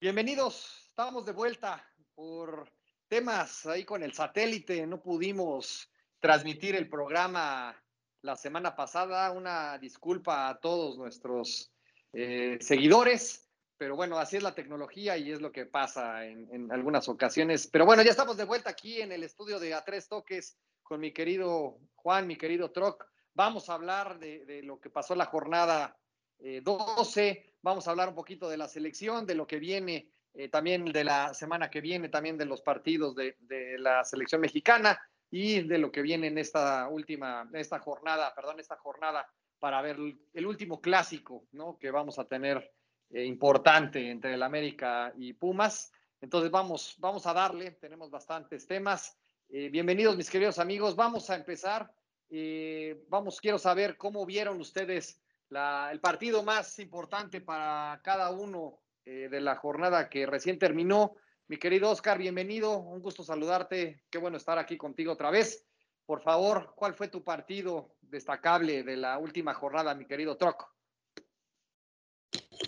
Bienvenidos, 0.00 0.86
estamos 0.88 1.24
de 1.26 1.32
vuelta 1.32 1.88
por 2.16 2.72
temas 3.06 3.64
ahí 3.66 3.84
con 3.84 4.02
el 4.02 4.12
satélite. 4.14 4.84
No 4.84 5.00
pudimos 5.00 5.88
transmitir 6.18 6.74
el 6.74 6.88
programa 6.88 7.80
la 8.22 8.34
semana 8.34 8.74
pasada. 8.74 9.30
Una 9.30 9.78
disculpa 9.78 10.48
a 10.48 10.58
todos 10.58 10.98
nuestros 10.98 11.72
eh, 12.12 12.58
seguidores, 12.60 13.48
pero 13.82 13.96
bueno, 13.96 14.16
así 14.16 14.36
es 14.36 14.44
la 14.44 14.54
tecnología 14.54 15.16
y 15.16 15.32
es 15.32 15.40
lo 15.40 15.50
que 15.50 15.66
pasa 15.66 16.24
en, 16.24 16.70
algunas 16.70 17.08
ocasiones. 17.08 17.66
Pero 17.66 17.84
bueno, 17.84 18.04
ya 18.04 18.12
estamos 18.12 18.36
de 18.36 18.44
vuelta 18.44 18.70
aquí 18.70 19.00
en 19.00 19.10
el 19.10 19.24
estudio 19.24 19.58
de 19.58 19.74
A 19.74 19.82
Tres 19.82 20.06
Toques 20.06 20.56
con 20.84 21.00
mi 21.00 21.12
querido 21.12 21.80
Juan, 21.96 22.28
mi 22.28 22.36
querido 22.36 22.70
Troc. 22.70 23.04
Vamos 23.34 23.68
a 23.68 23.74
hablar 23.74 24.20
de, 24.20 24.60
lo 24.62 24.78
que 24.78 24.88
pasó 24.88 25.16
la 25.16 25.26
jornada 25.26 25.98
eh, 26.38 26.60
12, 26.62 27.56
vamos 27.60 27.88
a 27.88 27.90
hablar 27.90 28.10
un 28.10 28.14
poquito 28.14 28.48
de 28.48 28.56
la 28.56 28.68
selección, 28.68 29.26
de 29.26 29.34
lo 29.34 29.48
que 29.48 29.58
viene 29.58 30.12
eh, 30.32 30.48
también 30.48 30.84
de 30.84 31.02
la 31.02 31.34
semana 31.34 31.68
que 31.68 31.80
viene, 31.80 32.08
también 32.08 32.38
de 32.38 32.44
los 32.44 32.62
partidos 32.62 33.16
de, 33.16 33.34
de, 33.40 33.80
la 33.80 34.04
selección 34.04 34.40
mexicana 34.40 34.96
y 35.28 35.62
de 35.62 35.78
lo 35.78 35.90
que 35.90 36.02
viene 36.02 36.28
en 36.28 36.38
esta 36.38 36.86
última, 36.88 37.50
esta 37.52 37.80
jornada, 37.80 38.32
perdón, 38.32 38.60
esta 38.60 38.76
jornada 38.76 39.26
para 39.58 39.82
ver 39.82 39.96
el, 39.96 40.20
el 40.34 40.46
último 40.46 40.80
clásico, 40.80 41.48
¿no? 41.50 41.78
Que 41.80 41.90
vamos 41.90 42.20
a 42.20 42.28
tener 42.28 42.72
eh, 43.12 43.26
importante 43.26 44.10
entre 44.10 44.32
el 44.34 44.42
América 44.42 45.12
y 45.18 45.34
Pumas. 45.34 45.92
Entonces 46.22 46.50
vamos, 46.50 46.96
vamos 46.98 47.26
a 47.26 47.34
darle, 47.34 47.72
tenemos 47.72 48.10
bastantes 48.10 48.66
temas. 48.66 49.18
Eh, 49.50 49.68
bienvenidos 49.68 50.16
mis 50.16 50.30
queridos 50.30 50.58
amigos, 50.58 50.96
vamos 50.96 51.28
a 51.28 51.34
empezar. 51.34 51.92
Eh, 52.30 53.04
vamos, 53.08 53.38
quiero 53.38 53.58
saber 53.58 53.98
cómo 53.98 54.24
vieron 54.24 54.58
ustedes 54.60 55.20
el 55.50 56.00
partido 56.00 56.42
más 56.42 56.78
importante 56.78 57.42
para 57.42 58.00
cada 58.02 58.30
uno 58.30 58.78
de 59.04 59.38
la 59.38 59.56
jornada 59.56 60.08
que 60.08 60.24
recién 60.24 60.58
terminó. 60.58 61.12
Mi 61.48 61.58
querido 61.58 61.90
Oscar, 61.90 62.16
bienvenido, 62.16 62.78
un 62.78 63.02
gusto 63.02 63.22
saludarte, 63.22 64.02
qué 64.08 64.16
bueno 64.16 64.38
estar 64.38 64.58
aquí 64.58 64.78
contigo 64.78 65.12
otra 65.12 65.30
vez. 65.30 65.66
Por 66.06 66.22
favor, 66.22 66.72
¿cuál 66.74 66.94
fue 66.94 67.08
tu 67.08 67.22
partido 67.22 67.96
destacable 68.00 68.82
de 68.82 68.96
la 68.96 69.18
última 69.18 69.52
jornada, 69.52 69.94
mi 69.94 70.06
querido 70.06 70.38
Troc? 70.38 70.72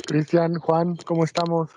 Cristian, 0.07 0.57
Juan, 0.57 0.97
¿cómo 1.07 1.25
estamos? 1.25 1.71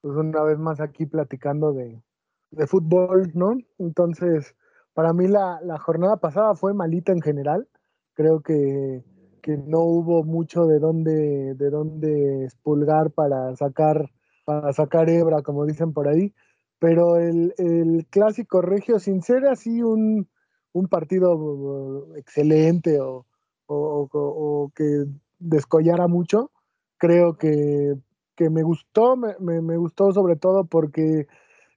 Pues 0.00 0.14
una 0.16 0.42
vez 0.42 0.58
más 0.58 0.80
aquí 0.80 1.06
platicando 1.06 1.72
de, 1.72 2.02
de 2.50 2.66
fútbol, 2.66 3.30
¿no? 3.34 3.56
Entonces, 3.78 4.54
para 4.92 5.12
mí 5.12 5.28
la, 5.28 5.60
la, 5.62 5.78
jornada 5.78 6.16
pasada 6.18 6.54
fue 6.54 6.74
malita 6.74 7.12
en 7.12 7.22
general. 7.22 7.68
Creo 8.14 8.40
que, 8.40 9.02
que 9.42 9.56
no 9.56 9.80
hubo 9.80 10.24
mucho 10.24 10.66
de 10.66 10.78
dónde, 10.78 11.54
de 11.54 11.70
dónde 11.70 12.44
expulgar 12.44 13.12
para 13.12 13.56
sacar, 13.56 14.10
para 14.44 14.72
sacar 14.72 15.08
hebra, 15.08 15.42
como 15.42 15.64
dicen 15.64 15.92
por 15.92 16.08
ahí. 16.08 16.34
Pero 16.78 17.16
el, 17.16 17.54
el 17.58 18.06
clásico 18.10 18.62
regio, 18.62 18.98
sin 18.98 19.22
ser 19.22 19.46
así 19.46 19.82
un, 19.82 20.28
un 20.72 20.88
partido 20.88 22.14
excelente 22.16 23.00
o, 23.00 23.26
o, 23.66 24.08
o, 24.12 24.72
que 24.74 25.04
descollara 25.38 26.08
mucho, 26.08 26.50
creo 27.00 27.36
que, 27.36 27.96
que 28.36 28.50
me 28.50 28.62
gustó, 28.62 29.16
me, 29.16 29.34
me, 29.40 29.60
me, 29.62 29.76
gustó 29.76 30.12
sobre 30.12 30.36
todo 30.36 30.66
porque 30.66 31.26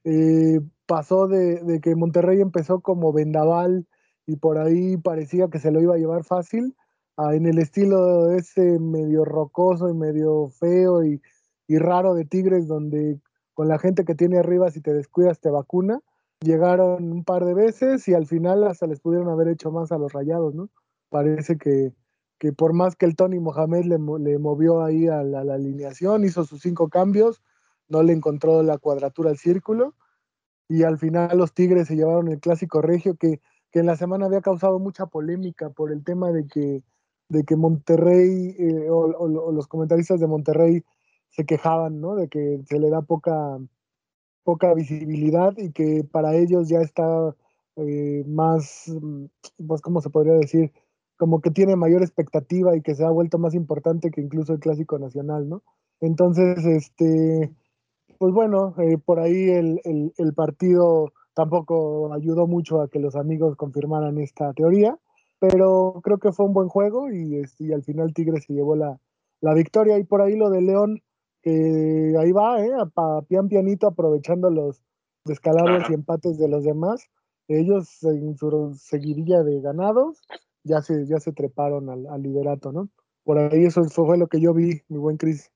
eh, 0.04 0.60
pasó 0.86 1.26
de, 1.26 1.80
que 1.82 1.96
Monterrey 1.96 2.40
empezó 2.40 2.80
como 2.80 3.12
vendaval 3.12 3.86
y 4.26 4.36
por 4.36 4.58
ahí 4.58 4.96
parecía 4.98 5.48
que 5.48 5.58
se 5.58 5.72
lo 5.72 5.80
iba 5.80 5.94
a 5.94 5.98
llevar 5.98 6.24
fácil, 6.24 6.76
a, 7.16 7.34
en 7.34 7.46
el 7.46 7.58
estilo 7.58 8.30
ese 8.30 8.78
medio 8.78 9.24
rocoso 9.24 9.88
y 9.88 9.94
medio 9.94 10.50
feo 10.50 11.02
y, 11.02 11.20
y, 11.66 11.78
raro 11.78 12.14
de 12.14 12.26
Tigres, 12.26 12.68
donde 12.68 13.18
con 13.54 13.68
la 13.68 13.78
gente 13.78 14.04
que 14.04 14.14
tiene 14.14 14.38
arriba, 14.38 14.70
si 14.70 14.82
te 14.82 14.92
descuidas, 14.92 15.40
te 15.40 15.50
vacuna. 15.50 16.00
Llegaron 16.40 17.10
un 17.12 17.24
par 17.24 17.44
de 17.44 17.54
veces 17.54 18.06
y 18.08 18.14
al 18.14 18.26
final 18.26 18.64
hasta 18.64 18.86
les 18.86 19.00
pudieron 19.00 19.30
haber 19.30 19.48
hecho 19.48 19.70
más 19.70 19.90
a 19.92 19.98
los 19.98 20.12
rayados, 20.12 20.54
¿no? 20.54 20.68
Parece 21.08 21.56
que, 21.56 21.92
que 22.38 22.52
por 22.52 22.72
más 22.72 22.96
que 22.96 23.06
el 23.06 23.16
Tony 23.16 23.38
Mohamed 23.40 23.84
le, 23.84 23.98
le 23.98 24.38
movió 24.38 24.82
ahí 24.82 25.08
a 25.08 25.22
la, 25.22 25.40
alineación, 25.40 26.24
hizo 26.24 26.44
sus 26.44 26.60
cinco 26.62 26.88
cambios, 26.88 27.42
no 27.88 28.02
le 28.02 28.12
encontró 28.12 28.62
la 28.62 28.78
cuadratura 28.78 29.30
al 29.30 29.38
círculo 29.38 29.94
y 30.68 30.82
al 30.82 30.98
final 30.98 31.36
los 31.36 31.52
Tigres 31.52 31.88
se 31.88 31.96
llevaron 31.96 32.28
el 32.28 32.40
clásico 32.40 32.80
regio 32.80 33.16
que, 33.16 33.40
que 33.70 33.80
en 33.80 33.86
la 33.86 33.96
semana 33.96 34.26
había 34.26 34.40
causado 34.40 34.78
mucha 34.78 35.06
polémica 35.06 35.70
por 35.70 35.92
el 35.92 36.04
tema 36.04 36.32
de 36.32 36.46
que, 36.46 36.82
de 37.28 37.44
que 37.44 37.56
Monterrey 37.56 38.54
eh, 38.58 38.88
o, 38.90 39.52
los 39.52 39.66
comentaristas 39.66 40.20
de 40.20 40.26
Monterrey 40.26 40.84
se 41.30 41.44
quejaban, 41.44 42.00
¿no? 42.00 42.14
De 42.14 42.28
que 42.28 42.62
se 42.68 42.78
le 42.78 42.90
da 42.90 43.02
poca, 43.02 43.58
poca 44.44 44.72
visibilidad 44.74 45.54
y 45.56 45.72
que 45.72 46.04
para 46.04 46.34
ellos 46.36 46.68
ya 46.68 46.80
está 46.80 47.34
eh, 47.76 48.24
más, 48.26 48.92
pues, 49.66 49.80
¿cómo 49.80 50.00
se 50.00 50.10
podría 50.10 50.34
decir? 50.34 50.72
Como 51.24 51.40
que 51.40 51.50
tiene 51.50 51.74
mayor 51.74 52.02
expectativa 52.02 52.76
y 52.76 52.82
que 52.82 52.94
se 52.94 53.02
ha 53.02 53.08
vuelto 53.08 53.38
más 53.38 53.54
importante 53.54 54.10
que 54.10 54.20
incluso 54.20 54.52
el 54.52 54.58
clásico 54.58 54.98
nacional, 54.98 55.48
¿no? 55.48 55.62
Entonces, 56.02 56.62
este, 56.66 57.50
pues 58.18 58.34
bueno, 58.34 58.74
eh, 58.76 58.98
por 59.02 59.20
ahí 59.20 59.48
el, 59.48 59.80
el, 59.84 60.12
el, 60.18 60.34
partido 60.34 61.14
tampoco 61.32 62.12
ayudó 62.12 62.46
mucho 62.46 62.82
a 62.82 62.88
que 62.88 62.98
los 62.98 63.16
amigos 63.16 63.56
confirmaran 63.56 64.18
esta 64.18 64.52
teoría, 64.52 64.98
pero 65.38 65.98
creo 66.02 66.18
que 66.18 66.30
fue 66.30 66.44
un 66.44 66.52
buen 66.52 66.68
juego 66.68 67.10
y, 67.10 67.36
este, 67.36 67.68
y 67.68 67.72
al 67.72 67.84
final 67.84 68.12
Tigre 68.12 68.42
se 68.42 68.52
llevó 68.52 68.76
la, 68.76 69.00
la, 69.40 69.54
victoria. 69.54 69.96
Y 69.96 70.04
por 70.04 70.20
ahí 70.20 70.36
lo 70.36 70.50
de 70.50 70.60
León, 70.60 71.00
que 71.40 72.16
ahí 72.20 72.32
va, 72.32 72.62
¿eh? 72.62 72.70
A, 72.76 73.22
pian 73.22 73.48
pianito 73.48 73.86
aprovechando 73.86 74.50
los 74.50 74.82
descalabros 75.24 75.88
y 75.88 75.94
empates 75.94 76.36
de 76.36 76.48
los 76.50 76.64
demás. 76.64 77.08
Ellos 77.48 78.02
en 78.02 78.36
su 78.36 78.74
seguidilla 78.74 79.42
de 79.42 79.62
ganados 79.62 80.20
ya 80.64 80.80
se, 80.82 81.06
ya 81.06 81.20
se 81.20 81.32
treparon 81.32 81.88
al, 81.90 82.06
al, 82.06 82.22
liderato, 82.22 82.72
¿no? 82.72 82.88
Por 83.22 83.38
ahí 83.38 83.64
eso 83.64 83.84
fue 83.84 84.18
lo 84.18 84.26
que 84.26 84.40
yo 84.40 84.52
vi, 84.52 84.82
mi 84.88 84.98
buen 84.98 85.16
Cris. 85.16 85.50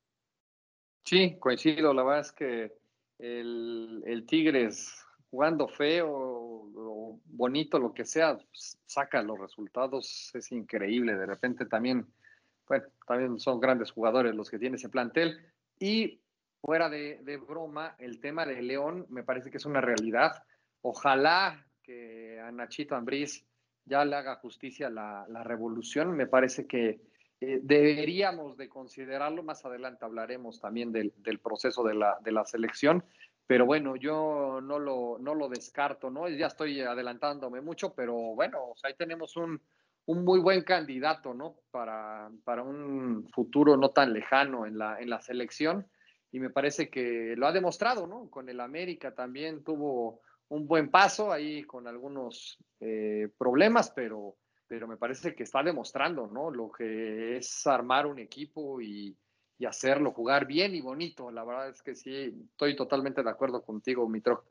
Sí, 1.05 1.37
coincido, 1.41 1.93
la 1.93 2.05
verdad 2.05 2.21
es 2.21 2.33
que 2.33 2.73
el, 3.19 4.03
el 4.07 4.27
Tigres 4.27 4.95
jugando 5.31 5.69
feo 5.69 6.09
o 6.11 7.21
bonito, 7.27 7.79
lo 7.79 7.93
que 7.93 8.05
sea, 8.05 8.39
saca 8.87 9.23
los 9.23 9.39
resultados, 9.39 10.31
es 10.35 10.53
increíble. 10.53 11.15
De 11.15 11.27
repente 11.27 11.67
también, 11.67 12.07
bueno, 12.67 12.87
también 13.07 13.39
son 13.39 13.61
grandes 13.61 13.91
jugadores 13.91 14.35
los 14.35 14.51
que 14.51 14.59
tiene 14.59 14.77
ese 14.77 14.89
plantel. 14.89 15.39
Y 15.79 16.21
fuera 16.61 16.89
de, 16.89 17.21
de 17.23 17.37
broma, 17.37 17.95
el 17.99 18.21
tema 18.21 18.45
de 18.47 18.63
León 18.63 19.07
me 19.09 19.23
parece 19.23 19.51
que 19.51 19.59
es 19.59 19.67
una 19.67 19.81
realidad. 19.81 20.43
Ojalá 20.83 21.67
que 21.83 22.41
a 22.41 22.51
Nachito 22.51 22.95
Ambriz 22.95 23.45
ya 23.89 24.05
le 24.05 24.17
haga 24.17 24.37
justicia 24.37 24.91
la, 24.91 25.27
revolución. 25.45 26.17
Me 26.17 26.27
parece 26.27 26.67
que 26.67 27.01
eh, 27.41 27.61
deberíamos 27.63 28.57
de 28.57 28.69
considerarlo. 28.69 29.43
Más 29.43 29.65
adelante 29.65 30.05
hablaremos 30.05 30.61
también 30.61 30.93
del, 30.93 31.13
proceso 31.43 31.83
de 31.83 31.95
la, 31.95 32.45
selección. 32.45 33.05
Pero 33.47 33.65
bueno, 33.65 33.97
yo 33.97 34.61
no 34.63 34.79
lo, 34.79 35.49
descarto, 35.49 36.11
¿no? 36.11 36.29
Ya 36.29 36.49
estoy 36.49 36.81
adelantándome 36.81 37.61
mucho, 37.61 37.95
pero 37.95 38.15
bueno, 38.15 38.75
ahí 38.83 38.95
tenemos 38.95 39.37
un, 39.37 39.61
muy 40.07 40.39
buen 40.39 40.63
candidato, 40.63 41.33
¿no? 41.33 41.57
Para, 41.71 42.31
para 42.45 42.63
un 42.63 43.27
futuro 43.33 43.77
no 43.77 43.91
tan 43.91 44.13
lejano 44.13 44.67
en 44.67 44.79
la, 44.79 45.01
en 45.01 45.09
la 45.09 45.21
selección. 45.21 45.87
Y 46.31 46.41
me 46.41 46.51
parece 46.51 46.91
que 46.91 47.35
lo 47.37 47.47
ha 47.47 47.53
demostrado, 47.53 48.07
¿no? 48.07 48.29
Con 48.31 48.51
el 48.51 48.61
América 48.61 49.15
también 49.15 49.65
tuvo 49.65 50.21
un 50.51 50.67
buen 50.67 50.91
paso 50.91 51.33
ahí 51.33 51.63
con 51.65 51.87
algunos 51.87 52.59
eh, 52.81 53.29
problemas, 53.37 53.91
pero, 53.91 54.37
pero 54.67 54.89
me 54.89 54.97
parece 54.97 55.35
que 55.35 55.43
está 55.43 55.63
demostrando, 55.63 56.27
¿no? 56.27 56.51
Lo 56.51 56.71
que 56.71 57.37
es 57.37 57.67
armar 57.67 58.07
un 58.07 58.19
equipo 58.19 58.81
y, 58.81 59.17
y, 59.59 59.67
hacerlo 59.67 60.13
jugar 60.13 60.47
bien 60.47 60.75
y 60.75 60.81
bonito. 60.81 61.31
La 61.31 61.45
verdad 61.45 61.69
es 61.69 61.83
que 61.83 61.95
sí, 61.95 62.47
estoy 62.51 62.77
totalmente 62.77 63.23
de 63.23 63.31
acuerdo 63.31 63.63
contigo, 63.63 64.09
Mitro. 64.09 64.45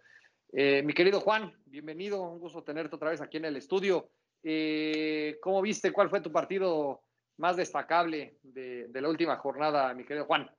Eh, 0.54 0.82
mi 0.84 0.94
querido 0.94 1.20
Juan, 1.20 1.54
bienvenido, 1.66 2.22
un 2.22 2.40
gusto 2.40 2.64
tenerte 2.64 2.96
otra 2.96 3.10
vez 3.10 3.22
aquí 3.22 3.38
en 3.38 3.46
el 3.46 3.58
estudio. 3.58 4.10
Eh, 4.44 5.38
¿Cómo 5.42 5.62
viste? 5.62 5.92
¿Cuál 5.92 6.10
fue 6.10 6.22
tu 6.22 6.32
partido 6.32 7.02
más 7.38 7.58
destacable 7.58 8.38
de, 8.44 8.88
de 8.88 9.02
la 9.02 9.10
última 9.10 9.36
jornada, 9.38 9.94
mi 9.94 10.06
querido 10.06 10.26
Juan? 10.26 10.50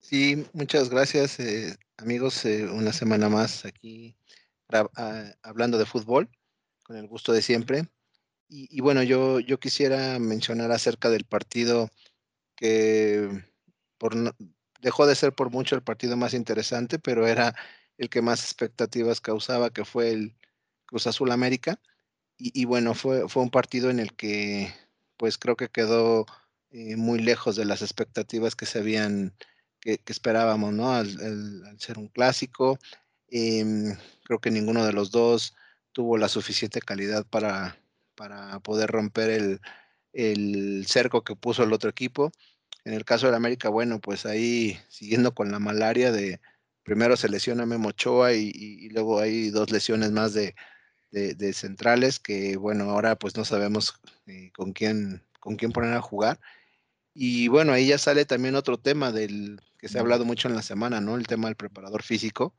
Sí, 0.00 0.46
muchas 0.52 0.88
gracias, 0.90 1.38
eh, 1.40 1.76
amigos. 1.98 2.44
Eh, 2.44 2.66
una 2.66 2.92
semana 2.92 3.28
más 3.28 3.64
aquí 3.64 4.16
a, 4.68 5.34
hablando 5.42 5.78
de 5.78 5.86
fútbol, 5.86 6.28
con 6.84 6.96
el 6.96 7.06
gusto 7.08 7.32
de 7.32 7.42
siempre. 7.42 7.88
Y, 8.48 8.68
y, 8.76 8.80
bueno, 8.82 9.02
yo, 9.02 9.40
yo 9.40 9.60
quisiera 9.60 10.18
mencionar 10.18 10.72
acerca 10.72 11.10
del 11.10 11.24
partido 11.24 11.90
que 12.56 13.44
por, 13.98 14.14
dejó 14.80 15.06
de 15.06 15.14
ser 15.16 15.34
por 15.34 15.50
mucho 15.50 15.76
el 15.76 15.82
partido 15.82 16.16
más 16.16 16.34
interesante, 16.34 16.98
pero 16.98 17.26
era 17.26 17.54
el 17.98 18.10
que 18.10 18.22
más 18.22 18.44
expectativas 18.44 19.20
causaba, 19.20 19.70
que 19.70 19.84
fue 19.84 20.10
el 20.12 20.36
Cruz 20.86 21.06
Azul 21.06 21.32
América. 21.32 21.80
Y, 22.38 22.64
bueno, 22.64 22.94
fue, 22.94 23.28
fue 23.28 23.42
un 23.42 23.50
partido 23.50 23.90
en 23.90 24.00
el 24.00 24.14
que 24.16 24.72
pues 25.18 25.38
creo 25.38 25.56
que 25.56 25.68
quedó 25.68 26.26
eh, 26.70 26.96
muy 26.96 27.20
lejos 27.20 27.56
de 27.56 27.66
las 27.66 27.82
expectativas 27.82 28.56
que 28.56 28.66
se 28.66 28.78
habían, 28.78 29.34
que, 29.80 30.00
esperábamos, 30.06 30.72
¿no? 30.72 30.92
Al, 30.92 31.08
ser 31.78 31.98
un 31.98 32.08
clásico. 32.08 32.78
Em, 33.28 33.96
creo 34.24 34.40
que 34.40 34.50
ninguno 34.50 34.84
de 34.84 34.92
los 34.92 35.10
dos 35.10 35.54
tuvo 35.92 36.18
la 36.18 36.28
suficiente 36.28 36.80
calidad 36.80 37.26
para, 37.26 37.76
para 38.14 38.60
poder 38.60 38.90
romper 38.90 39.30
el, 39.30 39.60
el 40.12 40.86
cerco 40.88 41.24
que 41.24 41.36
puso 41.36 41.62
el 41.64 41.72
otro 41.72 41.90
equipo. 41.90 42.32
En 42.84 42.94
el 42.94 43.04
caso 43.04 43.26
del 43.26 43.34
América, 43.34 43.68
bueno, 43.68 44.00
pues 44.00 44.26
ahí 44.26 44.78
siguiendo 44.88 45.34
con 45.34 45.50
la 45.52 45.58
malaria 45.58 46.12
de 46.12 46.40
primero 46.82 47.16
se 47.16 47.28
lesiona 47.28 47.66
Memo 47.66 47.90
Ochoa 47.90 48.32
y, 48.32 48.88
luego 48.90 49.20
hay 49.20 49.50
dos 49.50 49.70
lesiones 49.70 50.10
más 50.12 50.34
de, 50.34 50.54
centrales 51.52 52.18
que, 52.18 52.56
bueno, 52.56 52.90
ahora 52.90 53.16
pues 53.16 53.36
no 53.36 53.44
sabemos 53.44 54.00
eh, 54.26 54.50
con 54.54 54.72
quién 54.72 55.22
con 55.40 55.56
quién 55.56 55.72
poner 55.72 55.94
a 55.94 56.02
jugar. 56.02 56.38
Y 57.14 57.48
bueno, 57.48 57.72
ahí 57.72 57.88
ya 57.88 57.98
sale 57.98 58.24
también 58.24 58.54
otro 58.54 58.78
tema 58.78 59.12
del 59.12 59.60
que 59.78 59.88
se 59.88 59.98
ha 59.98 60.00
hablado 60.02 60.24
mucho 60.24 60.48
en 60.48 60.54
la 60.54 60.62
semana, 60.62 61.00
¿no? 61.00 61.16
El 61.16 61.26
tema 61.26 61.48
del 61.48 61.56
preparador 61.56 62.02
físico, 62.02 62.54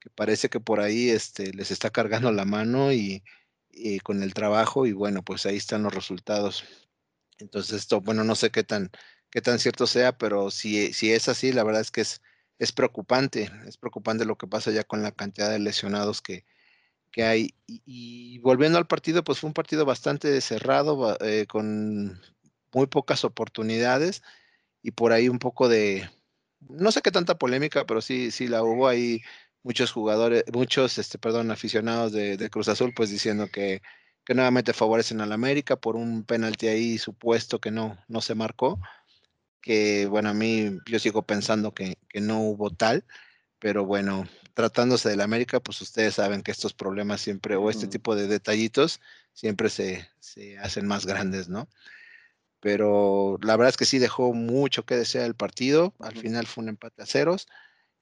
que 0.00 0.10
parece 0.10 0.48
que 0.48 0.60
por 0.60 0.80
ahí 0.80 1.10
este, 1.10 1.52
les 1.52 1.70
está 1.70 1.90
cargando 1.90 2.32
la 2.32 2.44
mano 2.44 2.92
y, 2.92 3.22
y 3.70 4.00
con 4.00 4.22
el 4.22 4.34
trabajo 4.34 4.86
y 4.86 4.92
bueno, 4.92 5.22
pues 5.22 5.46
ahí 5.46 5.56
están 5.56 5.82
los 5.82 5.94
resultados. 5.94 6.64
Entonces 7.38 7.74
esto, 7.80 8.00
bueno, 8.00 8.24
no 8.24 8.34
sé 8.34 8.50
qué 8.50 8.64
tan, 8.64 8.90
qué 9.30 9.40
tan 9.40 9.58
cierto 9.58 9.86
sea, 9.86 10.16
pero 10.16 10.50
si, 10.50 10.92
si 10.92 11.12
es 11.12 11.28
así, 11.28 11.52
la 11.52 11.64
verdad 11.64 11.82
es 11.82 11.90
que 11.90 12.02
es, 12.02 12.22
es 12.58 12.72
preocupante, 12.72 13.50
es 13.66 13.76
preocupante 13.76 14.24
lo 14.24 14.36
que 14.36 14.46
pasa 14.46 14.70
ya 14.70 14.84
con 14.84 15.02
la 15.02 15.12
cantidad 15.12 15.50
de 15.50 15.58
lesionados 15.58 16.22
que, 16.22 16.44
que 17.10 17.24
hay. 17.24 17.54
Y, 17.66 18.38
volviendo 18.40 18.78
al 18.78 18.86
partido, 18.86 19.24
pues 19.24 19.38
fue 19.40 19.48
un 19.48 19.54
partido 19.54 19.84
bastante 19.84 20.40
cerrado, 20.40 21.16
eh, 21.20 21.46
con 21.48 22.20
muy 22.74 22.86
pocas 22.86 23.24
oportunidades 23.24 24.22
y 24.82 24.92
por 24.92 25.12
ahí 25.12 25.28
un 25.28 25.38
poco 25.38 25.68
de, 25.68 26.08
no 26.60 26.92
sé 26.92 27.02
qué 27.02 27.10
tanta 27.10 27.38
polémica, 27.38 27.86
pero 27.86 28.00
sí, 28.00 28.30
sí 28.30 28.48
la 28.48 28.62
hubo 28.62 28.88
ahí 28.88 29.22
muchos 29.62 29.92
jugadores, 29.92 30.44
muchos, 30.52 30.98
este, 30.98 31.18
perdón, 31.18 31.50
aficionados 31.50 32.12
de, 32.12 32.36
de 32.36 32.50
Cruz 32.50 32.68
Azul, 32.68 32.92
pues 32.94 33.10
diciendo 33.10 33.48
que 33.48 33.80
que 34.24 34.34
nuevamente 34.34 34.72
favorecen 34.72 35.20
al 35.20 35.32
América 35.32 35.76
por 35.76 35.96
un 35.96 36.24
penalti 36.24 36.68
ahí 36.68 36.98
supuesto 36.98 37.60
que 37.60 37.70
no, 37.70 37.98
no 38.08 38.20
se 38.20 38.34
marcó, 38.34 38.80
que 39.60 40.06
bueno, 40.06 40.30
a 40.30 40.34
mí 40.34 40.78
yo 40.86 40.98
sigo 40.98 41.22
pensando 41.22 41.74
que, 41.74 41.98
no 42.14 42.40
hubo 42.40 42.70
tal, 42.70 43.04
pero 43.58 43.84
bueno, 43.84 44.24
tratándose 44.54 45.10
del 45.10 45.20
América, 45.20 45.60
pues 45.60 45.80
ustedes 45.82 46.14
saben 46.14 46.42
que 46.42 46.52
estos 46.52 46.72
problemas 46.72 47.20
siempre, 47.20 47.56
o 47.56 47.70
este 47.70 47.86
tipo 47.86 48.16
de 48.16 48.26
detallitos, 48.28 49.00
siempre 49.32 49.68
se, 49.68 50.08
hacen 50.62 50.86
más 50.86 51.06
grandes, 51.06 51.48
¿no? 51.48 51.68
Pero 52.64 53.38
la 53.42 53.58
verdad 53.58 53.68
es 53.68 53.76
que 53.76 53.84
sí 53.84 53.98
dejó 53.98 54.32
mucho 54.32 54.86
que 54.86 54.96
desear 54.96 55.26
el 55.26 55.34
partido, 55.34 55.92
al 55.98 56.16
final 56.16 56.46
fue 56.46 56.64
un 56.64 56.70
empate 56.70 57.02
a 57.02 57.06
ceros, 57.06 57.46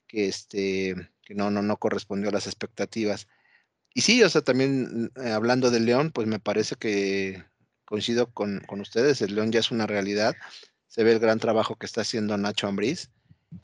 que, 0.07 0.29
este, 0.29 0.95
que 1.21 1.35
no, 1.35 1.51
no, 1.51 1.63
no 1.63 1.79
correspondió 1.79 2.29
a 2.29 2.33
las 2.33 2.47
expectativas. 2.47 3.27
Y 3.93 4.03
sí, 4.03 4.23
o 4.23 4.29
sea, 4.29 4.43
también 4.43 5.11
eh, 5.17 5.31
hablando 5.31 5.73
del 5.73 5.85
León, 5.85 6.13
pues 6.13 6.29
me 6.29 6.39
parece 6.39 6.77
que 6.77 7.43
coincido 7.85 8.31
con, 8.31 8.63
ustedes, 8.79 9.21
el 9.21 9.35
León 9.35 9.51
ya 9.51 9.59
es 9.59 9.73
una 9.73 9.89
realidad, 9.89 10.37
se 10.87 11.03
ve 11.03 11.11
el 11.11 11.19
gran 11.19 11.41
trabajo 11.41 11.75
que 11.75 11.87
está 11.87 12.03
haciendo 12.03 12.39
Nacho 12.39 12.69
Ambriz 12.69 13.11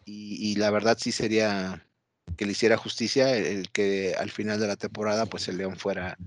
y, 0.05 0.57
la 0.57 0.73
verdad 0.73 0.99
sí 1.01 1.13
sería 1.13 1.87
que 2.37 2.45
le 2.45 2.53
hiciera 2.53 2.77
justicia 2.77 3.37
el, 3.37 3.71
que 3.71 4.17
al 4.19 4.33
final 4.33 4.59
de 4.59 4.67
la 4.67 4.75
temporada 4.75 5.27
pues 5.27 5.47
el 5.47 5.59
León 5.59 5.77
fuera, 5.77 6.19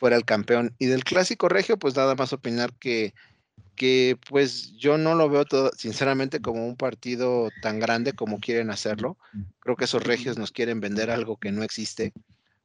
fuera 0.00 0.16
el 0.16 0.24
campeón. 0.24 0.74
Y 0.80 0.86
del 0.86 1.04
clásico 1.04 1.48
regio, 1.48 1.78
pues 1.78 1.94
nada 1.94 2.16
más 2.16 2.32
opinar 2.32 2.72
que, 2.72 3.14
que 3.82 4.16
pues 4.30 4.74
yo 4.76 4.96
no 4.96 5.16
lo 5.16 5.28
veo 5.28 5.44
todo, 5.44 5.72
sinceramente 5.76 6.40
como 6.40 6.64
un 6.64 6.76
partido 6.76 7.48
tan 7.62 7.80
grande 7.80 8.12
como 8.12 8.38
quieren 8.38 8.70
hacerlo. 8.70 9.18
Creo 9.58 9.74
que 9.74 9.86
esos 9.86 10.04
regios 10.04 10.38
nos 10.38 10.52
quieren 10.52 10.78
vender 10.78 11.10
algo 11.10 11.36
que 11.36 11.50
no 11.50 11.64
existe 11.64 12.12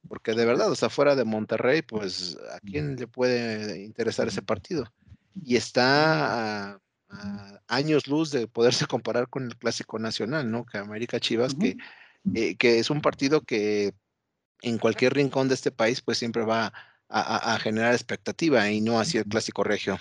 porque 0.08 0.36
de 0.36 0.46
verdad, 0.46 0.70
o 0.70 0.76
sea, 0.76 0.92
fuera 0.92 1.16
de 1.16 1.26
Monterrey, 1.26 1.82
pues 1.82 2.38
a 2.54 2.60
quién 2.60 2.98
le 2.98 3.08
puede 3.08 3.84
interesar 3.84 4.28
ese 4.28 4.44
partido. 4.44 4.86
Y 5.44 5.56
está 5.56 6.76
a, 6.76 6.80
años 7.68 8.06
luz 8.06 8.30
de 8.30 8.46
poderse 8.48 8.86
comparar 8.86 9.28
con 9.28 9.46
el 9.46 9.58
clásico 9.58 9.98
nacional, 9.98 10.52
¿no? 10.52 10.68
Que 10.68 10.78
América 10.78 11.20
Chivas, 11.20 11.56
que, 11.56 11.78
eh, 12.36 12.56
que 12.58 12.78
es 12.78 12.92
un 12.92 13.02
partido 13.02 13.42
que 13.42 13.96
en 14.62 14.78
cualquier 14.78 15.16
rincón 15.16 15.48
de 15.48 15.56
este 15.56 15.72
país, 15.72 16.00
pues 16.04 16.20
siempre 16.20 16.46
va 16.46 16.72
a, 17.10 17.58
generar 17.60 17.94
expectativa 17.94 18.70
y 18.70 18.82
no 18.82 19.00
así 19.00 19.18
el 19.18 19.26
clásico 19.26 19.64
regio. 19.64 19.98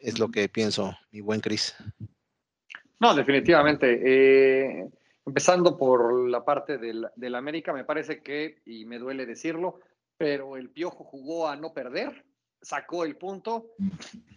Es 0.00 0.18
lo 0.18 0.28
que 0.28 0.48
pienso, 0.48 0.96
mi 1.12 1.20
buen 1.20 1.40
Cris. 1.40 1.74
No, 2.98 3.14
definitivamente. 3.14 4.00
Eh, 4.02 4.90
Empezando 5.26 5.76
por 5.76 6.28
la 6.28 6.44
parte 6.44 6.78
del, 6.78 7.34
América, 7.36 7.72
me 7.72 7.84
parece 7.84 8.20
que, 8.20 8.62
y 8.64 8.84
me 8.84 8.98
duele 8.98 9.26
decirlo, 9.26 9.78
pero 10.16 10.56
el 10.56 10.70
Piojo 10.70 11.04
jugó 11.04 11.46
a 11.46 11.54
no 11.54 11.72
perder, 11.72 12.24
sacó 12.60 13.04
el 13.04 13.16
punto, 13.16 13.74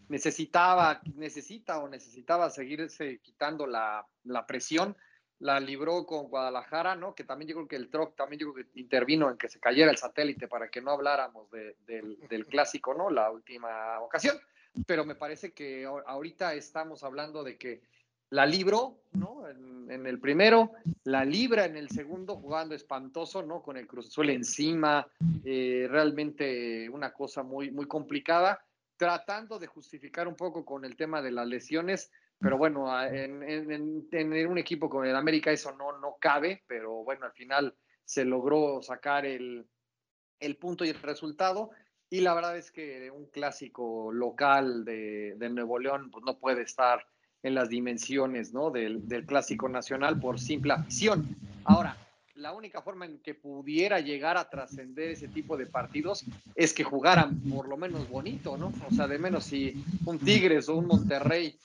necesitaba, 0.09 1.01
necesita 1.15 1.79
o 1.79 1.87
necesitaba 1.87 2.49
seguirse 2.49 3.19
quitando 3.21 3.65
la, 3.65 4.05
presión, 4.45 4.95
la 5.39 5.59
libró 5.59 6.05
con 6.05 6.27
Guadalajara, 6.27 6.95
¿no? 6.95 7.15
Que 7.15 7.23
también 7.23 7.49
yo 7.49 7.55
creo 7.55 7.67
que 7.67 7.75
el 7.77 7.89
TROC 7.89 8.15
también 8.15 8.41
yo 8.41 8.53
que 8.53 8.67
intervino 8.75 9.31
en 9.31 9.37
que 9.37 9.49
se 9.49 9.59
cayera 9.59 9.89
el 9.89 9.97
satélite 9.97 10.47
para 10.47 10.69
que 10.69 10.81
no 10.81 10.91
habláramos 10.91 11.49
del, 11.49 12.19
del, 12.29 12.45
clásico, 12.45 12.93
¿no? 12.93 13.09
La 13.09 13.31
última 13.31 13.99
ocasión. 14.01 14.37
Pero 14.85 15.05
me 15.05 15.15
parece 15.15 15.53
que 15.53 15.85
ahorita 15.85 16.53
estamos 16.53 17.03
hablando 17.03 17.43
de 17.43 17.57
que 17.57 17.81
la 18.29 18.45
libró, 18.47 19.03
¿no? 19.11 19.47
En, 19.47 20.07
el 20.07 20.19
primero, 20.19 20.71
la 21.03 21.23
libra 21.23 21.65
en 21.65 21.77
el 21.77 21.89
segundo, 21.89 22.37
jugando 22.37 22.73
espantoso, 22.73 23.43
¿no? 23.43 23.61
Con 23.61 23.77
el 23.77 23.85
Cruz 23.85 24.07
Azul 24.07 24.31
encima, 24.31 25.07
eh, 25.43 25.87
realmente 25.87 26.89
una 26.89 27.13
cosa 27.13 27.43
muy, 27.43 27.69
muy 27.69 27.85
complicada, 27.85 28.59
tratando 28.97 29.59
de 29.59 29.67
justificar 29.67 30.27
un 30.27 30.35
poco 30.35 30.65
con 30.65 30.83
el 30.83 30.95
tema 30.95 31.21
de 31.21 31.31
las 31.31 31.47
lesiones, 31.47 32.11
pero 32.39 32.57
bueno, 32.57 32.87
en, 33.05 33.43
en, 33.43 34.47
un 34.47 34.57
equipo 34.57 34.89
como 34.89 35.03
el 35.03 35.15
América 35.15 35.51
eso 35.51 35.71
no, 35.73 35.99
no 35.99 36.17
cabe, 36.19 36.63
pero 36.67 37.03
bueno, 37.03 37.25
al 37.25 37.33
final 37.33 37.75
se 38.03 38.25
logró 38.25 38.81
sacar 38.81 39.25
el, 39.25 39.67
el 40.39 40.57
punto 40.57 40.83
y 40.85 40.89
el 40.89 41.01
resultado. 41.01 41.69
Y 42.13 42.21
la 42.21 42.35
verdad 42.35 42.55
es 42.55 42.69
que 42.69 43.09
un 43.09 43.25
clásico 43.25 44.11
local 44.11 44.85
de, 44.85 45.35
Nuevo 45.49 45.79
León 45.79 46.11
pues 46.11 46.23
no 46.23 46.37
puede 46.37 46.61
estar 46.61 47.03
en 47.41 47.55
las 47.55 47.69
dimensiones 47.69 48.53
¿no? 48.53 48.69
del, 48.69 49.07
del 49.07 49.25
clásico 49.25 49.67
nacional 49.67 50.19
por 50.19 50.39
simple 50.39 50.73
afición. 50.73 51.35
Ahora, 51.63 51.97
la 52.35 52.53
única 52.53 52.83
forma 52.83 53.07
en 53.07 53.17
que 53.17 53.33
pudiera 53.33 53.99
llegar 53.99 54.37
a 54.37 54.47
trascender 54.47 55.09
ese 55.09 55.27
tipo 55.27 55.57
de 55.57 55.65
partidos 55.65 56.23
es 56.53 56.71
que 56.75 56.83
jugaran 56.83 57.41
por 57.49 57.67
lo 57.67 57.77
menos 57.77 58.07
bonito, 58.07 58.57
¿no? 58.57 58.71
O 58.87 58.93
sea, 58.93 59.07
de 59.07 59.17
menos 59.17 59.45
si 59.45 59.83
un 60.05 60.19
Tigres 60.19 60.69
o 60.69 60.75
un 60.75 60.85
Monterrey 60.85 61.57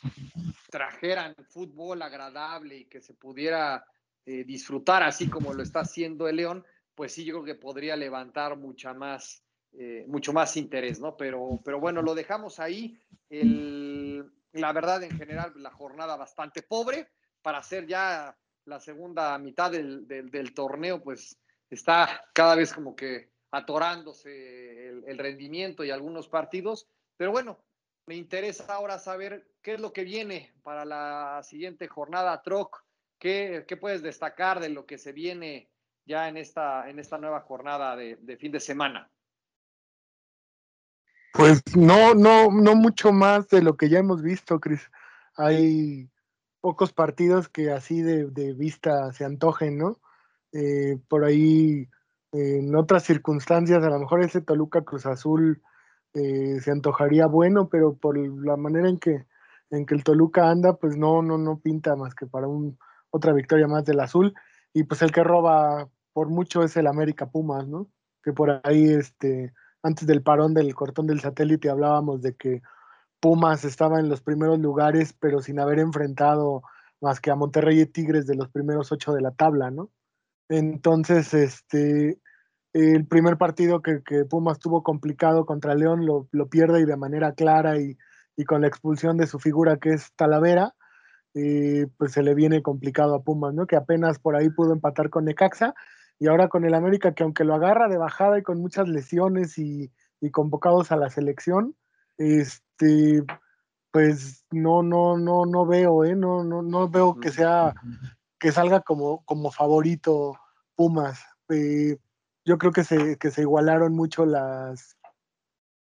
trajeran 0.70 1.34
fútbol 1.50 2.00
agradable 2.00 2.74
y 2.74 2.84
que 2.86 3.02
se 3.02 3.12
pudiera 3.12 3.84
eh, 4.24 4.44
disfrutar 4.44 5.02
así 5.02 5.28
como 5.28 5.52
lo 5.52 5.62
está 5.62 5.80
haciendo 5.80 6.26
el 6.26 6.36
León, 6.36 6.64
pues 6.94 7.12
sí, 7.12 7.26
yo 7.26 7.34
creo 7.34 7.44
que 7.44 7.60
podría 7.60 7.96
levantar 7.96 8.56
mucha 8.56 8.94
más, 8.94 9.42
eh, 9.72 10.04
mucho 10.08 10.32
más 10.32 10.56
interés, 10.56 10.98
¿no? 10.98 11.16
Pero, 11.16 11.60
pero 11.64 11.78
bueno, 11.78 12.02
lo 12.02 12.14
dejamos 12.14 12.58
ahí. 12.58 12.98
El, 13.28 14.30
la 14.52 14.72
verdad, 14.72 15.02
en 15.02 15.16
general, 15.16 15.52
la 15.56 15.70
jornada 15.70 16.16
bastante 16.16 16.62
pobre 16.62 17.08
para 17.42 17.58
hacer 17.58 17.86
ya 17.86 18.36
la 18.64 18.80
segunda 18.80 19.36
mitad 19.38 19.70
del, 19.70 20.06
del, 20.06 20.54
torneo, 20.54 21.02
pues 21.02 21.38
está 21.70 22.22
cada 22.32 22.54
vez 22.54 22.72
como 22.72 22.94
que 22.94 23.30
atorándose 23.50 24.88
el, 24.88 25.18
rendimiento 25.18 25.84
y 25.84 25.90
algunos 25.90 26.28
partidos. 26.28 26.88
Pero 27.16 27.30
bueno, 27.32 27.64
me 28.06 28.14
interesa 28.16 28.74
ahora 28.74 28.98
saber 28.98 29.48
qué 29.62 29.74
es 29.74 29.80
lo 29.80 29.92
que 29.92 30.04
viene 30.04 30.52
para 30.62 30.84
la 30.84 31.40
siguiente 31.42 31.88
jornada, 31.88 32.42
Troc. 32.42 32.84
¿Qué, 33.18 33.64
qué 33.66 33.76
puedes 33.76 34.02
destacar 34.02 34.60
de 34.60 34.68
lo 34.68 34.86
que 34.86 34.98
se 34.98 35.12
viene 35.12 35.70
ya 36.04 36.28
en 36.28 36.36
esta, 36.36 36.88
en 36.88 36.98
esta 36.98 37.18
nueva 37.18 37.40
jornada 37.40 37.96
de, 37.96 38.16
de 38.16 38.36
fin 38.36 38.52
de 38.52 38.60
semana? 38.60 39.10
Pues 41.32 41.62
no, 41.76 42.14
no, 42.14 42.50
no 42.50 42.74
mucho 42.74 43.12
más 43.12 43.48
de 43.48 43.62
lo 43.62 43.76
que 43.76 43.88
ya 43.88 43.98
hemos 43.98 44.22
visto, 44.22 44.60
Cris. 44.60 44.90
Hay 45.36 46.10
pocos 46.60 46.92
partidos 46.92 47.48
que 47.48 47.70
así 47.70 48.02
de, 48.02 48.54
vista 48.54 49.12
se 49.12 49.24
antojen, 49.24 49.78
¿no? 49.78 50.00
Eh, 50.52 50.98
por 51.08 51.24
ahí, 51.24 51.88
en 52.32 52.74
otras 52.74 53.04
circunstancias, 53.04 53.82
a 53.84 53.90
lo 53.90 53.98
mejor 53.98 54.22
ese 54.22 54.40
Toluca 54.40 54.82
Cruz 54.82 55.06
Azul 55.06 55.62
eh, 56.14 56.58
se 56.60 56.70
antojaría 56.70 57.26
bueno, 57.26 57.68
pero 57.68 57.96
por 57.96 58.18
la 58.18 58.56
manera 58.56 58.88
en 58.88 58.98
que, 58.98 59.26
en 59.70 59.86
que 59.86 59.94
el 59.94 60.04
Toluca 60.04 60.50
anda, 60.50 60.76
pues 60.76 60.96
no, 60.96 61.22
no, 61.22 61.38
no 61.38 61.60
pinta 61.60 61.94
más 61.96 62.14
que 62.14 62.26
para 62.26 62.48
un, 62.48 62.78
otra 63.10 63.32
victoria 63.32 63.68
más 63.68 63.84
del 63.84 64.00
azul. 64.00 64.34
Y 64.72 64.84
pues 64.84 65.02
el 65.02 65.12
que 65.12 65.22
roba 65.22 65.88
por 66.12 66.28
mucho 66.28 66.62
es 66.62 66.76
el 66.76 66.86
América 66.86 67.30
Pumas, 67.30 67.68
¿no? 67.68 67.88
que 68.28 68.32
por 68.32 68.60
ahí, 68.64 68.92
este, 68.92 69.54
antes 69.82 70.06
del 70.06 70.22
parón 70.22 70.54
del 70.54 70.74
cortón 70.74 71.06
del 71.06 71.20
satélite 71.20 71.70
hablábamos 71.70 72.22
de 72.22 72.34
que 72.34 72.62
Pumas 73.20 73.64
estaba 73.64 73.98
en 74.00 74.08
los 74.08 74.20
primeros 74.20 74.58
lugares, 74.58 75.12
pero 75.12 75.40
sin 75.40 75.58
haber 75.58 75.80
enfrentado 75.80 76.62
más 77.00 77.20
que 77.20 77.30
a 77.30 77.36
Monterrey 77.36 77.80
y 77.80 77.86
Tigres 77.86 78.26
de 78.26 78.36
los 78.36 78.48
primeros 78.48 78.92
ocho 78.92 79.12
de 79.12 79.20
la 79.20 79.32
tabla, 79.32 79.70
¿no? 79.70 79.90
Entonces, 80.48 81.34
este, 81.34 82.20
el 82.72 83.06
primer 83.06 83.36
partido 83.36 83.82
que, 83.82 84.00
Pumas 84.28 84.58
tuvo 84.58 84.82
complicado 84.82 85.46
contra 85.46 85.74
León 85.74 86.06
lo, 86.06 86.48
pierde 86.48 86.80
y 86.80 86.84
de 86.84 86.96
manera 86.96 87.32
clara 87.32 87.78
y, 87.78 87.96
con 88.46 88.60
la 88.60 88.68
expulsión 88.68 89.16
de 89.16 89.26
su 89.26 89.40
figura 89.40 89.78
que 89.78 89.90
es 89.90 90.12
Talavera, 90.14 90.74
eh, 91.34 91.86
pues 91.98 92.12
se 92.12 92.22
le 92.22 92.34
viene 92.34 92.62
complicado 92.62 93.14
a 93.16 93.22
Pumas, 93.22 93.52
¿no? 93.52 93.66
Que 93.66 93.76
apenas 93.76 94.18
por 94.18 94.36
ahí 94.36 94.48
pudo 94.48 94.72
empatar 94.72 95.10
con 95.10 95.24
Necaxa 95.24 95.74
y 96.18 96.26
ahora 96.26 96.48
con 96.48 96.64
el 96.64 96.74
América 96.74 97.14
que 97.14 97.22
aunque 97.22 97.44
lo 97.44 97.54
agarra 97.54 97.88
de 97.88 97.98
bajada 97.98 98.38
y 98.38 98.42
con 98.42 98.60
muchas 98.60 98.88
lesiones 98.88 99.58
y, 99.58 99.92
y 100.20 100.30
convocados 100.30 100.90
a 100.92 100.96
la 100.96 101.10
selección, 101.10 101.76
este, 102.16 103.24
pues 103.90 104.44
no, 104.50 104.82
no, 104.82 105.16
no, 105.16 105.46
no 105.46 105.66
veo, 105.66 106.04
¿eh? 106.04 106.14
No, 106.14 106.44
no, 106.44 106.62
no 106.62 106.88
veo 106.88 107.18
que 107.20 107.30
sea, 107.30 107.74
que 108.38 108.52
salga 108.52 108.80
como, 108.80 109.24
como 109.24 109.50
favorito 109.50 110.36
Pumas. 110.74 111.24
Eh, 111.48 111.96
yo 112.44 112.58
creo 112.58 112.72
que 112.72 112.84
se, 112.84 113.16
que 113.18 113.30
se 113.30 113.42
igualaron 113.42 113.94
mucho 113.94 114.26
las, 114.26 114.96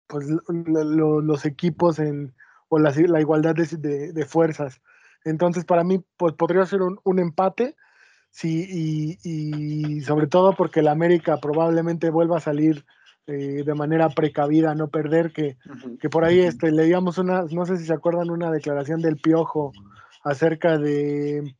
pues, 0.07 0.27
los 0.47 1.45
equipos 1.45 1.99
en, 1.99 2.33
o 2.69 2.79
la, 2.79 2.91
la 2.91 3.21
igualdad 3.21 3.55
de, 3.55 4.13
de, 4.13 4.25
fuerzas. 4.25 4.81
Entonces, 5.23 5.65
para 5.65 5.83
mí, 5.83 6.03
pues 6.17 6.33
podría 6.33 6.65
ser 6.65 6.81
un, 6.81 6.99
un 7.03 7.19
empate. 7.19 7.75
Sí, 8.37 8.67
y, 8.69 9.17
y, 9.23 10.01
sobre 10.01 10.27
todo 10.27 10.57
porque 10.57 10.81
el 10.81 10.89
América 10.89 11.37
probablemente 11.37 12.09
vuelva 12.09 12.35
a 12.35 12.41
salir 12.41 12.85
eh, 13.27 13.63
de 13.65 13.73
manera 13.73 14.09
precavida, 14.09 14.75
no 14.75 14.89
perder, 14.89 15.31
que, 15.31 15.55
que 16.01 16.09
por 16.09 16.25
ahí 16.25 16.41
este, 16.41 16.69
leíamos 16.73 17.17
una, 17.17 17.43
no 17.43 17.65
sé 17.65 17.77
si 17.77 17.85
se 17.85 17.93
acuerdan, 17.93 18.29
una 18.29 18.51
declaración 18.51 18.99
del 18.99 19.15
Piojo 19.15 19.71
acerca 20.25 20.77
de, 20.77 21.55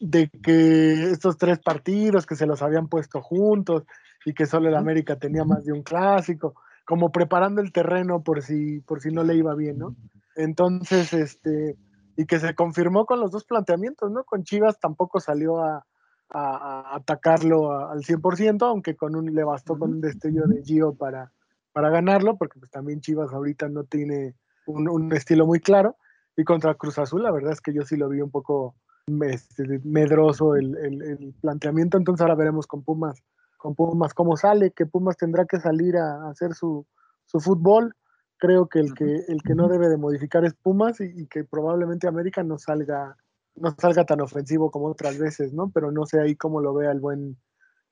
de 0.00 0.30
que 0.42 1.10
estos 1.10 1.36
tres 1.36 1.58
partidos 1.58 2.24
que 2.24 2.34
se 2.34 2.46
los 2.46 2.62
habían 2.62 2.88
puesto 2.88 3.20
juntos 3.20 3.84
y 4.24 4.32
que 4.32 4.46
solo 4.46 4.70
el 4.70 4.74
América 4.74 5.16
tenía 5.18 5.44
más 5.44 5.66
de 5.66 5.72
un 5.72 5.82
clásico, 5.82 6.54
como 6.86 7.12
preparando 7.12 7.60
el 7.60 7.72
terreno 7.72 8.22
por 8.22 8.40
si, 8.40 8.80
por 8.80 9.02
si 9.02 9.10
no 9.10 9.22
le 9.22 9.34
iba 9.34 9.54
bien, 9.54 9.76
¿no? 9.76 9.96
Entonces, 10.34 11.12
este, 11.12 11.76
y 12.16 12.26
que 12.26 12.38
se 12.38 12.54
confirmó 12.54 13.06
con 13.06 13.20
los 13.20 13.30
dos 13.30 13.44
planteamientos, 13.44 14.10
¿no? 14.10 14.24
Con 14.24 14.44
Chivas 14.44 14.78
tampoco 14.78 15.20
salió 15.20 15.62
a, 15.62 15.86
a, 16.32 16.96
atacarlo 16.96 17.72
al 17.72 18.02
100%, 18.02 18.62
aunque 18.66 18.96
con 18.96 19.14
un, 19.16 19.34
le 19.34 19.44
bastó 19.44 19.78
con 19.78 19.92
un 19.92 20.00
destello 20.00 20.46
de 20.46 20.62
Gio 20.62 20.94
para, 20.94 21.32
para 21.72 21.90
ganarlo, 21.90 22.36
porque 22.36 22.58
pues 22.58 22.70
también 22.70 23.00
Chivas 23.00 23.32
ahorita 23.32 23.68
no 23.68 23.84
tiene 23.84 24.34
un, 24.66 25.12
estilo 25.12 25.46
muy 25.46 25.60
claro. 25.60 25.96
Y 26.36 26.44
contra 26.44 26.74
Cruz 26.74 26.98
Azul, 26.98 27.22
la 27.22 27.30
verdad 27.30 27.52
es 27.52 27.60
que 27.60 27.74
yo 27.74 27.82
sí 27.82 27.96
lo 27.96 28.08
vi 28.08 28.22
un 28.22 28.30
poco 28.30 28.74
este, 29.22 29.80
medroso 29.84 30.56
el, 30.56 30.76
el, 30.76 31.34
planteamiento, 31.40 31.98
entonces 31.98 32.22
ahora 32.22 32.36
veremos 32.36 32.66
con 32.66 32.82
Pumas, 32.82 33.22
con 33.58 33.74
Pumas 33.74 34.14
cómo 34.14 34.36
sale, 34.36 34.70
que 34.70 34.86
Pumas 34.86 35.16
tendrá 35.16 35.44
que 35.44 35.60
salir 35.60 35.96
a, 35.98 36.30
hacer 36.30 36.54
su, 36.54 36.86
su, 37.26 37.40
fútbol. 37.40 37.94
Creo 38.42 38.66
que 38.66 38.80
el, 38.80 38.92
que 38.94 39.22
el 39.28 39.40
que 39.42 39.54
no 39.54 39.68
debe 39.68 39.88
de 39.88 39.96
modificar 39.96 40.44
es 40.44 40.54
Pumas 40.54 41.00
y, 41.00 41.04
y 41.04 41.26
que 41.26 41.44
probablemente 41.44 42.08
América 42.08 42.42
no 42.42 42.58
salga 42.58 43.16
no 43.54 43.74
salga 43.78 44.04
tan 44.04 44.20
ofensivo 44.20 44.70
como 44.70 44.86
otras 44.86 45.18
veces, 45.18 45.52
¿no? 45.52 45.70
Pero 45.70 45.92
no 45.92 46.06
sé 46.06 46.20
ahí 46.20 46.36
cómo 46.36 46.60
lo 46.60 46.74
vea 46.74 46.90
el 46.90 47.00
buen, 47.00 47.36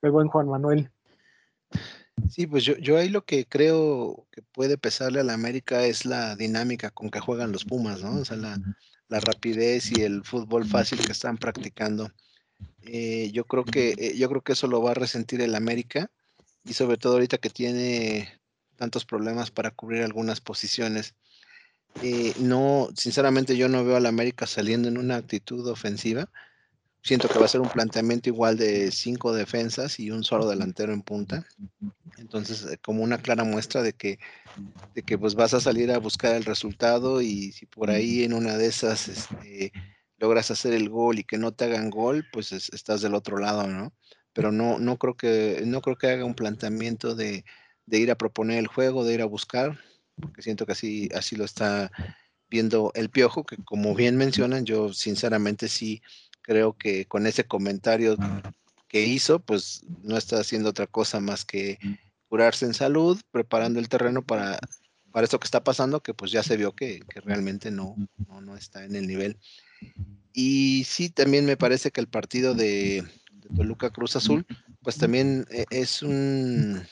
el 0.02 0.10
buen 0.10 0.28
Juan 0.28 0.48
Manuel. 0.48 0.90
Sí, 2.28 2.46
pues 2.46 2.64
yo, 2.64 2.76
yo 2.76 2.98
ahí 2.98 3.08
lo 3.08 3.24
que 3.24 3.46
creo 3.46 4.26
que 4.30 4.42
puede 4.42 4.76
pesarle 4.78 5.20
a 5.20 5.24
la 5.24 5.34
América 5.34 5.84
es 5.84 6.04
la 6.04 6.36
dinámica 6.36 6.90
con 6.90 7.10
que 7.10 7.20
juegan 7.20 7.52
los 7.52 7.64
Pumas, 7.64 8.02
¿no? 8.02 8.20
O 8.20 8.24
sea, 8.24 8.36
la, 8.36 8.58
rapidez 9.08 9.90
y 9.90 10.02
el 10.02 10.24
fútbol 10.24 10.64
fácil 10.64 11.00
que 11.04 11.12
están 11.12 11.36
practicando. 11.36 12.10
Eh, 12.82 13.30
yo 13.32 13.44
creo 13.44 13.64
que 13.64 13.94
eh, 13.98 14.16
yo 14.16 14.28
creo 14.28 14.42
que 14.42 14.52
eso 14.52 14.66
lo 14.66 14.82
va 14.82 14.92
a 14.92 14.94
resentir 14.94 15.40
el 15.40 15.54
América 15.54 16.10
y 16.64 16.74
sobre 16.74 16.96
todo 16.96 17.14
ahorita 17.14 17.38
que 17.38 17.50
tiene 17.50 18.39
tantos 18.80 19.04
problemas 19.04 19.50
para 19.50 19.70
cubrir 19.70 20.02
algunas 20.02 20.40
posiciones. 20.40 21.14
Eh, 22.02 22.32
no, 22.40 22.88
sinceramente 22.96 23.54
yo 23.54 23.68
no 23.68 23.84
veo 23.84 23.96
al 23.96 24.06
América 24.06 24.46
saliendo 24.46 24.88
en 24.88 24.96
una 24.96 25.16
actitud 25.16 25.68
ofensiva. 25.68 26.30
Siento 27.02 27.28
que 27.28 27.38
va 27.38 27.44
a 27.44 27.48
ser 27.48 27.60
un 27.60 27.68
planteamiento 27.68 28.30
igual 28.30 28.56
de 28.56 28.90
cinco 28.90 29.34
defensas 29.34 30.00
y 30.00 30.10
un 30.10 30.24
solo 30.24 30.48
delantero 30.48 30.94
en 30.94 31.02
punta. 31.02 31.46
Entonces, 32.16 32.64
eh, 32.64 32.78
como 32.78 33.02
una 33.02 33.18
clara 33.18 33.44
muestra 33.44 33.82
de 33.82 33.92
que, 33.92 34.18
de 34.94 35.02
que 35.02 35.18
pues 35.18 35.34
vas 35.34 35.52
a 35.52 35.60
salir 35.60 35.92
a 35.92 35.98
buscar 35.98 36.34
el 36.34 36.44
resultado 36.46 37.20
y 37.20 37.52
si 37.52 37.66
por 37.66 37.90
ahí 37.90 38.24
en 38.24 38.32
una 38.32 38.56
de 38.56 38.66
esas 38.66 39.08
este, 39.08 39.72
logras 40.16 40.50
hacer 40.50 40.72
el 40.72 40.88
gol 40.88 41.18
y 41.18 41.24
que 41.24 41.36
no 41.36 41.52
te 41.52 41.66
hagan 41.66 41.90
gol, 41.90 42.26
pues 42.32 42.52
estás 42.52 43.02
del 43.02 43.14
otro 43.14 43.36
lado, 43.36 43.66
¿no? 43.66 43.92
Pero 44.32 44.52
no, 44.52 44.78
no 44.78 44.96
creo 44.96 45.16
que, 45.16 45.64
no 45.66 45.82
creo 45.82 45.96
que 45.96 46.08
haga 46.08 46.24
un 46.24 46.34
planteamiento 46.34 47.14
de, 47.14 47.44
de 47.90 47.98
ir 47.98 48.10
a 48.10 48.18
proponer 48.18 48.58
el 48.58 48.66
juego, 48.66 49.04
de 49.04 49.14
ir 49.14 49.22
a 49.22 49.26
buscar 49.26 49.78
porque 50.20 50.42
siento 50.42 50.66
que 50.66 50.72
así, 50.72 51.08
así 51.14 51.34
lo 51.34 51.44
está 51.44 51.90
viendo 52.48 52.92
el 52.94 53.10
piojo, 53.10 53.44
que 53.44 53.56
como 53.56 53.94
bien 53.94 54.16
mencionan, 54.16 54.64
yo 54.64 54.92
sinceramente 54.92 55.68
sí 55.68 56.02
creo 56.42 56.76
que 56.76 57.06
con 57.06 57.26
ese 57.26 57.44
comentario 57.44 58.16
que 58.88 59.06
hizo, 59.06 59.38
pues 59.40 59.84
no 60.02 60.16
está 60.16 60.40
haciendo 60.40 60.70
otra 60.70 60.86
cosa 60.86 61.20
más 61.20 61.44
que 61.44 61.78
curarse 62.28 62.66
en 62.66 62.74
salud, 62.74 63.20
preparando 63.30 63.78
el 63.78 63.88
terreno 63.88 64.22
para, 64.22 64.58
para 65.12 65.24
esto 65.24 65.38
que 65.38 65.44
está 65.44 65.62
pasando, 65.62 66.02
que 66.02 66.14
pues 66.14 66.32
ya 66.32 66.42
se 66.42 66.56
vio 66.56 66.74
que, 66.74 67.02
realmente 67.24 67.70
no, 67.70 67.96
no, 68.42 68.56
está 68.56 68.84
en 68.84 68.96
el 68.96 69.06
nivel. 69.06 69.36
Y 70.32 70.84
sí, 70.84 71.08
también 71.08 71.44
me 71.44 71.56
parece 71.56 71.90
que 71.90 72.00
el 72.00 72.08
partido 72.08 72.54
de, 72.54 73.04
de 73.32 73.48
Toluca 73.56 73.90
Cruz 73.90 74.16
Azul, 74.16 74.44
pues 74.82 74.96
también 74.96 75.46
eh, 75.50 75.66
es 75.70 76.02
un 76.02 76.82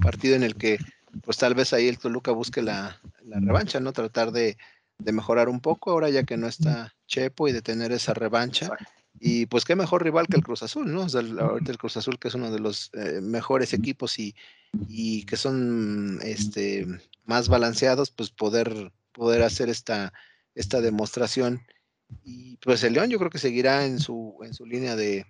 partido 0.00 0.36
en 0.36 0.42
el 0.42 0.56
que 0.56 0.78
pues 1.22 1.36
tal 1.38 1.54
vez 1.54 1.72
ahí 1.72 1.88
el 1.88 1.98
Toluca 1.98 2.32
busque 2.32 2.62
la, 2.62 3.00
revancha, 3.24 3.80
¿no? 3.80 3.92
Tratar 3.92 4.32
de, 4.32 4.56
mejorar 4.98 5.48
un 5.48 5.60
poco 5.60 5.90
ahora 5.90 6.10
ya 6.10 6.24
que 6.24 6.36
no 6.36 6.46
está 6.46 6.94
Chepo 7.06 7.48
y 7.48 7.52
de 7.52 7.62
tener 7.62 7.92
esa 7.92 8.14
revancha. 8.14 8.70
Y 9.18 9.46
pues 9.46 9.64
qué 9.64 9.76
mejor 9.76 10.04
rival 10.04 10.28
que 10.28 10.36
el 10.36 10.44
Cruz 10.44 10.62
Azul, 10.62 10.92
¿no? 10.92 11.02
O 11.02 11.08
sea, 11.08 11.20
ahorita 11.20 11.72
el 11.72 11.78
Cruz 11.78 11.96
Azul 11.96 12.18
que 12.18 12.28
es 12.28 12.34
uno 12.34 12.50
de 12.50 12.60
los 12.60 12.90
eh, 12.94 13.20
mejores 13.20 13.72
equipos 13.74 14.18
y, 14.18 14.34
y, 14.88 15.24
que 15.24 15.36
son 15.36 16.20
este, 16.22 16.86
más 17.24 17.48
balanceados, 17.48 18.10
pues 18.10 18.30
poder, 18.30 18.92
poder 19.12 19.42
hacer 19.42 19.68
esta, 19.68 20.12
esta 20.54 20.80
demostración. 20.80 21.60
Y 22.24 22.56
pues 22.58 22.82
el 22.84 22.94
León 22.94 23.10
yo 23.10 23.18
creo 23.18 23.30
que 23.30 23.38
seguirá 23.38 23.84
en 23.84 23.98
su, 24.00 24.38
en 24.42 24.54
su 24.54 24.64
línea 24.64 24.96
de, 24.96 25.26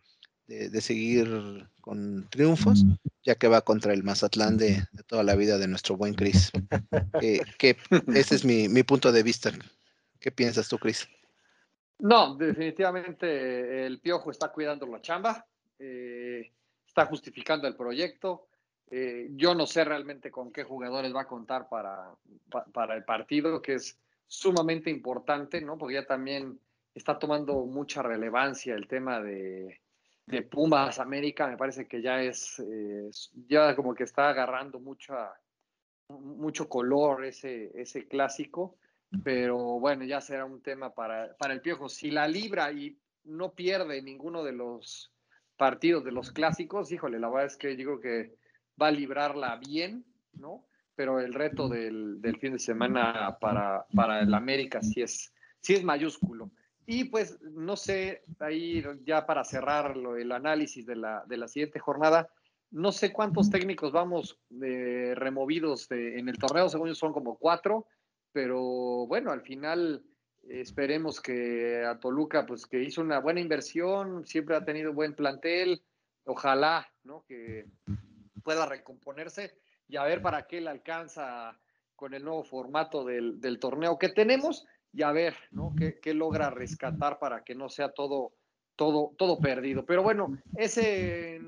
de, 0.51 0.81
seguir 0.81 1.69
con 1.81 2.29
triunfos, 2.29 2.85
ya 3.23 3.37
que 3.37 3.47
va 3.47 3.63
contra 3.63 3.93
el 3.93 4.03
Mazatlán 4.03 4.57
de, 4.57 4.83
toda 5.07 5.23
la 5.23 5.37
vida 5.37 5.59
de 5.59 5.69
nuestro 5.69 5.97
buen 5.97 6.15
Cris. 6.15 6.51
que 7.59 7.77
ese 8.15 8.35
es 8.35 8.45
mi, 8.45 8.69
mi, 8.69 8.83
punto 8.83 9.13
de 9.13 9.23
vista. 9.23 9.53
¿Qué 10.19 10.33
piensas 10.33 10.69
tú, 10.69 10.79
Cris? 10.79 11.09
No, 12.01 12.35
definitivamente 12.35 13.87
el 13.87 14.01
Piojo 14.01 14.31
está 14.31 14.49
cuidando 14.49 14.87
la 14.87 15.01
chamba, 15.01 15.47
eh, 15.79 16.51
está 16.87 17.07
justificando 17.07 17.69
el 17.69 17.77
proyecto. 17.77 18.49
Eh, 18.91 19.29
yo 19.33 19.55
no 19.55 19.67
sé 19.67 19.85
realmente 19.85 20.33
con 20.33 20.51
qué 20.51 20.65
jugadores 20.65 21.15
va 21.15 21.23
a 21.23 21.29
contar 21.29 21.69
para, 21.69 22.11
para 22.73 22.97
el 22.97 23.05
partido, 23.05 23.63
que 23.63 23.75
es 23.75 23.97
sumamente 24.27 24.91
importante, 24.91 25.61
¿no? 25.61 25.79
Porque 25.79 25.95
ya 25.95 26.07
también 26.07 26.59
está 26.93 27.19
tomando 27.19 27.67
mucha 27.67 28.03
relevancia 28.03 28.75
el 28.75 28.89
tema 28.89 29.21
de, 29.21 29.81
de 30.31 30.43
Pumas 30.43 30.99
América 30.99 31.47
me 31.47 31.57
parece 31.57 31.87
que 31.87 32.01
ya 32.01 32.23
es, 32.23 32.59
eh, 32.61 33.11
ya 33.49 33.75
como 33.75 33.95
que 33.95 34.05
está 34.05 34.29
agarrando 34.29 34.81
mucha, 34.81 35.33
mucho 36.09 36.69
color 36.69 37.25
ese, 37.25 37.71
ese 37.75 38.07
clásico, 38.07 38.77
pero 39.25 39.59
bueno, 39.81 40.05
ya 40.05 40.21
será 40.21 40.45
un 40.45 40.63
tema 40.63 40.95
para, 40.95 41.37
para 41.37 41.55
el 41.55 41.61
Piojo. 41.61 41.89
Si 41.89 42.11
la 42.11 42.29
libra 42.29 42.71
y 42.73 42.97
no 43.25 43.53
pierde 43.53 44.03
ninguno 44.03 44.45
de 44.45 44.53
los 44.53 45.13
partidos 45.57 46.05
de 46.05 46.13
los 46.13 46.31
clásicos, 46.31 46.93
híjole, 46.93 47.19
la 47.19 47.29
verdad 47.29 47.47
es 47.47 47.57
que 47.57 47.77
digo 47.77 48.01
que 48.01 48.37
va 48.81 48.89
a 48.89 48.93
librarla 48.93 49.57
bien, 49.57 50.05
¿no? 50.35 50.67
Pero 50.95 51.21
el 51.21 51.35
reto 51.35 51.69
del, 51.69 52.21
del 52.21 52.39
fin 52.39 52.53
de 52.53 52.59
semana 52.59 53.37
para, 53.41 53.87
para 53.95 54.21
el 54.21 54.33
América 54.35 54.81
sí 54.81 55.03
es, 55.03 55.33
sí 55.61 55.75
es 55.75 55.83
mayúsculo. 55.83 56.51
Y 56.87 57.05
pues, 57.05 57.41
no 57.43 57.77
sé, 57.77 58.25
ahí 58.39 58.83
ya 59.05 59.27
para 59.27 59.45
cerrar 59.45 59.97
el 60.19 60.33
análisis 60.33 60.87
de 60.87 60.97
la, 60.97 61.25
de 61.27 61.37
la 61.37 61.49
siguiente 61.49 61.79
jornada, 61.79 62.29
no 62.71 62.93
sé 62.93 63.13
cuántos 63.13 63.51
técnicos 63.51 63.93
vamos 63.93 64.39
eh, 64.63 65.13
removidos 65.17 65.91
en 65.91 66.29
el 66.29 66.39
torneo, 66.39 66.69
según 66.69 66.89
yo 66.89 66.95
son 66.95 67.13
como 67.13 67.37
cuatro, 67.37 67.87
pero 68.33 69.07
bueno, 69.07 69.33
al 69.33 69.43
final 69.43 70.05
esperemos 70.49 71.21
que 71.21 71.85
a 71.85 71.99
Toluca, 71.99 72.47
pues 72.47 72.67
que 72.67 72.83
hizo 72.83 73.01
una 73.01 73.19
buena 73.19 73.41
inversión, 73.41 74.25
siempre 74.27 74.57
ha 74.57 74.65
tenido 74.65 74.93
buen 74.93 75.15
plantel, 75.15 75.83
ojalá, 76.25 76.89
¿no? 77.05 77.25
Que, 77.27 77.67
pueda 78.43 78.65
recomponerse 78.65 79.55
y 79.87 79.97
a 79.97 80.05
ver 80.05 80.23
para 80.23 80.47
qué 80.47 80.67
alcanza 80.67 81.59
con 81.95 82.15
el 82.15 82.25
nuevo 82.25 82.43
formato 82.43 83.05
del, 83.05 83.39
del 83.39 83.59
torneo 83.59 83.99
que 83.99 84.09
tenemos 84.09 84.67
y 84.93 85.03
a 85.03 85.13
ver, 85.13 85.37
¿no? 85.51 85.75
¿Qué, 85.77 86.01
¿Qué, 86.01 86.15
logra 86.15 86.51
rescatar 86.51 87.19
para 87.19 87.45
que 87.45 87.55
no 87.55 87.69
sea 87.69 87.91
todo, 87.91 88.33
todo, 88.77 89.15
todo 89.17 89.39
perdido? 89.39 89.85
Pero 89.85 90.03
bueno, 90.03 90.37
ese, 90.57 91.41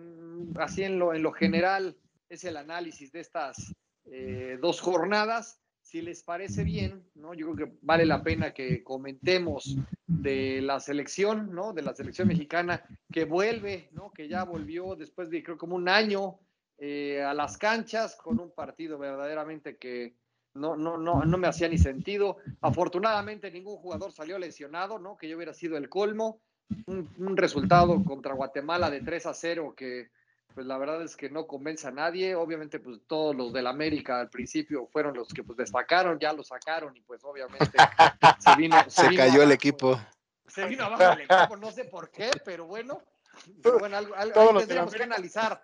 así 0.57 0.85
en 0.85 0.99
lo, 0.99 1.15
en 1.15 1.23
lo 1.23 1.33
general, 1.33 1.97
es 2.29 2.45
el 2.45 2.57
análisis 2.57 3.13
de 3.13 3.21
estas 3.21 3.75
eh, 4.07 4.59
dos 4.61 4.81
jornadas. 4.81 5.59
Si 5.83 6.01
les 6.01 6.23
parece 6.23 6.65
bien, 6.65 7.05
¿no? 7.15 7.35
Yo 7.35 7.53
creo 7.53 7.69
que 7.69 7.77
vale 7.83 8.07
la 8.07 8.23
pena 8.23 8.55
que 8.55 8.83
comentemos 8.85 9.77
de 10.07 10.63
la 10.63 10.79
selección, 10.81 11.53
¿no? 11.53 11.73
De 11.73 11.83
la 11.83 11.93
selección 11.93 12.29
mexicana 12.29 12.85
que 13.13 13.25
vuelve, 13.25 13.89
¿no? 13.93 14.13
Que 14.13 14.29
ya 14.29 14.45
volvió 14.45 14.95
después 14.95 15.29
de 15.29 15.43
creo 15.43 15.59
como 15.59 15.75
un 15.75 15.89
año 15.89 16.39
eh, 16.79 17.21
a 17.23 17.35
las 17.35 17.59
canchas 17.59 18.17
con 18.17 18.41
un 18.41 18.53
partido 18.55 18.97
verdaderamente 18.97 19.77
que, 19.77 20.17
no, 20.55 20.77
no, 20.77 20.99
no, 20.99 21.25
no 21.25 21.39
me 21.39 21.49
hacía 21.49 21.69
ni 21.69 21.79
sentido. 21.79 22.37
Afortunadamente 22.61 23.51
ningún 23.51 23.77
jugador 23.77 24.13
salió 24.13 24.39
lesionado, 24.39 24.99
¿no? 24.99 25.17
Que 25.17 25.29
yo 25.29 25.37
hubiera 25.37 25.55
sido 25.55 25.77
el 25.77 25.89
colmo. 25.89 26.41
Un, 26.87 27.13
un, 27.19 27.37
resultado 27.37 28.03
contra 28.03 28.35
Guatemala 28.35 28.89
de 28.91 29.03
3 29.03 29.27
a 29.27 29.35
0 29.35 29.75
que 29.77 30.11
pues 30.55 30.67
la 30.67 30.79
verdad 30.79 31.03
es 31.03 31.17
que 31.17 31.29
no 31.29 31.47
convence 31.47 31.87
a 31.87 31.91
nadie. 31.91 32.35
Obviamente 32.35 32.81
pues 32.81 33.01
todos 33.07 33.35
los 33.35 33.53
del 33.53 33.67
América 33.67 34.21
al 34.21 34.31
principio 34.31 34.87
fueron 34.87 35.15
los 35.15 35.29
que 35.29 35.43
pues 35.43 35.59
destacaron, 35.59 36.19
ya 36.19 36.33
lo 36.33 36.43
sacaron 36.43 36.97
y 36.97 37.01
pues 37.03 37.23
obviamente 37.25 37.73
se 38.39 38.57
vino. 38.57 38.77
Se, 38.85 39.03
se 39.03 39.09
vino 39.09 39.23
cayó 39.23 39.33
abajo, 39.35 39.43
el 39.43 39.53
equipo. 39.53 40.01
Se 40.47 40.67
vino 40.67 40.85
abajo 40.85 41.13
el 41.13 41.21
equipo, 41.23 41.57
no 41.57 41.71
sé 41.71 41.85
por 41.85 42.11
qué, 42.11 42.31
pero 42.45 42.67
bueno, 42.67 43.03
pero 43.63 43.79
bueno 43.79 43.97
algo, 43.97 44.15
algo 44.15 44.59
tendríamos 44.59 44.95
que 44.95 45.03
analizar. 45.03 45.63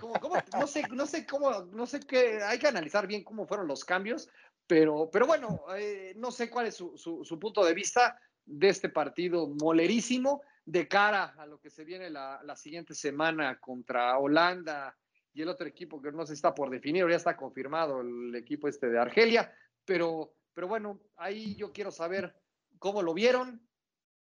¿Cómo, 0.00 0.14
cómo, 0.20 0.36
no 0.58 0.66
sé, 0.66 0.82
no 0.90 1.06
sé 1.06 1.26
cómo, 1.26 1.64
no 1.66 1.86
sé 1.86 2.00
qué, 2.00 2.42
hay 2.42 2.58
que 2.58 2.66
analizar 2.66 3.06
bien 3.06 3.22
cómo 3.22 3.46
fueron 3.46 3.68
los 3.68 3.84
cambios, 3.84 4.28
pero, 4.66 5.10
pero 5.12 5.26
bueno, 5.26 5.64
eh, 5.76 6.14
no 6.16 6.30
sé 6.30 6.48
cuál 6.48 6.66
es 6.66 6.76
su, 6.76 6.96
su, 6.96 7.24
su, 7.24 7.38
punto 7.38 7.64
de 7.64 7.74
vista 7.74 8.18
de 8.44 8.68
este 8.68 8.88
partido 8.88 9.48
molerísimo 9.48 10.42
de 10.64 10.88
cara 10.88 11.34
a 11.36 11.46
lo 11.46 11.60
que 11.60 11.68
se 11.68 11.84
viene 11.84 12.08
la, 12.08 12.40
la, 12.42 12.56
siguiente 12.56 12.94
semana 12.94 13.58
contra 13.60 14.18
Holanda 14.18 14.96
y 15.34 15.42
el 15.42 15.48
otro 15.48 15.66
equipo 15.66 16.00
que 16.00 16.12
no 16.12 16.24
se 16.24 16.34
está 16.34 16.54
por 16.54 16.70
definir, 16.70 17.08
ya 17.08 17.16
está 17.16 17.36
confirmado 17.36 18.00
el 18.00 18.34
equipo 18.34 18.68
este 18.68 18.88
de 18.88 18.98
Argelia, 18.98 19.52
pero, 19.84 20.34
pero 20.54 20.68
bueno, 20.68 21.00
ahí 21.16 21.54
yo 21.56 21.72
quiero 21.72 21.90
saber 21.90 22.34
cómo 22.78 23.02
lo 23.02 23.12
vieron, 23.12 23.66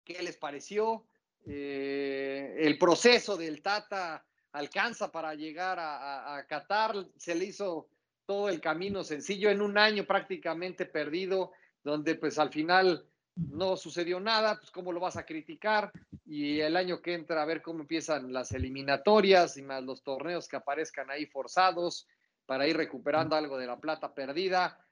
qué 0.04 0.22
les 0.22 0.38
pareció, 0.38 1.08
eh, 1.46 2.58
el 2.60 2.78
proceso 2.78 3.38
del 3.38 3.62
Tata 3.62 4.27
alcanza 4.58 5.12
para 5.12 5.36
llegar 5.36 5.78
a, 5.80 6.44
Qatar, 6.48 6.96
se 7.18 7.36
le 7.36 7.46
hizo 7.46 7.90
todo 8.26 8.50
el 8.50 8.60
camino 8.60 9.04
sencillo 9.04 9.50
en 9.50 9.62
un 9.62 9.78
año 9.78 10.06
prácticamente 10.06 10.86
perdido, 10.86 11.52
donde 11.84 12.16
pues 12.16 12.40
al 12.40 12.52
final 12.52 13.06
no 13.36 13.78
sucedió 13.78 14.20
nada, 14.20 14.58
pues 14.58 14.72
cómo 14.72 14.92
lo 14.92 15.00
vas 15.00 15.16
a 15.16 15.26
criticar 15.26 15.92
y 16.26 16.60
el 16.60 16.76
año 16.76 17.02
que 17.02 17.14
entra 17.14 17.44
a 17.44 17.46
ver 17.46 17.62
cómo 17.62 17.82
empiezan 17.82 18.34
las 18.34 18.52
eliminatorias 18.52 19.58
y 19.58 19.62
más 19.62 19.84
los 19.84 20.04
torneos 20.04 20.48
que 20.48 20.56
aparezcan 20.56 21.10
ahí 21.12 21.28
forzados 21.28 22.08
para 22.46 22.68
ir 22.68 22.76
recuperando 22.76 23.36
algo 23.36 23.58
de 23.58 23.68
la 23.68 23.80
plata 23.80 24.14
perdida. 24.14 24.84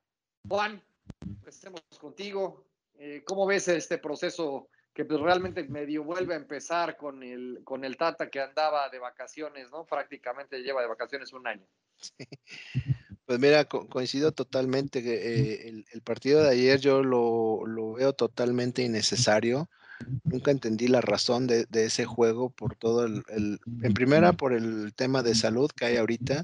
Juan, 0.48 0.82
estemos 1.48 1.82
contigo. 2.00 2.68
Eh, 2.98 3.24
¿Cómo 3.26 3.46
ves 3.48 3.68
este 3.68 3.98
proceso 3.98 4.70
que 4.96 5.04
pues 5.04 5.20
realmente 5.20 5.62
medio 5.66 6.06
vuelve 6.06 6.36
a 6.36 6.38
empezar 6.38 6.96
con 6.96 7.22
el, 7.22 7.60
con 7.66 7.84
el 7.84 7.98
Tata 7.98 8.30
que 8.30 8.40
andaba 8.40 8.90
de 8.90 8.98
vacaciones, 8.98 9.70
¿no? 9.70 9.86
Prácticamente 9.86 10.64
lleva 10.64 10.82
de 10.82 10.88
vacaciones 10.88 11.34
un 11.34 11.46
año. 11.46 11.68
Pues 13.28 13.40
mira, 13.40 13.66
co 13.66 13.88
coincido 13.90 14.34
totalmente. 14.34 15.00
Eh, 15.00 15.84
el, 15.92 16.01
partido 16.03 16.44
de 16.44 16.50
ayer 16.51 16.79
yo 16.79 17.01
lo, 17.01 17.66
lo, 17.66 17.94
veo 17.94 18.14
totalmente 18.14 18.84
innecesario. 18.84 19.68
Nunca 20.24 20.51
entendí 20.51 20.88
la 20.88 21.01
razón 21.01 21.48
de, 21.48 21.66
de 21.66 21.86
ese 21.86 22.05
juego 22.05 22.51
por 22.51 22.75
todo 22.75 23.05
el, 23.05 23.24
el, 23.29 23.60
en 23.81 23.94
primera 23.96 24.34
por 24.34 24.53
el 24.53 24.94
tema 24.94 25.24
de 25.24 25.34
salud 25.34 25.72
que 25.75 25.86
hay 25.86 25.98
ahorita. 25.98 26.44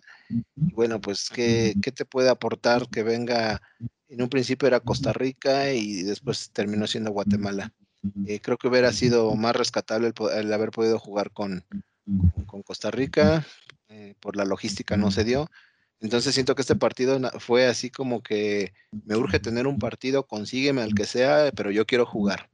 Bueno, 0.55 0.99
pues 0.99 1.29
¿qué, 1.29 1.75
qué 1.83 1.91
te 1.91 2.05
puede 2.05 2.29
aportar 2.29 2.89
que 2.89 3.03
venga, 3.03 3.61
en 4.09 4.23
un 4.23 4.29
principio 4.29 4.67
era 4.67 4.79
Costa 4.79 5.13
Rica 5.13 5.71
y 5.71 6.01
después 6.01 6.49
terminó 6.51 6.87
siendo 6.87 7.11
Guatemala. 7.11 7.71
Eh, 8.25 8.39
creo 8.41 8.57
que 8.57 8.67
hubiera 8.67 8.91
sido 8.91 9.35
más 9.35 9.55
rescatable 9.55 10.07
el, 10.07 10.29
el 10.39 10.53
haber 10.53 10.71
podido 10.71 10.97
jugar 10.97 11.31
con, 11.31 11.63
con 12.45 12.63
Costa 12.63 12.91
Rica, 12.91 13.45
eh, 13.89 14.15
por 14.19 14.35
la 14.35 14.45
logística 14.45 14.97
no 14.97 15.11
se 15.11 15.23
dio. 15.23 15.49
Entonces 15.99 16.33
siento 16.33 16.55
que 16.55 16.63
este 16.63 16.75
partido 16.75 17.19
fue 17.39 17.67
así 17.67 17.91
como 17.91 18.23
que 18.23 18.73
me 19.05 19.15
urge 19.15 19.39
tener 19.39 19.67
un 19.67 19.77
partido, 19.77 20.25
consígueme 20.25 20.81
al 20.81 20.95
que 20.95 21.05
sea, 21.05 21.51
pero 21.55 21.69
yo 21.69 21.85
quiero 21.85 22.05
jugar. 22.05 22.49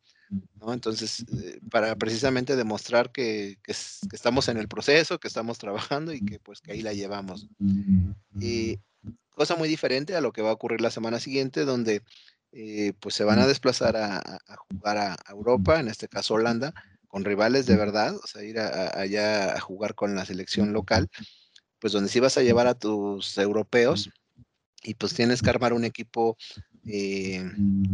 ¿no? 0.56 0.74
Entonces, 0.74 1.26
eh, 1.32 1.60
para 1.72 1.96
precisamente 1.96 2.58
demostrar 2.58 3.14
que, 3.14 3.58
que, 3.64 3.74
que, 3.74 4.16
estamos 4.16 4.50
en 4.50 4.58
el 4.58 4.68
proceso, 4.68 5.20
que 5.20 5.30
estamos 5.30 5.58
trabajando 5.58 6.12
y 6.12 6.20
que 6.26 6.40
pues 6.40 6.60
que 6.60 6.74
ahí 6.74 6.82
la 6.82 6.92
llevamos. 6.92 7.48
Y 8.38 8.80
cosa 9.30 9.56
muy 9.56 9.70
diferente 9.70 10.16
a 10.16 10.22
lo 10.22 10.34
que 10.34 10.42
va 10.42 10.50
a 10.50 10.54
ocurrir 10.54 10.82
la 10.82 10.92
semana 10.92 11.20
siguiente, 11.20 11.64
donde 11.64 12.02
eh, 12.52 12.94
pues 13.00 13.16
se 13.16 13.24
van 13.24 13.40
a 13.40 13.48
desplazar 13.48 13.98
a, 13.98 14.18
a 14.18 14.56
jugar 14.70 14.98
a, 14.98 15.14
a, 15.14 15.32
Europa, 15.32 15.80
en 15.80 15.88
este 15.88 16.08
caso 16.08 16.36
Holanda, 16.36 16.74
con 17.08 17.26
rivales 17.26 17.66
de 17.66 17.78
verdad, 17.78 18.16
o 18.16 18.28
sea, 18.28 18.44
ir 18.44 18.60
allá 18.60 19.56
a 19.56 19.60
jugar 19.60 19.96
con 19.96 20.16
la 20.16 20.26
selección 20.26 20.74
local 20.74 21.10
pues 21.80 21.94
donde 21.94 22.10
sí 22.10 22.20
vas 22.20 22.38
a 22.38 22.44
llevar 22.44 22.68
a 22.68 22.74
tus 22.74 23.38
europeos 23.38 24.10
y 24.84 24.96
pues 24.96 25.14
tienes 25.14 25.42
que 25.42 25.50
armar 25.50 25.74
un 25.74 25.86
equipo 25.86 26.38
eh, 26.86 27.44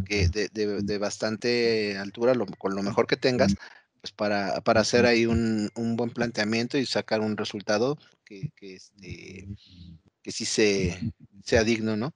que 0.06 0.28
de, 0.30 0.50
de, 0.50 0.82
de, 0.82 0.98
bastante 0.98 1.98
altura, 1.98 2.36
lo, 2.36 2.46
con 2.46 2.76
lo 2.76 2.84
mejor 2.84 3.08
que 3.08 3.18
tengas, 3.18 3.56
pues 4.02 4.12
para, 4.12 4.62
para 4.62 4.82
hacer 4.82 5.06
ahí 5.06 5.26
un, 5.26 5.70
un, 5.76 5.96
buen 5.96 6.12
planteamiento 6.12 6.78
y 6.78 6.86
sacar 6.86 7.22
un 7.22 7.38
resultado 7.38 7.98
que, 8.26 8.52
que, 8.56 8.76
este, 8.76 9.48
que 10.22 10.32
sí 10.32 10.46
se, 10.46 11.14
sea 11.44 11.64
digno, 11.64 11.98
¿no? 11.98 12.14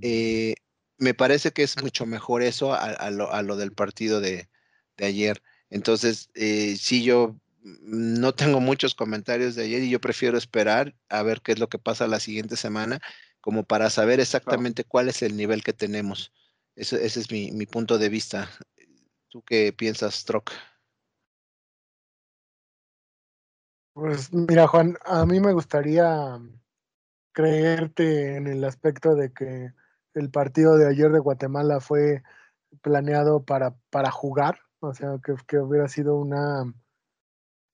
Eh, 0.00 0.54
me 1.02 1.14
parece 1.14 1.50
que 1.50 1.64
es 1.64 1.82
mucho 1.82 2.06
mejor 2.06 2.42
eso 2.42 2.72
a, 2.72 2.78
a, 2.78 3.10
lo, 3.10 3.32
a 3.32 3.42
lo, 3.42 3.56
del 3.56 3.72
partido 3.72 4.20
de, 4.20 4.48
de 4.96 5.04
ayer. 5.04 5.42
Entonces, 5.68 6.30
eh, 6.34 6.76
sí, 6.78 7.02
yo 7.02 7.36
no 7.62 8.34
tengo 8.34 8.60
muchos 8.60 8.94
comentarios 8.94 9.56
de 9.56 9.64
ayer 9.64 9.82
y 9.82 9.90
yo 9.90 10.00
prefiero 10.00 10.38
esperar 10.38 10.94
a 11.08 11.24
ver 11.24 11.40
qué 11.40 11.52
es 11.52 11.58
lo 11.58 11.68
que 11.68 11.80
pasa 11.80 12.06
la 12.06 12.20
siguiente 12.20 12.56
semana, 12.56 13.00
como 13.40 13.64
para 13.64 13.90
saber 13.90 14.20
exactamente 14.20 14.84
cuál 14.84 15.08
es 15.08 15.22
el 15.22 15.36
nivel 15.36 15.64
que 15.64 15.72
tenemos. 15.72 16.32
Ese, 16.76 17.04
ese 17.04 17.18
es 17.18 17.32
mi, 17.32 17.50
mi, 17.50 17.66
punto 17.66 17.98
de 17.98 18.08
vista. 18.08 18.48
¿Tú 19.28 19.42
qué 19.42 19.72
piensas, 19.72 20.24
Troc? 20.24 20.52
Pues 23.92 24.32
mira, 24.32 24.68
Juan, 24.68 24.96
a 25.04 25.26
mí 25.26 25.40
me 25.40 25.52
gustaría 25.52 26.38
creerte 27.32 28.36
en 28.36 28.46
el 28.46 28.62
aspecto 28.62 29.16
de 29.16 29.32
que 29.32 29.72
el 30.14 30.30
partido 30.30 30.76
de 30.76 30.88
ayer 30.88 31.10
de 31.10 31.18
Guatemala 31.18 31.80
fue 31.80 32.22
planeado 32.82 33.44
para, 33.44 33.74
para 33.90 34.10
jugar, 34.10 34.58
o 34.80 34.94
sea, 34.94 35.18
que, 35.24 35.34
que 35.46 35.58
hubiera 35.58 35.88
sido 35.88 36.16
una 36.16 36.64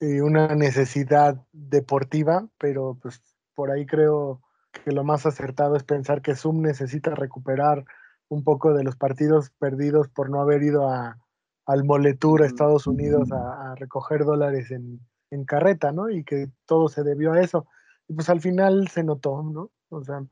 eh, 0.01 0.23
una 0.23 0.55
necesidad 0.55 1.45
deportiva, 1.53 2.49
pero 2.57 2.97
pues 3.03 3.21
por 3.57 3.73
ahí 3.73 3.85
creo 3.85 4.41
que 4.85 4.93
lo 4.93 5.03
más 5.03 5.27
acertado 5.27 5.75
es 5.75 5.83
pensar 5.83 6.23
que 6.23 6.37
Zoom 6.37 6.63
necesita 6.63 7.17
recuperar 7.17 7.85
un 8.29 8.45
poco 8.45 8.75
de 8.75 8.85
los 8.85 8.95
partidos 8.95 9.51
perdidos 9.59 10.09
por 10.09 10.31
no 10.31 10.41
haber 10.41 10.63
ido 10.63 10.89
a, 10.89 11.19
al 11.67 11.83
Moletur 11.83 12.43
a 12.43 12.47
Estados 12.47 12.87
Unidos 12.87 13.33
a, 13.33 13.73
a 13.73 13.75
recoger 13.75 14.25
dólares 14.25 14.71
en, 14.71 15.01
en, 15.31 15.45
carreta, 15.45 15.91
¿no? 15.91 16.11
Y 16.11 16.23
que 16.23 16.49
todo 16.65 16.89
se 16.89 17.03
debió 17.03 17.33
a 17.33 17.41
eso. 17.41 17.67
Y 18.07 18.15
pues 18.15 18.29
al 18.29 18.41
final 18.41 18.87
se 18.87 19.03
notó, 19.03 19.43
¿no? 19.43 19.73
O 19.89 20.05
sea, 20.05 20.25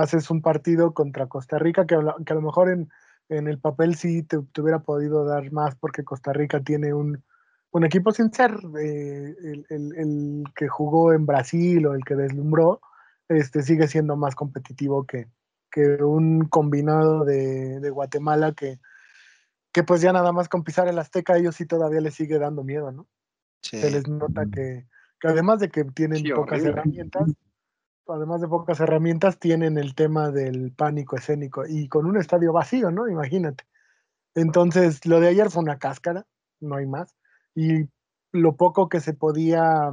haces 0.00 0.30
un 0.30 0.42
partido 0.42 0.94
contra 0.94 1.26
Costa 1.26 1.58
Rica 1.58 1.86
que, 1.86 1.96
que 2.24 2.32
a 2.32 2.36
lo 2.36 2.42
mejor 2.42 2.70
en, 2.70 2.88
en 3.28 3.46
el 3.46 3.58
papel 3.58 3.94
sí 3.94 4.22
te, 4.22 4.38
te, 4.52 4.60
hubiera 4.60 4.80
podido 4.80 5.24
dar 5.24 5.50
más 5.52 5.74
porque 5.76 6.04
Costa 6.04 6.32
Rica 6.32 6.60
tiene 6.60 6.94
un, 6.94 7.22
un 7.70 7.84
equipo 7.84 8.12
sin 8.12 8.32
ser 8.32 8.52
eh, 8.80 9.34
el, 9.42 9.66
el, 9.68 9.96
el, 9.96 10.44
que 10.54 10.68
jugó 10.68 11.12
en 11.12 11.26
Brasil 11.26 11.86
o 11.86 11.94
el 11.94 12.04
que 12.04 12.14
deslumbró, 12.14 12.80
este, 13.28 13.62
sigue 13.62 13.88
siendo 13.88 14.16
más 14.16 14.34
competitivo 14.34 15.04
que, 15.04 15.26
que 15.70 16.02
un 16.02 16.48
combinado 16.48 17.24
de, 17.24 17.80
de, 17.80 17.90
Guatemala 17.90 18.52
que, 18.52 18.78
que 19.72 19.82
pues 19.82 20.00
ya 20.00 20.12
nada 20.12 20.32
más 20.32 20.48
con 20.48 20.64
pisar 20.64 20.88
el 20.88 20.98
Azteca 20.98 21.36
ellos 21.36 21.56
sí 21.56 21.66
todavía 21.66 22.00
les 22.00 22.14
sigue 22.14 22.38
dando 22.38 22.64
miedo, 22.64 22.90
¿no? 22.90 23.06
Sí. 23.60 23.78
Se 23.80 23.90
les 23.90 24.08
nota 24.08 24.46
que, 24.50 24.86
que, 25.20 25.28
además 25.28 25.60
de 25.60 25.68
que 25.68 25.84
tienen 25.84 26.22
sí, 26.22 26.30
pocas 26.30 26.60
horrible. 26.60 26.70
herramientas, 26.70 27.28
además 28.08 28.40
de 28.40 28.48
pocas 28.48 28.80
herramientas, 28.80 29.38
tienen 29.38 29.78
el 29.78 29.94
tema 29.94 30.30
del 30.30 30.72
pánico 30.72 31.16
escénico 31.16 31.64
y 31.66 31.88
con 31.88 32.06
un 32.06 32.16
estadio 32.16 32.52
vacío, 32.52 32.90
¿no? 32.90 33.08
Imagínate. 33.08 33.64
Entonces, 34.34 35.04
lo 35.06 35.20
de 35.20 35.28
ayer 35.28 35.50
fue 35.50 35.62
una 35.62 35.78
cáscara, 35.78 36.26
no 36.60 36.76
hay 36.76 36.86
más 36.86 37.14
y 37.54 37.88
lo 38.32 38.56
poco 38.56 38.88
que 38.88 39.00
se 39.00 39.14
podía 39.14 39.92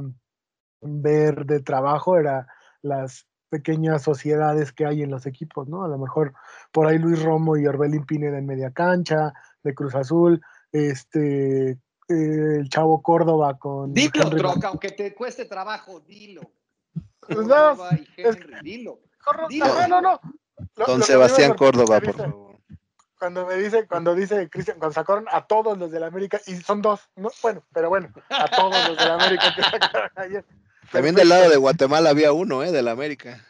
ver 0.80 1.46
de 1.46 1.60
trabajo 1.60 2.16
era 2.16 2.46
las 2.82 3.26
pequeñas 3.48 4.02
sociedades 4.02 4.72
que 4.72 4.86
hay 4.86 5.02
en 5.02 5.10
los 5.10 5.26
equipos, 5.26 5.68
¿no? 5.68 5.84
A 5.84 5.88
lo 5.88 5.98
mejor 5.98 6.34
por 6.72 6.86
ahí 6.86 6.98
Luis 6.98 7.22
Romo 7.22 7.56
y 7.56 7.66
Orbelín 7.66 8.04
Pineda 8.04 8.38
en 8.38 8.46
media 8.46 8.70
cancha, 8.70 9.32
de 9.62 9.74
Cruz 9.74 9.94
Azul, 9.94 10.40
este, 10.70 11.78
el 12.08 12.68
Chavo 12.68 13.02
Córdoba 13.02 13.58
con. 13.58 13.92
Dilo, 13.92 14.30
Troca, 14.30 14.68
aunque 14.68 14.90
te 14.90 15.14
cueste 15.14 15.46
trabajo, 15.46 16.00
dilo. 16.00 16.42
Pues 17.28 17.46
no, 17.46 17.76
dilo. 18.62 19.00
No, 19.50 19.88
no, 19.88 20.00
no. 20.00 20.20
Don 20.86 21.02
Sebastián 21.02 21.54
Córdoba, 21.54 22.00
por 22.00 22.16
favor. 22.16 22.56
Cuando 23.18 23.46
me 23.46 23.56
dice, 23.56 23.86
cuando 23.86 24.14
dice 24.14 24.50
Cristian, 24.50 24.78
cuando 24.78 24.92
sacaron 24.92 25.24
a 25.30 25.46
todos 25.46 25.78
los 25.78 25.90
de 25.90 26.00
la 26.00 26.06
América, 26.08 26.38
y 26.46 26.56
son 26.56 26.82
dos, 26.82 27.08
no, 27.16 27.30
bueno, 27.42 27.62
pero 27.72 27.88
bueno, 27.88 28.10
a 28.28 28.46
todos 28.48 28.88
los 28.88 28.98
de 28.98 29.04
la 29.06 29.14
América 29.14 29.54
que 29.56 29.62
sacaron 29.62 30.10
ayer. 30.16 30.44
También 30.92 31.14
del 31.14 31.30
lado 31.30 31.48
de 31.48 31.56
Guatemala 31.56 32.10
había 32.10 32.32
uno, 32.32 32.62
¿eh? 32.62 32.72
De 32.72 32.82
la 32.82 32.90
América. 32.90 33.42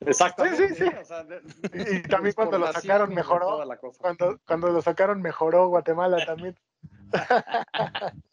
Exacto. 0.00 0.44
Sí, 0.46 0.68
sí, 0.68 0.74
sí. 0.76 0.84
y, 1.74 2.02
también 2.02 2.34
cuando 2.34 2.58
lo 2.58 2.72
sacaron 2.72 3.12
mejoró. 3.12 3.60
Cuando, 3.98 4.38
cuando 4.46 4.68
lo 4.70 4.80
sacaron 4.80 5.20
mejoró 5.20 5.68
Guatemala 5.68 6.24
también. 6.24 6.56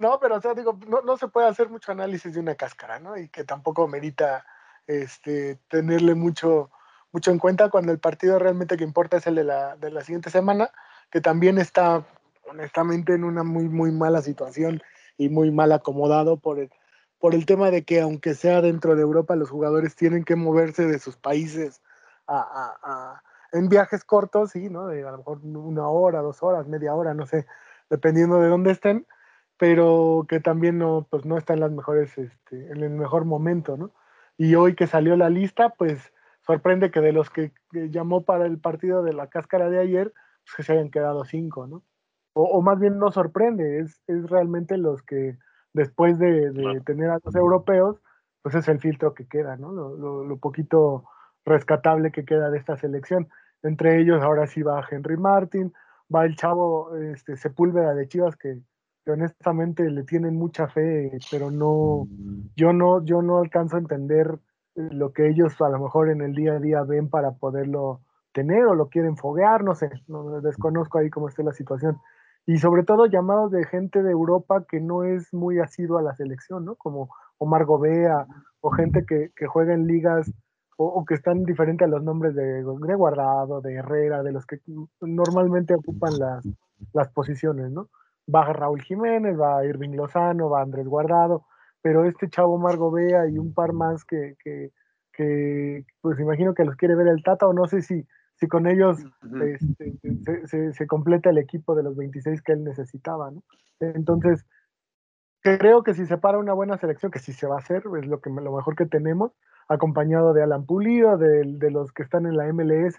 no, 0.00 0.18
pero 0.18 0.36
o 0.36 0.40
sea, 0.40 0.54
digo, 0.54 0.78
no, 1.04 1.16
se 1.18 1.28
puede 1.28 1.46
hacer 1.46 1.68
mucho 1.68 1.92
análisis 1.92 2.32
de 2.32 2.40
una 2.40 2.54
cáscara, 2.54 2.98
¿no? 2.98 3.18
Y 3.18 3.28
que 3.28 3.44
tampoco 3.44 3.86
merita 3.86 4.46
este, 4.86 5.56
tenerle 5.68 6.14
mucho, 6.14 6.70
mucho 7.12 7.30
en 7.30 7.38
cuenta 7.38 7.68
cuando 7.68 7.92
el 7.92 7.98
partido 7.98 8.38
realmente 8.38 8.78
que 8.78 8.84
importa 8.84 9.18
es 9.18 9.26
el 9.26 9.34
de 9.34 9.44
la, 9.44 9.76
de 9.76 9.90
la 9.90 10.00
siguiente 10.00 10.30
semana, 10.30 10.70
que 11.10 11.20
también 11.20 11.58
está 11.58 12.06
honestamente 12.48 13.12
en 13.12 13.24
una 13.24 13.44
muy, 13.44 13.68
muy 13.68 13.92
mala 13.92 14.22
situación 14.22 14.82
y 15.18 15.28
muy 15.28 15.50
mal 15.50 15.70
acomodado 15.70 16.38
por 16.38 16.58
el, 16.58 16.70
por 17.18 17.34
el 17.34 17.44
tema 17.44 17.70
de 17.70 17.84
que 17.84 18.00
aunque 18.00 18.34
sea 18.34 18.62
dentro 18.62 18.96
de 18.96 19.02
Europa, 19.02 19.36
los 19.36 19.50
jugadores 19.50 19.96
tienen 19.96 20.24
que 20.24 20.34
moverse 20.34 20.86
de 20.86 20.98
sus 20.98 21.18
países 21.18 21.82
a, 22.26 23.20
en 23.52 23.68
viajes 23.68 24.02
cortos, 24.04 24.52
sí, 24.52 24.70
¿no? 24.70 24.86
De 24.86 25.06
a 25.06 25.10
lo 25.10 25.18
mejor 25.18 25.40
una 25.44 25.88
hora, 25.88 26.22
dos 26.22 26.42
horas, 26.42 26.66
media 26.66 26.94
hora, 26.94 27.12
no 27.12 27.26
sé, 27.26 27.46
dependiendo 27.90 28.40
de 28.40 28.48
dónde 28.48 28.70
estén, 28.70 29.06
pero 29.60 30.24
que 30.26 30.40
también 30.40 30.78
no, 30.78 31.06
pues 31.10 31.26
no 31.26 31.36
está 31.36 31.52
en 31.52 31.60
las 31.60 31.70
mejores, 31.70 32.16
este, 32.16 32.72
en 32.72 32.82
el 32.82 32.88
mejor 32.88 33.26
momento, 33.26 33.76
¿no? 33.76 33.92
Y 34.38 34.54
hoy 34.54 34.74
que 34.74 34.86
salió 34.86 35.18
la 35.18 35.28
lista, 35.28 35.68
pues 35.76 36.14
sorprende 36.40 36.90
que 36.90 37.02
de 37.02 37.12
los 37.12 37.28
que, 37.28 37.52
llamó 37.70 38.24
para 38.24 38.46
el 38.46 38.58
partido 38.58 39.02
de 39.02 39.12
la 39.12 39.26
cáscara 39.26 39.68
de 39.68 39.78
ayer, 39.78 40.14
pues 40.44 40.56
que 40.56 40.62
se 40.62 40.72
hayan 40.72 40.90
quedado 40.90 41.26
cinco, 41.26 41.66
¿no? 41.66 41.82
O, 42.32 42.62
más 42.62 42.80
bien 42.80 42.98
no 42.98 43.12
sorprende, 43.12 43.80
es, 43.80 44.00
es 44.06 44.30
realmente 44.30 44.78
los 44.78 45.02
que 45.02 45.36
después 45.74 46.18
de, 46.18 46.80
tener 46.86 47.10
a 47.10 47.18
los 47.22 47.34
europeos, 47.34 48.00
pues 48.40 48.54
es 48.54 48.66
el 48.66 48.80
filtro 48.80 49.12
que 49.12 49.28
queda, 49.28 49.56
¿no? 49.56 49.72
Lo, 49.72 50.36
poquito 50.38 51.04
rescatable 51.44 52.12
que 52.12 52.24
queda 52.24 52.48
de 52.48 52.56
esta 52.56 52.78
selección. 52.78 53.28
Entre 53.62 54.00
ellos 54.00 54.22
ahora 54.22 54.46
sí 54.46 54.62
va 54.62 54.86
Henry 54.90 55.18
Martin, 55.18 55.74
va 56.12 56.24
el 56.24 56.34
chavo 56.36 56.96
este, 56.96 57.36
Sepúlveda 57.36 57.92
de 57.92 58.08
Chivas 58.08 58.36
que, 58.36 58.62
honestamente 59.06 59.88
le 59.88 60.04
tienen 60.04 60.36
mucha 60.36 60.68
fe, 60.68 61.10
pero 61.30 61.50
no, 61.50 62.06
yo 62.56 62.72
no, 62.72 63.04
yo 63.04 63.22
no 63.22 63.38
alcanzo 63.38 63.76
a 63.76 63.80
entender 63.80 64.38
lo 64.74 65.12
que 65.12 65.28
ellos 65.28 65.60
a 65.60 65.68
lo 65.68 65.78
mejor 65.78 66.10
en 66.10 66.22
el 66.22 66.34
día 66.34 66.54
a 66.54 66.60
día 66.60 66.82
ven 66.82 67.08
para 67.08 67.32
poderlo 67.32 68.00
tener 68.32 68.64
o 68.66 68.74
lo 68.74 68.88
quieren 68.88 69.16
foguear, 69.16 69.64
no 69.64 69.74
sé, 69.74 69.90
no, 70.06 70.40
desconozco 70.40 70.98
ahí 70.98 71.10
cómo 71.10 71.28
esté 71.28 71.42
la 71.42 71.52
situación 71.52 71.98
y 72.46 72.58
sobre 72.58 72.84
todo 72.84 73.06
llamados 73.06 73.50
de 73.50 73.64
gente 73.64 74.02
de 74.02 74.10
Europa 74.10 74.64
que 74.68 74.80
no 74.80 75.04
es 75.04 75.32
muy 75.32 75.58
asidua 75.58 76.00
a 76.00 76.04
la 76.04 76.14
selección, 76.14 76.64
¿no? 76.64 76.76
Como 76.76 77.10
Omar 77.38 77.64
Gobea 77.64 78.26
o 78.60 78.70
gente 78.70 79.04
que, 79.06 79.30
juega 79.46 79.74
en 79.74 79.86
ligas 79.86 80.32
o, 80.76 81.04
que 81.04 81.14
están 81.14 81.44
diferentes 81.44 81.86
a 81.86 81.90
los 81.90 82.02
nombres 82.02 82.34
de, 82.34 82.42
de, 82.42 82.94
Guardado, 82.94 83.60
de 83.60 83.74
Herrera, 83.74 84.22
de 84.22 84.32
los 84.32 84.46
que 84.46 84.60
normalmente 85.00 85.74
ocupan 85.74 86.18
las, 86.18 86.44
las 86.94 87.08
posiciones, 87.10 87.70
¿no? 87.70 87.88
Va 88.32 88.52
Raúl 88.52 88.82
Jiménez, 88.82 89.38
va 89.38 89.64
Irving 89.64 89.96
Lozano, 89.96 90.50
va 90.50 90.62
Andrés 90.62 90.86
Guardado, 90.86 91.46
pero 91.82 92.04
este 92.04 92.28
chavo 92.28 92.54
Omar 92.54 92.76
Gobea 92.76 93.28
y 93.28 93.38
un 93.38 93.54
par 93.54 93.72
más 93.72 94.04
que, 94.04 94.36
que, 94.42 94.70
que 95.12 95.84
pues 96.00 96.18
imagino 96.20 96.54
que 96.54 96.64
los 96.64 96.76
quiere 96.76 96.94
ver 96.94 97.08
el 97.08 97.22
Tata 97.22 97.46
o 97.46 97.52
no 97.52 97.66
sé 97.66 97.82
si 97.82 98.06
si 98.40 98.48
con 98.48 98.66
ellos 98.66 98.98
este, 99.42 100.72
se, 100.72 100.86
completa 100.86 101.28
el 101.28 101.36
equipo 101.36 101.74
de 101.74 101.82
los 101.82 101.94
26 101.94 102.40
que 102.40 102.52
él 102.52 102.64
necesitaba, 102.64 103.30
¿no? 103.30 103.42
Entonces, 103.80 104.46
creo 105.42 105.82
que 105.82 105.92
si 105.92 106.06
se 106.06 106.16
para 106.16 106.38
una 106.38 106.54
buena 106.54 106.78
selección, 106.78 107.12
que 107.12 107.18
sí 107.18 107.34
se 107.34 107.46
va 107.46 107.56
a 107.56 107.58
hacer, 107.58 107.82
es 107.98 108.06
lo, 108.06 108.20
que, 108.20 108.30
lo 108.30 108.56
mejor 108.56 108.76
que 108.76 108.86
tenemos, 108.86 109.32
acompañado 109.68 110.32
de 110.32 110.42
Alan 110.42 110.64
Pulido, 110.64 111.18
de, 111.18 111.70
los 111.70 111.92
que 111.92 112.02
están 112.02 112.24
en 112.24 112.36
la 112.38 112.50
MLS 112.50 112.96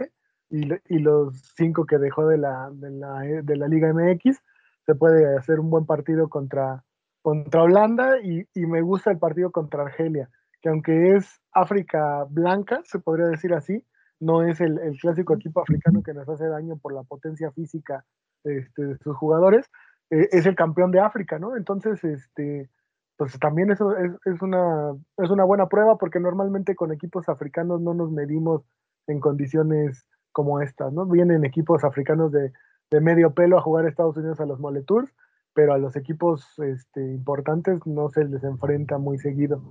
y, 0.51 0.99
los 0.99 1.53
cinco 1.55 1.87
que 1.87 1.97
dejó 1.97 2.27
de 2.27 2.37
la, 2.37 2.69
de 2.71 2.91
la, 2.91 3.21
de 3.21 3.55
la 3.57 3.67
Liga 3.67 3.91
MX, 3.91 4.43
se 4.91 4.95
puede 4.95 5.37
hacer 5.37 5.61
un 5.61 5.69
buen 5.69 5.85
partido 5.85 6.27
contra, 6.27 6.83
contra 7.21 7.63
Holanda 7.63 8.19
y, 8.21 8.45
me 8.55 8.81
gusta 8.81 9.09
el 9.09 9.19
partido 9.19 9.49
contra 9.49 9.83
Argelia, 9.83 10.29
que 10.61 10.67
aunque 10.67 11.15
es 11.15 11.39
África 11.53 12.25
blanca, 12.29 12.81
se 12.83 12.99
podría 12.99 13.27
decir 13.27 13.53
así, 13.53 13.85
no 14.19 14.43
es 14.43 14.59
el, 14.59 14.77
clásico 15.01 15.33
equipo 15.33 15.61
africano 15.61 16.03
que 16.03 16.13
nos 16.13 16.27
hace 16.27 16.45
daño 16.45 16.75
por 16.75 16.93
la 16.93 17.03
potencia 17.03 17.53
física 17.53 18.03
este, 18.43 18.83
de 18.83 18.97
sus 18.97 19.15
jugadores, 19.15 19.69
eh, 20.09 20.27
es 20.33 20.45
el 20.45 20.55
campeón 20.55 20.91
de 20.91 20.99
África, 20.99 21.39
¿no? 21.39 21.55
Entonces, 21.55 22.03
este, 22.03 22.69
pues 23.15 23.39
también 23.39 23.71
eso 23.71 23.95
es, 23.95 24.41
una, 24.41 24.91
es 25.19 25.29
una 25.29 25.45
buena 25.45 25.69
prueba 25.69 25.97
porque 25.97 26.19
normalmente 26.19 26.75
con 26.75 26.91
equipos 26.91 27.29
africanos 27.29 27.79
no 27.79 27.93
nos 27.93 28.11
medimos 28.11 28.63
en 29.07 29.21
condiciones 29.21 30.05
como 30.33 30.59
estas, 30.59 30.91
¿no? 30.91 31.05
Vienen 31.05 31.45
equipos 31.45 31.85
africanos 31.85 32.33
de, 32.33 32.51
de 32.91 33.01
medio 33.01 33.33
pelo 33.33 33.57
a 33.57 33.61
jugar 33.61 33.85
a 33.85 33.89
Estados 33.89 34.17
Unidos 34.17 34.39
a 34.41 34.45
los 34.45 34.59
Mole 34.59 34.83
Tours, 34.83 35.09
pero 35.53 35.73
a 35.73 35.77
los 35.77 35.95
equipos 35.95 36.45
este, 36.59 37.01
importantes 37.01 37.79
no 37.85 38.09
se 38.09 38.25
les 38.25 38.43
enfrenta 38.43 38.97
muy 38.97 39.17
seguido. 39.17 39.61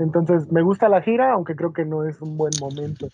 Entonces, 0.00 0.50
me 0.50 0.62
gusta 0.62 0.88
la 0.88 1.02
gira, 1.02 1.32
aunque 1.32 1.56
creo 1.56 1.72
que 1.72 1.84
no 1.84 2.04
es 2.04 2.20
un 2.20 2.36
buen 2.36 2.52
momento. 2.60 3.08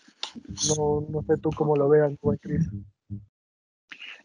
No, 0.79 1.07
no 1.09 1.23
sé 1.23 1.39
tú 1.39 1.51
cómo 1.57 1.77
lo 1.77 1.89
veas, 1.89 2.13
buen 2.21 2.39
Cris. 2.39 2.69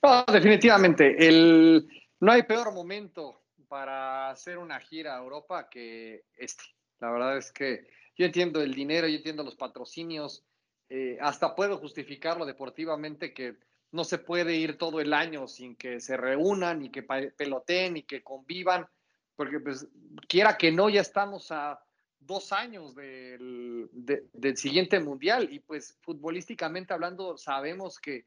No, 0.04 0.26
definitivamente. 0.32 1.28
El, 1.28 1.88
no 2.20 2.32
hay 2.32 2.44
peor 2.44 2.74
momento 2.74 3.42
para 3.68 4.30
hacer 4.30 4.58
una 4.58 4.80
gira 4.80 5.16
a 5.16 5.22
Europa 5.22 5.70
que 5.70 6.26
este. 6.36 6.64
La 7.00 7.12
verdad 7.12 7.38
es 7.38 7.52
que 7.54 7.88
yo 8.18 8.26
entiendo 8.26 8.62
el 8.62 8.74
dinero, 8.74 9.08
yo 9.08 9.16
entiendo 9.16 9.44
los 9.44 9.56
patrocinios, 9.56 10.46
eh, 10.90 11.18
hasta 11.22 11.56
puedo 11.56 11.78
justificarlo 11.78 12.46
deportivamente 12.46 13.34
que 13.34 13.56
no 13.92 14.04
se 14.04 14.18
puede 14.20 14.56
ir 14.56 14.78
todo 14.78 15.00
el 15.00 15.14
año 15.14 15.48
sin 15.48 15.76
que 15.76 16.00
se 16.00 16.16
reúnan 16.16 16.84
y 16.84 16.90
que 16.90 17.04
peloteen 17.04 17.98
y 17.98 18.04
que 18.04 18.22
convivan, 18.22 18.88
porque 19.36 19.60
pues 19.60 19.88
quiera 20.28 20.58
que 20.58 20.72
no, 20.72 20.90
ya 20.90 21.02
estamos 21.02 21.52
a 21.52 21.82
dos 22.20 22.52
años 22.52 22.96
del, 22.96 23.90
del 23.92 24.58
siguiente 24.58 25.00
mundial 25.00 25.48
y 25.52 25.60
pues 25.60 25.98
futbolísticamente 26.02 26.94
hablando 26.94 27.38
sabemos 27.38 27.98
que 27.98 28.26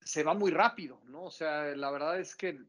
se 0.00 0.22
va 0.22 0.34
muy 0.34 0.50
rápido, 0.50 1.00
¿no? 1.06 1.24
O 1.24 1.30
sea, 1.30 1.74
la 1.74 1.90
verdad 1.90 2.20
es 2.20 2.36
que 2.36 2.60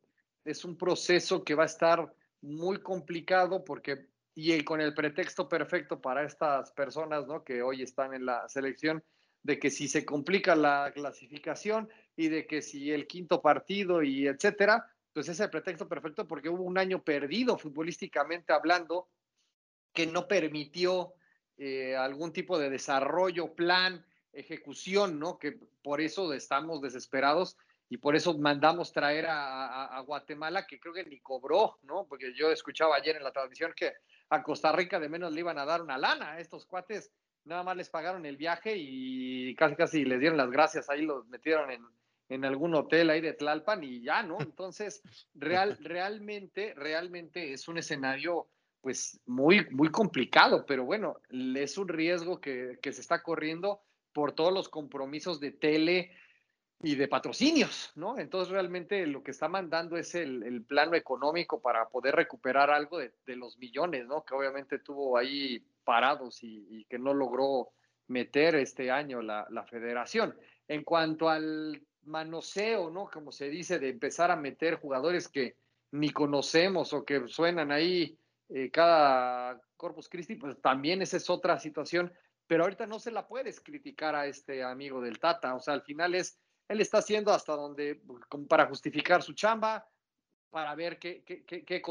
es 0.45 0.63
un 0.63 0.77
proceso 0.77 1.43
que 1.43 1.55
va 1.55 1.63
a 1.63 1.67
estar 1.67 2.13
muy 2.41 2.79
complicado 2.79 3.63
porque, 3.65 4.07
y 4.33 4.63
con 4.63 4.79
el 4.79 4.93
pretexto 4.93 5.49
perfecto 5.49 5.99
para 5.99 6.23
estas 6.23 6.71
personas, 6.71 7.27
¿no? 7.27 7.43
Que 7.43 7.61
hoy 7.61 7.81
están 7.81 8.13
en 8.13 8.25
la 8.25 8.47
selección, 8.47 9.03
de 9.45 9.59
que 9.59 9.69
si 9.69 9.87
se 9.87 10.03
complica 10.03 10.55
la 10.55 10.91
clasificación 10.91 11.87
y 12.17 12.29
de 12.29 12.47
que 12.47 12.63
si 12.63 12.91
el 12.91 13.05
quinto 13.05 13.43
partido 13.43 14.01
y 14.01 14.25
etcétera, 14.25 14.91
pues 15.13 15.29
es 15.29 15.39
el 15.39 15.51
pretexto 15.51 15.87
perfecto 15.87 16.27
porque 16.27 16.49
hubo 16.49 16.63
un 16.63 16.79
año 16.79 17.03
perdido 17.03 17.55
futbolísticamente 17.55 18.53
hablando 18.53 19.07
que 19.93 20.07
no 20.07 20.27
permitió 20.27 21.13
eh, 21.59 21.95
algún 21.95 22.33
tipo 22.33 22.57
de 22.57 22.71
desarrollo, 22.71 23.53
plan, 23.53 24.03
ejecución, 24.33 25.19
¿no? 25.19 25.37
Que 25.37 25.59
por 25.83 26.01
eso 26.01 26.33
estamos 26.33 26.81
desesperados 26.81 27.55
y 27.87 27.97
por 27.97 28.15
eso 28.15 28.35
mandamos 28.39 28.93
traer 28.93 29.27
a, 29.27 29.85
a, 29.85 29.99
Guatemala, 29.99 30.65
que 30.65 30.79
creo 30.79 30.95
que 30.95 31.05
ni 31.05 31.19
cobró, 31.19 31.77
¿no? 31.83 32.07
Porque 32.07 32.33
yo 32.33 32.49
escuchaba 32.49 32.95
ayer 32.95 33.15
en 33.15 33.23
la 33.23 33.31
transmisión 33.31 33.73
que 33.75 33.93
a 34.29 34.41
Costa 34.41 34.71
Rica 34.71 34.99
de 34.99 35.07
menos 35.07 35.31
le 35.31 35.41
iban 35.41 35.59
a 35.59 35.65
dar 35.65 35.83
una 35.83 35.99
lana 35.99 36.31
a 36.31 36.39
estos 36.39 36.65
cuates 36.65 37.11
nada 37.45 37.63
más 37.63 37.77
les 37.77 37.89
pagaron 37.89 38.25
el 38.25 38.37
viaje 38.37 38.75
y 38.75 39.55
casi 39.55 39.75
casi 39.75 40.05
les 40.05 40.19
dieron 40.19 40.37
las 40.37 40.51
gracias, 40.51 40.89
ahí 40.89 41.03
los 41.03 41.27
metieron 41.27 41.71
en, 41.71 41.85
en 42.29 42.45
algún 42.45 42.75
hotel 42.75 43.09
ahí 43.09 43.21
de 43.21 43.33
Tlalpan 43.33 43.83
y 43.83 44.01
ya, 44.01 44.23
¿no? 44.23 44.37
Entonces, 44.39 45.01
real, 45.33 45.77
realmente, 45.81 46.73
realmente 46.75 47.53
es 47.53 47.67
un 47.67 47.77
escenario 47.77 48.47
pues 48.81 49.19
muy, 49.25 49.67
muy 49.71 49.89
complicado, 49.89 50.65
pero 50.65 50.85
bueno, 50.85 51.17
es 51.31 51.77
un 51.77 51.87
riesgo 51.87 52.39
que, 52.39 52.77
que 52.83 52.93
se 52.93 53.01
está 53.01 53.23
corriendo 53.23 53.81
por 54.13 54.33
todos 54.33 54.53
los 54.53 54.69
compromisos 54.69 55.39
de 55.39 55.51
tele 55.51 56.11
y 56.81 56.95
de 56.95 57.07
patrocinios, 57.07 57.91
¿no? 57.95 58.19
Entonces 58.19 58.51
realmente 58.51 59.07
lo 59.07 59.23
que 59.23 59.31
está 59.31 59.47
mandando 59.47 59.97
es 59.97 60.13
el, 60.13 60.43
el 60.43 60.63
plano 60.63 60.93
económico 60.93 61.61
para 61.61 61.89
poder 61.89 62.15
recuperar 62.15 62.69
algo 62.69 62.99
de, 62.99 63.11
de, 63.25 63.35
los 63.35 63.57
millones, 63.57 64.05
¿no? 64.05 64.23
Que 64.23 64.35
obviamente 64.35 64.77
tuvo 64.77 65.17
ahí 65.17 65.65
parados 65.85 66.39
y, 66.41 66.85
que 66.89 66.99
no 66.99 67.13
logró 67.13 67.69
meter 68.07 68.55
este 68.55 68.91
año 68.91 69.21
la, 69.21 69.65
federación. 69.69 70.37
En 70.67 70.83
cuanto 70.83 71.29
al 71.29 71.81
manoseo, 72.03 72.89
¿no? 72.89 73.09
Como 73.09 73.31
se 73.31 73.49
dice, 73.49 73.79
de 73.79 73.89
empezar 73.89 74.31
a 74.31 74.35
meter 74.35 74.75
jugadores 74.75 75.29
que 75.29 75.55
ni 75.91 76.09
conocemos 76.09 76.91
o 76.93 77.05
que 77.05 77.27
suenan 77.27 77.71
ahí 77.71 78.17
eh, 78.49 78.69
cada 78.69 79.61
Corpus 79.77 80.09
Christi, 80.09 80.35
pues 80.35 80.59
también 80.61 81.01
esa 81.01 81.17
es 81.17 81.29
otra 81.29 81.59
situación. 81.59 82.11
Pero 82.47 82.63
ahorita 82.63 82.85
no 82.85 82.99
se 82.99 83.11
la 83.11 83.27
puedes 83.27 83.59
criticar 83.59 84.15
a 84.15 84.27
este 84.27 84.63
amigo 84.63 85.01
del 85.01 85.19
Tata. 85.19 85.55
O 85.55 85.59
sea, 85.59 85.73
al 85.73 85.81
final 85.83 86.13
es, 86.13 86.37
él 86.67 86.81
está 86.81 86.99
haciendo 86.99 87.31
hasta 87.31 87.53
donde, 87.53 88.01
como 88.29 88.47
para 88.47 88.67
justificar 88.67 89.23
su 89.23 89.33
chamba, 89.33 89.87
para 90.55 90.73
ver 90.75 90.99
qué, 90.99 91.21
qué, 91.23 91.81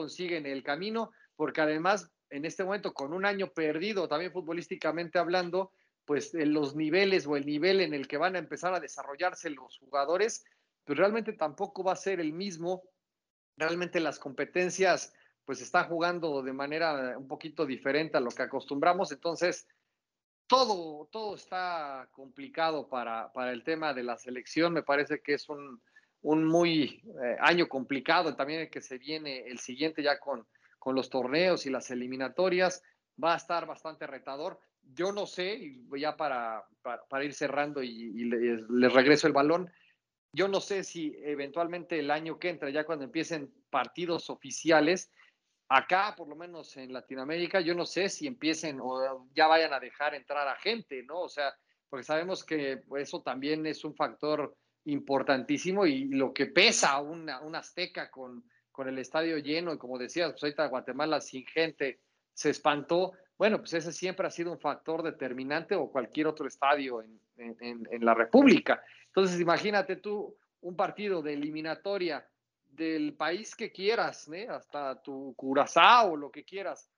el 0.46 0.62
camino, 0.62 1.10
porque 1.36 1.60
además 1.60 2.10
en 2.34 2.44
este 2.44 2.64
momento 2.64 2.92
con 2.92 3.14
un 3.14 3.24
año 3.24 3.46
perdido, 3.52 4.08
también 4.08 4.32
futbolísticamente 4.32 5.20
hablando, 5.20 5.70
pues 6.04 6.34
los 6.34 6.74
niveles 6.74 7.28
o 7.28 7.36
el 7.36 7.46
nivel 7.46 7.80
en 7.80 7.94
el 7.94 8.08
que 8.08 8.16
van 8.16 8.34
a 8.34 8.40
empezar 8.40 8.74
a 8.74 8.80
desarrollarse 8.80 9.50
los 9.50 9.78
jugadores, 9.78 10.44
pues 10.84 10.98
realmente 10.98 11.32
tampoco 11.32 11.84
va 11.84 11.92
a 11.92 11.96
ser 11.96 12.18
el 12.18 12.32
mismo. 12.32 12.82
Realmente 13.56 14.00
las 14.00 14.18
competencias 14.18 15.14
pues 15.44 15.60
están 15.60 15.88
jugando 15.88 16.42
de 16.42 16.52
manera 16.52 17.16
un 17.16 17.28
poquito 17.28 17.64
diferente 17.66 18.16
a 18.16 18.20
lo 18.20 18.30
que 18.30 18.42
acostumbramos, 18.42 19.12
entonces 19.12 19.68
todo, 20.48 21.06
todo 21.12 21.36
está 21.36 22.08
complicado 22.10 22.88
para, 22.88 23.30
para 23.32 23.52
el 23.52 23.62
tema 23.62 23.94
de 23.94 24.02
la 24.02 24.16
selección, 24.16 24.72
me 24.72 24.82
parece 24.82 25.20
que 25.20 25.34
es 25.34 25.48
un, 25.48 25.80
un 26.22 26.44
muy 26.44 27.02
eh, 27.22 27.36
año 27.40 27.68
complicado, 27.68 28.34
también 28.34 28.62
el 28.62 28.70
que 28.70 28.80
se 28.80 28.98
viene 28.98 29.46
el 29.46 29.60
siguiente 29.60 30.02
ya 30.02 30.18
con, 30.18 30.46
con 30.84 30.94
los 30.94 31.08
torneos 31.08 31.64
y 31.64 31.70
las 31.70 31.90
eliminatorias, 31.90 32.82
va 33.22 33.32
a 33.32 33.38
estar 33.38 33.66
bastante 33.66 34.06
retador. 34.06 34.60
Yo 34.82 35.12
no 35.12 35.24
sé, 35.24 35.80
ya 35.98 36.14
para, 36.14 36.62
para, 37.08 37.24
ir 37.24 37.32
cerrando 37.32 37.82
y, 37.82 38.24
les, 38.24 38.92
regreso 38.92 39.26
el 39.26 39.32
balón, 39.32 39.70
yo 40.30 40.46
no 40.46 40.60
sé 40.60 40.84
si 40.84 41.16
eventualmente 41.22 41.98
el 41.98 42.10
año 42.10 42.38
que 42.38 42.50
entra, 42.50 42.68
ya 42.68 42.84
cuando 42.84 43.06
empiecen 43.06 43.50
partidos 43.70 44.28
oficiales, 44.28 45.10
acá, 45.70 46.14
por 46.14 46.28
lo 46.28 46.36
menos 46.36 46.76
en 46.76 46.92
Latinoamérica, 46.92 47.62
yo 47.62 47.74
no 47.74 47.86
sé 47.86 48.10
si 48.10 48.26
empiecen 48.26 48.78
o 48.82 49.26
ya 49.34 49.46
vayan 49.46 49.72
a 49.72 49.80
dejar 49.80 50.14
entrar 50.14 50.46
a 50.46 50.56
gente, 50.56 51.02
¿no? 51.04 51.20
O 51.20 51.28
sea, 51.30 51.54
porque 51.88 52.04
sabemos 52.04 52.44
que 52.44 52.82
eso 52.98 53.22
también 53.22 53.64
es 53.64 53.84
un 53.84 53.94
factor 53.94 54.54
importantísimo 54.84 55.86
y 55.86 56.08
lo 56.08 56.34
que 56.34 56.44
pesa 56.44 57.00
una, 57.00 57.40
una 57.40 57.60
azteca 57.60 58.10
con, 58.10 58.44
con 58.74 58.88
el 58.88 58.98
estadio 58.98 59.38
lleno 59.38 59.72
y 59.72 59.78
como 59.78 59.98
decías, 59.98 60.32
pues 60.32 60.42
ahorita 60.42 60.66
Guatemala 60.66 61.20
sin 61.20 61.46
gente 61.46 62.00
se 62.32 62.50
espantó, 62.50 63.12
bueno, 63.38 63.58
pues 63.58 63.72
ese 63.72 63.92
siempre 63.92 64.26
ha 64.26 64.30
sido 64.30 64.50
un 64.50 64.58
factor 64.58 65.04
determinante 65.04 65.76
o 65.76 65.92
cualquier 65.92 66.26
otro 66.26 66.48
estadio 66.48 67.00
en, 67.00 68.04
la 68.04 68.14
República. 68.14 68.82
Entonces, 69.06 69.40
imagínate 69.40 69.96
tú 69.96 70.36
un 70.62 70.74
partido 70.74 71.22
de 71.22 71.34
eliminatoria 71.34 72.26
del 72.68 73.14
país 73.14 73.54
que 73.54 73.70
quieras, 73.70 74.28
¿eh? 74.32 74.48
hasta 74.48 75.00
tu 75.00 75.34
Curazao 75.36 76.12
o 76.12 76.16
lo 76.16 76.32
que 76.32 76.44
quieras, 76.44 76.90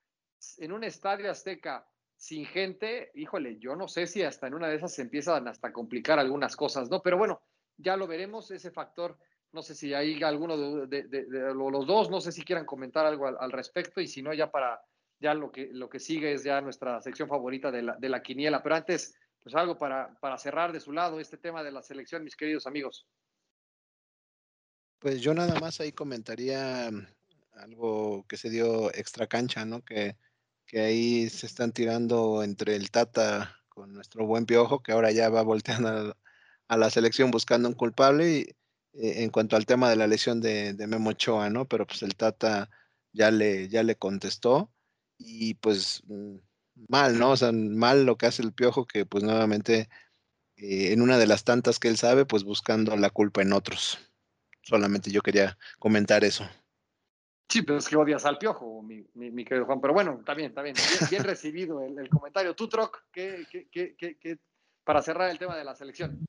en 0.57 0.73
un 0.73 0.83
estadio 0.83 1.31
azteca 1.31 1.87
sin 2.17 2.47
gente, 2.47 3.11
híjole, 3.15 3.59
yo 3.59 3.77
no 3.77 3.87
sé 3.87 4.07
si 4.07 4.23
hasta 4.23 4.47
en 4.47 4.55
una 4.55 4.69
de 4.69 4.77
esas 4.77 4.95
se 4.95 5.03
empiezan 5.03 5.47
hasta 5.47 5.69
a 5.69 5.73
complicar 5.75 6.19
algunas 6.19 6.57
cosas, 6.57 6.89
¿no? 6.89 7.03
Pero 7.03 7.19
bueno, 7.19 7.43
ya 7.77 7.99
lo 7.99 8.07
veremos, 8.07 8.51
ese 8.51 8.71
factor. 8.71 9.19
No 9.57 9.63
sé 9.63 9.75
si 9.75 9.95
hay 9.95 10.23
alguno 10.23 10.87
de, 10.87 11.27
los 11.55 11.87
dos, 11.87 12.11
no 12.11 12.21
sé 12.21 12.31
si 12.31 12.43
quieran 12.43 12.67
comentar 12.67 13.07
algo 13.07 13.27
al 13.27 13.51
respecto 13.51 14.03
y 14.03 14.07
si 14.07 14.21
no, 14.21 14.35
ya 14.35 14.51
para 14.51 14.79
ya 15.19 15.33
lo 15.33 15.51
que, 15.51 15.71
lo 15.73 15.89
que 15.89 15.99
sigue 15.99 16.35
es 16.35 16.45
ya 16.45 16.61
nuestra 16.61 17.01
sección 17.01 17.27
favorita 17.27 17.71
de 17.71 17.83
la, 17.83 18.23
quiniela. 18.23 18.63
Pero 18.63 18.75
antes, 18.75 19.15
pues 19.43 19.55
algo 19.55 19.79
para, 19.79 20.15
para 20.21 20.37
cerrar 20.37 20.75
de 20.75 20.81
su 20.81 20.93
lado 20.93 21.21
este 21.21 21.39
tema 21.39 21.63
de 21.63 21.73
la 21.73 21.83
selección, 21.83 22.23
mis 22.23 22.37
queridos 22.37 22.67
amigos. 22.67 23.07
Pues 24.99 25.23
yo 25.23 25.33
nada 25.33 25.59
más 25.59 25.81
ahí 25.81 25.91
comentaría 25.91 26.91
mm, 26.91 27.07
algo 27.55 28.27
que 28.29 28.37
se 28.37 28.51
dio 28.51 28.93
extra 28.95 29.27
cancha, 29.27 29.65
¿no? 29.65 29.83
Que, 29.83 30.19
que 30.67 30.81
ahí 30.81 31.31
se 31.31 31.47
están 31.47 31.73
tirando 31.73 32.43
entre 32.43 32.77
el 32.77 32.91
Tata 32.91 33.57
con 33.71 33.95
nuestro 33.95 34.27
buen 34.27 34.45
piojo, 34.45 34.83
que 34.83 34.93
ahora 34.93 35.13
ya 35.13 35.31
va 35.31 35.41
volteando 35.41 36.15
a, 36.69 36.77
la 36.77 36.91
selección 36.91 37.31
buscando 37.31 37.71
un 37.71 37.75
culpable. 37.75 38.31
Y, 38.31 38.57
eh, 39.01 39.23
en 39.23 39.31
cuanto 39.31 39.57
al 39.57 39.67
tema 39.67 39.91
de 39.91 39.97
la 39.97 40.07
lesión 40.07 40.41
de, 40.41 40.73
de 40.75 40.87
Memo 40.87 41.11
Ochoa, 41.11 41.51
¿no? 41.51 41.67
Pero 41.67 41.87
pues 41.87 42.03
el 42.03 42.17
Tata 42.17 42.71
ya 43.13 43.31
le, 43.31 43.69
ya 43.69 43.83
le 43.83 43.97
contestó 43.97 44.71
y 45.19 45.55
pues 45.55 46.03
mm, 46.07 46.37
mal, 46.89 47.19
¿no? 47.19 47.31
O 47.31 47.37
sea, 47.37 47.53
mal 47.53 48.05
lo 48.05 48.17
que 48.17 48.27
hace 48.27 48.43
el 48.43 48.53
piojo, 48.53 48.87
que 48.87 49.07
pues 49.07 49.25
nuevamente 49.25 49.89
eh, 50.57 50.93
en 50.93 51.03
una 51.03 51.19
de 51.19 51.27
las 51.27 51.45
tantas 51.45 51.79
que 51.79 51.89
él 51.89 51.97
sabe, 51.97 52.25
pues 52.25 52.45
buscando 52.45 52.97
la 52.97 53.11
culpa 53.11 53.43
en 53.43 53.53
otros. 53.53 53.99
Solamente 54.63 55.11
yo 55.11 55.21
quería 55.23 55.57
comentar 55.79 56.25
eso. 56.25 56.45
Sí, 57.49 57.63
pero 57.63 57.79
es 57.79 57.89
que 57.89 57.97
odias 57.97 58.25
al 58.25 58.39
piojo, 58.39 58.83
mi, 58.83 59.07
mi, 59.15 59.45
querido 59.45 59.67
Juan. 59.67 59.81
Pero 59.81 59.95
bueno, 59.95 60.17
está 60.19 60.35
bien, 60.35 60.49
está 60.49 60.63
bien. 60.63 60.75
Bien, 61.11 61.23
recibido 61.23 61.81
el, 61.81 62.09
comentario. 62.09 62.55
Tú, 62.57 62.69
Troc, 62.69 63.05
¿qué, 63.13 63.47
qué, 63.71 64.39
para 64.83 65.01
cerrar 65.01 65.31
el 65.31 65.39
tema 65.39 65.57
de 65.57 65.65
la 65.65 65.77
selección? 65.77 66.27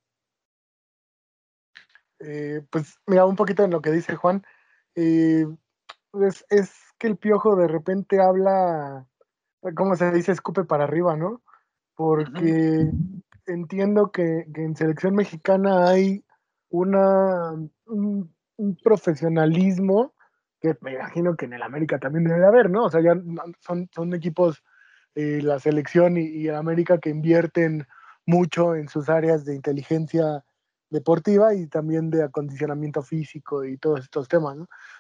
Eh, 2.19 2.61
pues 2.71 2.99
mira, 3.05 3.25
un 3.25 3.35
poquito 3.35 3.63
en 3.63 3.71
lo 3.71 3.81
que 3.81 3.91
dice 3.91 4.15
Juan. 4.15 4.43
Eh, 4.95 5.45
es, 6.25 6.45
es 6.49 6.71
que 6.97 7.07
el 7.07 7.17
piojo 7.17 7.55
de 7.55 7.67
repente 7.67 8.21
habla, 8.21 9.05
¿cómo 9.75 9.95
se 9.95 10.11
dice? 10.11 10.31
Escupe 10.31 10.63
para 10.63 10.85
arriba, 10.85 11.15
¿no? 11.15 11.41
Porque 11.95 12.91
entiendo 13.45 14.11
que, 14.11 14.45
en 14.55 14.75
selección 14.75 15.15
mexicana 15.15 15.87
hay 15.87 16.23
una, 16.69 17.53
un, 17.85 18.33
profesionalismo 18.83 20.13
que 20.59 20.75
me 20.81 20.93
imagino 20.93 21.35
que 21.35 21.45
en 21.45 21.53
el 21.53 21.61
América 21.61 21.99
también 21.99 22.25
debe 22.25 22.45
haber, 22.45 22.69
¿no? 22.69 22.85
O 22.85 22.89
sea, 22.89 23.01
ya 23.01 23.13
son, 23.59 23.87
son 23.93 24.13
equipos, 24.15 24.63
eh, 25.13 25.39
la 25.41 25.59
selección 25.59 26.17
y, 26.17 26.21
y, 26.21 26.47
el 26.47 26.55
América 26.55 26.97
que 26.99 27.11
invierten 27.11 27.87
mucho 28.25 28.75
en 28.75 28.89
sus 28.89 29.09
áreas 29.09 29.45
de 29.45 29.55
inteligencia 29.55 30.43
deportiva 30.89 31.53
y 31.53 31.67
también 31.67 32.09
de 32.09 32.23
acondicionamiento 32.23 33.01
físico 33.01 33.63
y 33.65 33.77
todos 33.77 34.01
estos 34.01 34.27
temas. 34.27 34.57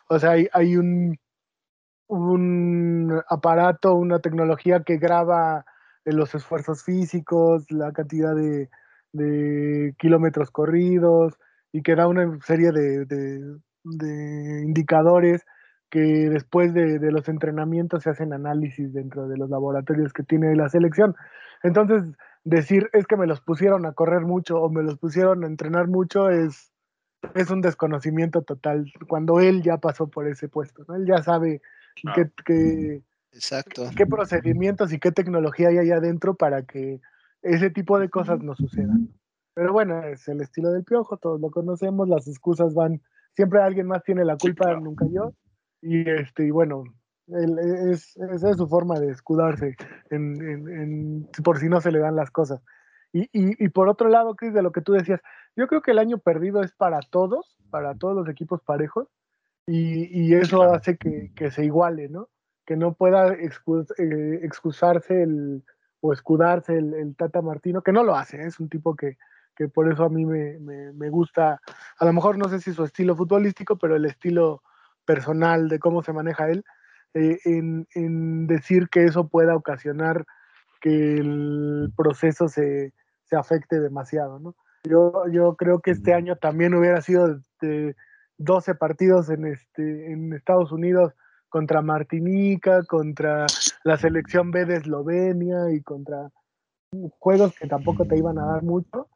O 0.09 0.19
sea, 0.19 0.31
hay, 0.31 0.77
un, 0.77 1.17
un 2.07 3.21
aparato, 3.29 3.95
una 3.95 4.19
tecnología 4.19 4.83
que 4.83 4.97
graba 4.97 5.65
eh, 6.05 6.13
los 6.13 6.33
esfuerzos 6.35 6.83
físicos, 6.83 7.65
la 7.71 7.91
cantidad 7.91 8.35
de, 8.35 8.69
kilómetros 9.97 10.51
corridos 10.51 11.33
y 11.71 11.81
que 11.81 11.95
da 11.95 12.07
una 12.07 12.37
serie 12.45 12.71
de, 12.71 13.57
indicadores 14.63 15.43
que 15.89 15.99
después 15.99 16.73
de, 16.73 16.99
los 17.11 17.27
entrenamientos 17.29 18.03
se 18.03 18.11
hacen 18.11 18.33
análisis 18.33 18.93
dentro 18.93 19.27
de 19.27 19.37
los 19.37 19.49
laboratorios 19.49 20.13
que 20.13 20.23
tiene 20.23 20.55
la 20.55 20.69
selección. 20.69 21.15
Entonces, 21.63 22.03
decir 22.47 22.89
es 22.93 23.05
que 23.07 23.17
me 23.17 23.27
los 23.27 23.41
pusieron 23.41 23.85
a 23.85 23.93
correr 23.93 24.21
mucho 24.21 24.61
o 24.61 24.69
me 24.69 24.81
los 24.81 24.97
pusieron 24.97 25.43
a 25.43 25.47
entrenar 25.47 25.87
mucho 25.87 26.29
es, 26.29 26.71
es 27.35 27.51
un 27.51 27.61
desconocimiento 27.61 28.41
total 28.41 28.91
cuando 29.07 29.39
él 29.41 29.61
ya 29.61 29.77
pasó 29.77 30.07
por 30.07 30.27
ese 30.27 30.47
puesto, 30.47 30.85
¿no? 30.87 30.95
Él 30.95 31.05
ya 31.05 31.21
sabe 31.21 31.61
qué, 32.45 33.03
Exacto. 33.33 33.89
qué 33.95 34.05
procedimientos 34.05 34.93
y 34.93 34.99
qué 34.99 35.11
tecnología 35.11 35.69
hay 35.69 35.77
ahí 35.77 35.91
adentro 35.91 36.35
para 36.35 36.63
que 36.63 37.01
ese 37.41 37.69
tipo 37.69 37.99
de 37.99 38.09
cosas 38.09 38.41
no 38.41 38.55
sucedan. 38.55 39.09
Pero 39.53 39.73
bueno, 39.73 40.01
es 40.03 40.27
el 40.27 40.39
estilo 40.41 40.71
del 40.71 40.83
piojo, 40.83 41.17
todos 41.17 41.41
lo 41.41 41.51
conocemos, 41.51 42.07
las 42.07 42.27
excusas 42.27 42.73
van, 42.73 43.01
siempre 43.35 43.61
alguien 43.61 43.87
más 43.87 44.03
tiene 44.03 44.23
la 44.23 44.37
culpa, 44.37 44.79
nunca 44.79 45.05
yo. 45.11 45.33
Y 45.81 46.09
este, 46.09 46.45
y 46.45 46.51
bueno, 46.51 46.83
es, 47.27 48.15
esa 48.17 48.49
es 48.49 48.57
su 48.57 48.67
forma 48.67 48.99
de 48.99 49.11
escudarse 49.11 49.75
en, 50.09 51.27
por 51.43 51.59
si 51.59 51.69
no 51.69 51.81
se 51.81 51.91
le 51.91 51.99
dan 51.99 52.15
las 52.15 52.31
cosas. 52.31 52.61
Y, 53.13 53.29
y, 53.31 53.69
por 53.69 53.89
otro 53.89 54.09
lado, 54.09 54.35
Cris, 54.35 54.53
de 54.53 54.61
lo 54.61 54.71
que 54.71 54.81
tú 54.81 54.93
decías, 54.93 55.21
yo 55.55 55.67
creo 55.67 55.81
que 55.81 55.91
el 55.91 55.99
año 55.99 56.19
perdido 56.19 56.61
es 56.61 56.73
para 56.73 56.99
todos, 56.99 57.57
para 57.69 57.95
todos 57.95 58.15
los 58.15 58.29
equipos 58.29 58.61
parejos, 58.61 59.07
y, 59.69 60.33
eso 60.33 60.63
hace 60.63 60.97
que, 60.97 61.51
se 61.51 61.65
iguale, 61.65 62.07
¿no? 62.07 62.29
Que 62.65 62.77
no 62.77 62.93
pueda 62.93 63.33
eh, 63.33 64.39
excusarse 64.41 65.23
el, 65.23 65.63
o 65.99 66.13
escudarse 66.13 66.77
el, 66.77 67.15
Tata 67.17 67.41
Martino, 67.41 67.81
que 67.81 67.91
no 67.91 68.03
lo 68.03 68.15
hace, 68.15 68.37
¿eh? 68.37 68.47
es 68.47 68.59
un 68.59 68.69
tipo 68.69 68.95
que, 68.95 69.17
por 69.73 69.91
eso 69.91 70.05
a 70.05 70.09
mí 70.09 70.25
me, 70.25 71.09
gusta, 71.09 71.59
a 71.99 72.05
lo 72.05 72.13
mejor 72.13 72.37
no 72.37 72.47
sé 72.47 72.61
si 72.61 72.73
su 72.73 72.85
estilo 72.85 73.15
futbolístico, 73.15 73.77
pero 73.77 73.95
el 73.95 74.05
estilo 74.05 74.63
personal 75.03 75.67
de 75.67 75.79
cómo 75.79 76.01
se 76.01 76.13
maneja 76.13 76.49
él, 76.49 76.63
eh, 77.17 77.39
en, 77.45 78.47
decir 78.47 78.89
que 78.89 79.05
eso 79.05 79.27
pueda 79.27 79.55
ocasionar 79.55 80.25
que 80.81 81.15
el 81.15 81.91
proceso 81.95 82.47
se, 82.47 82.93
afecte 83.31 83.79
demasiado, 83.79 84.39
¿no? 84.39 84.55
Yo, 84.83 85.23
yo 85.31 85.55
creo 85.55 85.81
que 85.81 85.91
este 85.91 86.13
año 86.13 86.37
también 86.37 86.73
hubiera 86.73 87.01
sido 87.01 87.39
de, 87.61 87.95
12 88.37 88.75
partidos 88.75 89.29
en, 89.29 89.45
este, 89.45 90.11
en 90.11 90.31
Estados 90.33 90.71
Unidos 90.71 91.13
contra 91.49 91.81
Martinica, 91.81 92.83
contra 92.83 93.47
la 93.83 93.97
selección 93.97 94.51
B 94.51 94.65
de 94.65 94.77
Eslovenia 94.77 95.71
y 95.71 95.81
contra 95.81 96.29
juegos 97.19 97.55
que 97.57 97.67
tampoco 97.67 98.05
te 98.05 98.17
iban 98.17 98.37
a 98.37 98.45
dar 98.45 98.63
mucho 98.63 99.07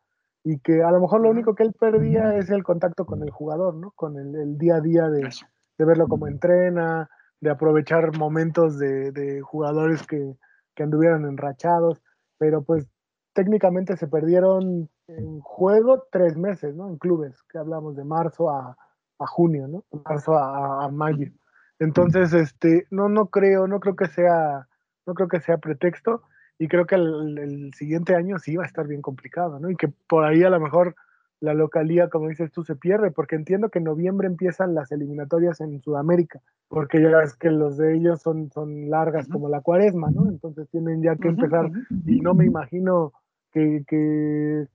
y 0.43 0.59
que 0.59 0.83
a 0.83 0.91
lo 0.91 0.99
mejor 0.99 1.21
lo 1.21 1.29
único 1.29 1.55
que 1.55 1.63
él 1.63 1.73
perdía 1.79 2.35
es 2.35 2.49
el 2.49 2.63
contacto 2.63 3.05
con 3.05 3.21
el 3.21 3.29
jugador, 3.29 3.75
¿no? 3.75 3.91
Con 3.91 4.17
el, 4.17 4.57
día 4.57 4.77
a 4.77 4.81
día 4.81 5.07
de, 5.07 5.29
de, 5.77 5.85
verlo 5.85 6.07
como 6.07 6.27
entrena, 6.27 7.09
de 7.41 7.49
aprovechar 7.49 8.17
momentos 8.17 8.77
de, 8.77 9.11
de 9.11 9.41
jugadores 9.41 10.05
que, 10.07 10.35
que, 10.75 10.83
anduvieran 10.83 11.25
enrachados, 11.25 12.01
pero 12.37 12.63
pues 12.63 12.87
técnicamente 13.33 13.97
se 13.97 14.07
perdieron 14.07 14.89
en 15.07 15.39
juego 15.41 16.07
tres 16.11 16.37
meses, 16.37 16.75
¿no? 16.75 16.87
En 16.87 16.97
clubes, 16.97 17.41
que 17.49 17.57
hablamos 17.57 17.95
de 17.95 18.03
marzo 18.03 18.49
a, 18.49 18.77
a 19.19 19.27
junio, 19.27 19.67
¿no? 19.67 19.83
Marzo 20.05 20.37
a, 20.37 20.85
a, 20.85 20.89
mayo. 20.89 21.31
Entonces, 21.79 22.33
este, 22.33 22.87
no, 22.91 23.09
no 23.09 23.27
creo, 23.27 23.67
no 23.67 23.79
creo 23.79 23.95
que 23.95 24.07
sea, 24.07 24.67
no 25.05 25.13
creo 25.15 25.27
que 25.27 25.41
sea 25.41 25.57
pretexto 25.57 26.21
y 26.59 26.67
creo 26.67 26.85
que 26.85 26.93
el, 26.93 27.71
siguiente 27.75 28.15
año 28.15 28.37
sí 28.37 28.55
va 28.55 28.63
a 28.63 28.67
estar 28.67 28.87
bien 28.87 29.01
complicado, 29.01 29.59
¿no? 29.59 29.71
Y 29.71 29.75
que 29.75 29.87
por 29.87 30.23
ahí 30.23 30.43
a 30.43 30.49
lo 30.51 30.59
mejor 30.59 30.95
la 31.41 31.53
localía, 31.53 32.09
como 32.09 32.29
dices 32.29 32.51
tú, 32.51 32.63
se 32.63 32.75
pierde, 32.75 33.11
porque 33.11 33.35
entiendo 33.35 33.69
que 33.69 33.79
en 33.79 33.85
noviembre 33.85 34.27
empiezan 34.27 34.75
las 34.75 34.91
eliminatorias 34.91 35.59
en 35.59 35.81
Sudamérica, 35.81 36.39
porque 36.69 37.01
ya 37.01 37.17
ves 37.17 37.35
que 37.35 37.49
los 37.49 37.77
de 37.77 37.95
ellos 37.95 38.21
son, 38.21 38.51
son 38.51 38.89
largas 38.89 39.27
como 39.27 39.49
la 39.49 39.61
cuaresma, 39.61 40.11
¿no? 40.11 40.29
Entonces 40.29 40.69
tienen 40.69 41.01
ya 41.01 41.15
que 41.15 41.29
empezar, 41.29 41.71
y 42.05 42.21
no 42.21 42.35
me 42.35 42.45
imagino 42.45 43.11
que, 43.51 43.83
que 43.87 44.67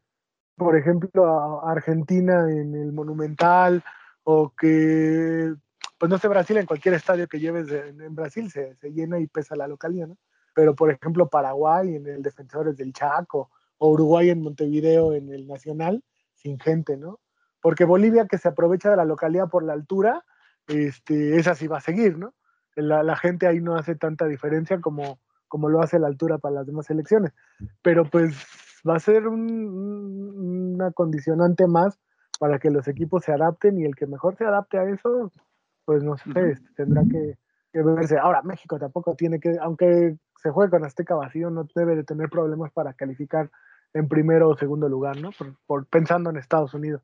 por 0.57 0.77
ejemplo, 0.77 1.65
Argentina 1.65 2.51
en 2.51 2.75
el 2.75 2.93
Monumental, 2.93 3.83
o 4.25 4.53
que, 4.59 5.55
pues 5.99 6.11
no 6.11 6.19
sé, 6.19 6.27
Brasil 6.27 6.57
en 6.57 6.67
cualquier 6.67 6.95
estadio 6.95 7.29
que 7.29 7.39
lleves 7.39 7.71
en, 7.71 8.15
Brasil 8.15 8.51
se, 8.51 8.75
se 8.75 8.91
llena 8.91 9.21
y 9.21 9.29
pesa 9.29 9.55
la 9.55 9.69
localidad, 9.69 10.09
¿no? 10.09 10.19
pero 10.53 10.75
por 10.75 10.91
ejemplo 10.91 11.29
Paraguay 11.29 11.95
en 11.95 12.07
el 12.07 12.23
Defensores 12.23 12.79
del 12.79 12.95
Chaco 12.95 13.51
o 13.77 13.91
Uruguay 13.91 14.31
en 14.31 14.43
Montevideo 14.43 15.13
en 15.13 15.31
el 15.31 15.47
Nacional, 15.47 16.03
sin 16.47 16.61
gente, 16.61 16.97
¿no? 16.97 17.19
Porque 17.61 17.85
Bolivia 17.85 18.27
que 18.29 18.39
se 18.39 18.49
aprovecha 18.49 18.91
de 18.91 18.97
la 18.97 19.05
localidad 19.05 19.49
por 19.49 19.65
la 19.65 19.73
altura, 19.73 20.25
este, 20.69 21.37
esa 21.37 21.57
sí 21.57 21.67
va 21.67 21.79
a 21.79 21.81
seguir, 21.81 22.17
¿no? 22.17 22.35
La, 22.77 23.17
gente 23.17 23.47
ahí 23.47 23.61
no 23.61 23.75
hace 23.75 23.97
tanta 23.97 24.27
diferencia 24.27 24.81
como, 24.81 25.19
como 25.49 25.69
lo 25.69 25.81
hace 25.81 25.99
la 25.99 26.07
altura 26.09 26.39
para 26.39 26.57
las 26.57 26.67
demás 26.67 26.89
elecciones, 26.91 27.33
pero 27.83 28.05
pues 28.05 28.37
va 28.87 28.97
a 28.97 29.01
ser 29.01 29.27
un, 29.27 30.75
una 30.75 30.93
condicionante 30.93 31.67
más 31.67 31.99
para 32.39 32.59
que 32.59 32.71
los 32.71 32.87
equipos 32.87 33.25
se 33.25 33.33
adapten 33.33 33.79
y 33.79 33.87
el 33.87 33.97
que 33.97 34.07
mejor 34.07 34.37
se 34.37 34.45
adapte 34.45 34.79
a 34.79 34.85
eso, 34.85 35.33
pues 35.87 36.05
no 36.05 36.17
sé, 36.19 36.55
tendrá 36.77 37.03
que, 37.11 37.39
que 37.73 37.83
verse. 37.83 38.19
Ahora, 38.19 38.43
México 38.43 38.79
tampoco 38.79 39.17
tiene 39.17 39.41
que, 39.41 39.57
aunque 39.61 40.19
se 40.43 40.51
juega 40.51 40.71
con 40.71 40.85
Azteca 40.85 41.15
vacío, 41.15 41.49
no 41.49 41.67
debe 41.75 41.97
de 41.97 42.05
tener 42.05 42.29
problemas 42.29 42.71
para 42.73 42.93
calificar 42.93 43.51
en 43.94 44.09
primero 44.09 44.49
o 44.49 44.57
segundo 44.57 44.88
lugar, 44.88 45.20
¿no? 45.20 45.31
Por, 45.66 45.87
pensando 45.87 46.31
en 46.31 46.37
Estados 46.37 46.75
Unidos. 46.75 47.03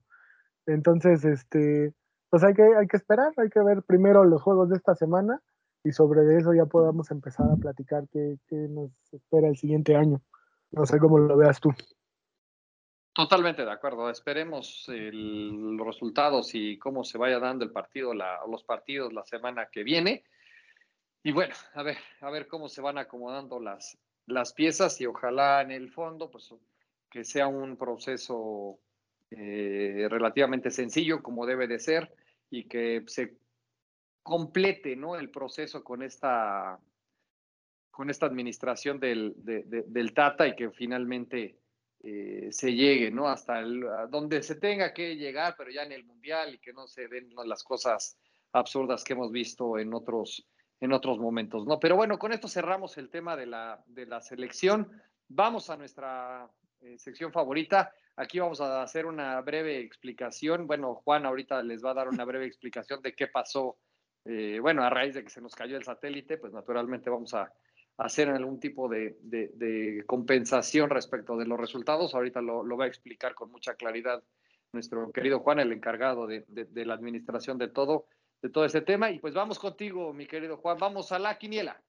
Entonces, 0.66 1.24
este, 1.24 1.92
pues 2.30 2.44
hay 2.44 2.54
que, 2.54 2.62
hay 2.62 2.86
que 2.86 2.96
esperar, 2.96 3.32
hay 3.36 3.50
que 3.50 3.60
ver 3.60 3.82
primero 3.82 4.24
los 4.24 4.42
juegos 4.42 4.70
de 4.70 4.76
esta 4.76 4.94
semana 4.94 5.40
y 5.84 5.92
sobre 5.92 6.36
eso 6.36 6.54
ya 6.54 6.66
podamos 6.66 7.10
empezar 7.10 7.46
a 7.50 7.56
platicar 7.56 8.04
qué, 8.12 8.38
nos 8.50 8.90
espera 9.12 9.48
el 9.48 9.56
siguiente 9.56 9.96
año. 9.96 10.20
No 10.70 10.86
sé 10.86 10.98
cómo 10.98 11.18
lo 11.18 11.36
veas 11.36 11.60
tú. 11.60 11.70
Totalmente 13.12 13.64
de 13.64 13.70
acuerdo. 13.70 14.08
Esperemos 14.08 14.86
los 14.88 15.86
resultados 15.86 16.54
y 16.54 16.78
cómo 16.78 17.04
se 17.04 17.18
vaya 17.18 17.38
dando 17.38 17.64
el 17.64 17.72
partido, 17.72 18.14
los 18.14 18.64
partidos 18.64 19.12
la 19.12 19.24
semana 19.24 19.68
que 19.70 19.82
viene. 19.82 20.24
Y 21.22 21.32
bueno, 21.32 21.54
a 21.74 21.82
ver, 21.82 21.98
a 22.20 22.30
ver 22.30 22.48
cómo 22.48 22.68
se 22.68 22.80
van 22.80 22.98
acomodando 22.98 23.60
las, 23.60 23.98
las 24.26 24.52
piezas 24.52 25.00
y 25.00 25.06
ojalá 25.06 25.62
en 25.62 25.70
el 25.70 25.90
fondo, 25.90 26.30
pues 26.30 26.54
que 27.10 27.24
sea 27.24 27.46
un 27.46 27.76
proceso 27.76 28.78
eh, 29.30 30.06
relativamente 30.10 30.70
sencillo 30.70 31.22
como 31.22 31.46
debe 31.46 31.66
de 31.66 31.78
ser 31.78 32.14
y 32.50 32.64
que 32.64 33.02
se 33.06 33.36
complete 34.22 34.96
¿no? 34.96 35.16
el 35.16 35.30
proceso 35.30 35.82
con 35.82 36.02
esta, 36.02 36.78
con 37.90 38.10
esta 38.10 38.26
administración 38.26 39.00
del, 39.00 39.34
del 39.36 40.14
Tata 40.14 40.46
y 40.46 40.54
que 40.54 40.70
finalmente 40.70 41.58
eh, 42.02 42.48
se 42.50 42.74
llegue 42.74 43.10
¿no? 43.10 43.28
hasta 43.28 43.60
el, 43.60 43.84
donde 44.10 44.42
se 44.42 44.56
tenga 44.56 44.92
que 44.92 45.16
llegar, 45.16 45.54
pero 45.56 45.70
ya 45.70 45.82
en 45.82 45.92
el 45.92 46.04
Mundial 46.04 46.54
y 46.54 46.58
que 46.58 46.72
no 46.72 46.86
se 46.86 47.08
den 47.08 47.30
las 47.46 47.62
cosas 47.62 48.18
absurdas 48.52 49.04
que 49.04 49.12
hemos 49.12 49.32
visto 49.32 49.78
en 49.78 49.94
otros 49.94 50.46
en 50.82 50.92
otros 50.92 51.20
momentos, 51.20 51.64
¿no? 51.64 51.78
Pero 51.78 51.94
bueno, 51.94 52.18
con 52.18 52.32
esto 52.32 52.48
cerramos 52.48 52.98
el 52.98 53.08
tema 53.08 53.36
de 53.36 53.46
la, 53.46 53.80
de 53.86 54.04
la 54.04 54.20
selección. 54.20 54.90
Vamos 55.28 55.70
a 55.70 55.76
nuestra 55.76 56.50
eh, 56.80 56.98
sección 56.98 57.30
favorita. 57.30 57.92
Aquí 58.16 58.40
vamos 58.40 58.60
a 58.60 58.82
hacer 58.82 59.06
una 59.06 59.40
breve 59.42 59.78
explicación. 59.78 60.66
Bueno, 60.66 60.96
Juan 60.96 61.24
ahorita 61.24 61.62
les 61.62 61.84
va 61.84 61.92
a 61.92 61.94
dar 61.94 62.08
una 62.08 62.24
breve 62.24 62.46
explicación 62.46 63.00
de 63.00 63.14
qué 63.14 63.28
pasó. 63.28 63.76
Eh, 64.24 64.58
bueno, 64.60 64.82
a 64.82 64.90
raíz 64.90 65.14
de 65.14 65.22
que 65.22 65.30
se 65.30 65.40
nos 65.40 65.54
cayó 65.54 65.76
el 65.76 65.84
satélite, 65.84 66.36
pues 66.36 66.52
naturalmente 66.52 67.10
vamos 67.10 67.32
a, 67.32 67.52
hacer 67.98 68.30
algún 68.30 68.58
tipo 68.58 68.88
de, 68.88 69.16
de, 69.20 70.02
compensación 70.04 70.90
respecto 70.90 71.36
de 71.36 71.46
los 71.46 71.60
resultados. 71.60 72.12
Ahorita 72.12 72.40
lo, 72.40 72.64
lo, 72.64 72.76
va 72.76 72.86
a 72.86 72.88
explicar 72.88 73.36
con 73.36 73.52
mucha 73.52 73.74
claridad 73.74 74.20
nuestro 74.72 75.12
querido 75.12 75.38
Juan, 75.38 75.60
el 75.60 75.70
encargado 75.70 76.26
de, 76.26 76.44
de 76.48 76.86
la 76.86 76.94
administración 76.94 77.58
de 77.58 77.68
todo 77.68 78.06
de 78.42 78.50
todo 78.50 78.64
ese 78.64 78.82
tema. 78.82 79.10
Y 79.10 79.18
pues 79.20 79.32
vamos 79.32 79.58
contigo, 79.58 80.12
mi 80.12 80.26
querido 80.26 80.56
Juan, 80.58 80.76
vamos 80.78 81.12
a 81.12 81.18
la 81.18 81.38
quiniela. 81.38 81.80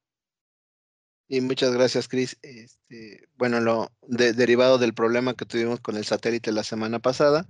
Y 1.28 1.42
muchas 1.42 1.74
gracias, 1.74 2.08
Cris. 2.08 2.38
Este, 2.42 3.28
bueno, 3.36 3.60
lo 3.60 3.92
derivado 4.08 4.78
del 4.78 4.94
problema 4.94 5.34
que 5.34 5.46
tuvimos 5.46 5.80
con 5.80 5.98
el 5.98 6.06
satélite 6.06 6.52
la 6.52 6.64
semana 6.64 7.00
pasada, 7.00 7.48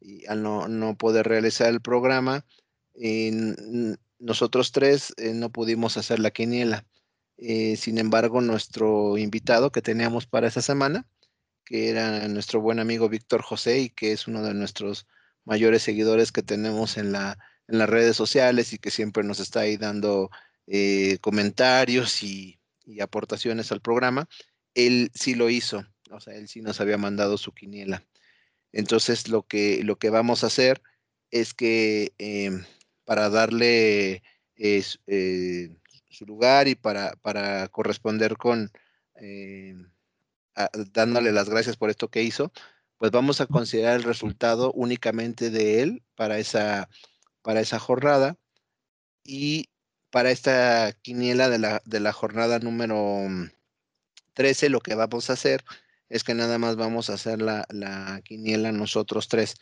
y 0.00 0.26
al 0.26 0.42
no, 0.42 0.96
poder 0.96 1.26
realizar 1.26 1.68
el 1.68 1.80
programa, 1.80 2.44
nosotros 4.18 4.72
tres 4.72 5.12
eh, 5.18 5.34
no 5.34 5.50
pudimos 5.50 5.96
hacer 5.96 6.18
la 6.20 6.30
quiniela. 6.30 6.86
Eh, 7.36 7.76
sin 7.76 7.98
embargo, 7.98 8.40
nuestro 8.40 9.18
invitado 9.18 9.70
que 9.70 9.82
teníamos 9.82 10.26
para 10.26 10.48
esa 10.48 10.62
semana, 10.62 11.06
que 11.64 11.90
era 11.90 12.26
nuestro 12.28 12.60
buen 12.60 12.78
amigo 12.78 13.08
Víctor 13.08 13.42
José 13.42 13.80
y 13.80 13.90
que 13.90 14.12
es 14.12 14.28
uno 14.28 14.42
de 14.42 14.54
nuestros 14.54 15.06
mayores 15.44 15.82
seguidores 15.82 16.32
que 16.32 16.42
tenemos 16.42 16.96
en 16.96 17.12
la, 17.12 17.36
en 17.68 17.78
las 17.78 17.88
redes 17.88 18.16
sociales 18.16 18.72
y 18.72 18.78
que 18.78 18.90
siempre 18.90 19.24
nos 19.24 19.40
está 19.40 19.60
ahí 19.60 19.76
dando 19.76 20.30
eh, 20.66 21.18
comentarios 21.20 22.22
y, 22.22 22.58
aportaciones 23.00 23.72
al 23.72 23.80
programa, 23.80 24.28
él 24.74 25.10
sí 25.12 25.34
lo 25.34 25.50
hizo, 25.50 25.84
o 26.10 26.20
sea, 26.20 26.36
él 26.36 26.46
sí 26.46 26.62
nos 26.62 26.80
había 26.80 26.96
mandado 26.96 27.36
su 27.36 27.52
quiniela. 27.52 28.04
Entonces, 28.70 29.28
lo 29.28 29.42
que, 29.42 29.82
lo 29.82 29.98
que 29.98 30.08
vamos 30.08 30.44
a 30.44 30.46
hacer 30.46 30.80
es 31.32 31.52
que 31.52 32.12
em, 32.18 32.64
para 33.04 33.28
darle 33.28 34.22
eh, 34.56 34.84
su 36.10 36.26
lugar 36.26 36.68
y 36.68 36.76
para, 36.76 37.16
para 37.16 37.66
corresponder 37.68 38.36
con, 38.36 38.70
dándole 40.92 41.32
las 41.32 41.48
gracias 41.48 41.76
por 41.76 41.90
esto 41.90 42.08
que 42.08 42.22
hizo, 42.22 42.52
pues 42.98 43.10
vamos 43.10 43.40
a 43.40 43.46
considerar 43.46 43.96
el 43.96 44.04
resultado 44.04 44.72
únicamente 44.72 45.50
de 45.50 45.82
él 45.82 46.02
para 46.14 46.38
esa 46.38 46.88
para 47.46 47.60
esa 47.60 47.78
jornada. 47.78 48.36
Y 49.22 49.68
para 50.10 50.32
esta 50.32 50.92
quiniela 51.00 51.48
de 51.48 51.60
la, 51.60 51.80
de 51.84 52.00
la 52.00 52.12
jornada 52.12 52.58
número 52.58 53.20
13, 54.34 54.68
lo 54.68 54.80
que 54.80 54.96
vamos 54.96 55.30
a 55.30 55.34
hacer 55.34 55.64
es 56.08 56.24
que 56.24 56.34
nada 56.34 56.58
más 56.58 56.74
vamos 56.74 57.08
a 57.08 57.14
hacer 57.14 57.40
la, 57.40 57.64
la 57.70 58.20
quiniela 58.24 58.72
nosotros 58.72 59.28
tres. 59.28 59.54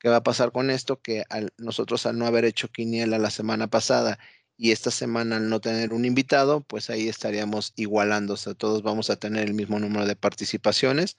¿Qué 0.00 0.08
va 0.08 0.16
a 0.16 0.22
pasar 0.24 0.50
con 0.50 0.68
esto? 0.70 1.00
Que 1.00 1.24
nosotros 1.58 2.06
al 2.06 2.18
no 2.18 2.26
haber 2.26 2.44
hecho 2.44 2.68
quiniela 2.68 3.18
la 3.18 3.30
semana 3.30 3.68
pasada 3.68 4.18
y 4.56 4.72
esta 4.72 4.90
semana 4.90 5.36
al 5.36 5.48
no 5.48 5.60
tener 5.60 5.92
un 5.92 6.04
invitado, 6.04 6.62
pues 6.62 6.90
ahí 6.90 7.08
estaríamos 7.08 7.72
igualándose. 7.76 8.56
Todos 8.56 8.82
vamos 8.82 9.10
a 9.10 9.16
tener 9.16 9.46
el 9.46 9.54
mismo 9.54 9.78
número 9.78 10.06
de 10.06 10.16
participaciones 10.16 11.16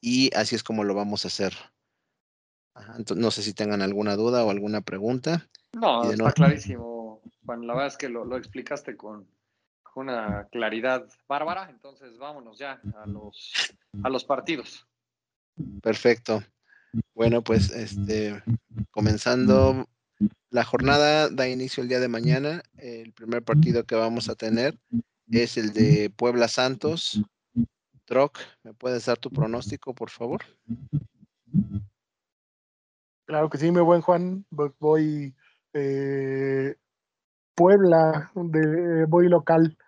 y 0.00 0.34
así 0.34 0.56
es 0.56 0.62
como 0.62 0.82
lo 0.84 0.94
vamos 0.94 1.26
a 1.26 1.28
hacer 1.28 1.54
no 3.16 3.30
sé 3.30 3.42
si 3.42 3.54
tengan 3.54 3.82
alguna 3.82 4.16
duda 4.16 4.44
o 4.44 4.50
alguna 4.50 4.80
pregunta. 4.80 5.48
No, 5.72 6.10
está 6.10 6.32
clarísimo, 6.32 7.20
Juan. 7.44 7.66
La 7.66 7.74
verdad 7.74 7.88
es 7.88 7.96
que 7.96 8.08
lo, 8.08 8.36
explicaste 8.36 8.96
con, 8.96 9.26
una 9.94 10.48
claridad 10.50 11.06
bárbara. 11.28 11.68
Entonces, 11.70 12.18
vámonos 12.18 12.58
ya 12.58 12.80
a 12.96 13.06
los, 13.06 13.52
a 14.02 14.08
los 14.08 14.24
partidos. 14.24 14.86
Perfecto. 15.82 16.42
Bueno, 17.14 17.42
pues 17.42 17.70
este, 17.70 18.42
comenzando 18.90 19.86
la 20.50 20.64
jornada, 20.64 21.30
da 21.30 21.48
inicio 21.48 21.82
el 21.82 21.88
día 21.88 22.00
de 22.00 22.08
mañana. 22.08 22.62
El 22.76 23.12
primer 23.12 23.42
partido 23.42 23.84
que 23.84 23.94
vamos 23.94 24.28
a 24.28 24.34
tener 24.34 24.78
es 25.30 25.56
el 25.56 25.72
de 25.72 26.10
Puebla 26.10 26.48
Santos. 26.48 27.22
Troc, 28.04 28.38
¿me 28.62 28.74
puedes 28.74 29.06
dar 29.06 29.18
tu 29.18 29.30
pronóstico, 29.30 29.94
por 29.94 30.10
favor? 30.10 30.42
Claro 33.32 33.48
que 33.48 33.56
sí, 33.56 33.70
mi 33.70 33.80
buen 33.80 34.02
Juan. 34.02 34.44
Voy 34.50 35.34
eh, 35.72 36.76
Puebla, 37.54 38.30
de, 38.34 39.06
voy 39.06 39.30
local. 39.30 39.78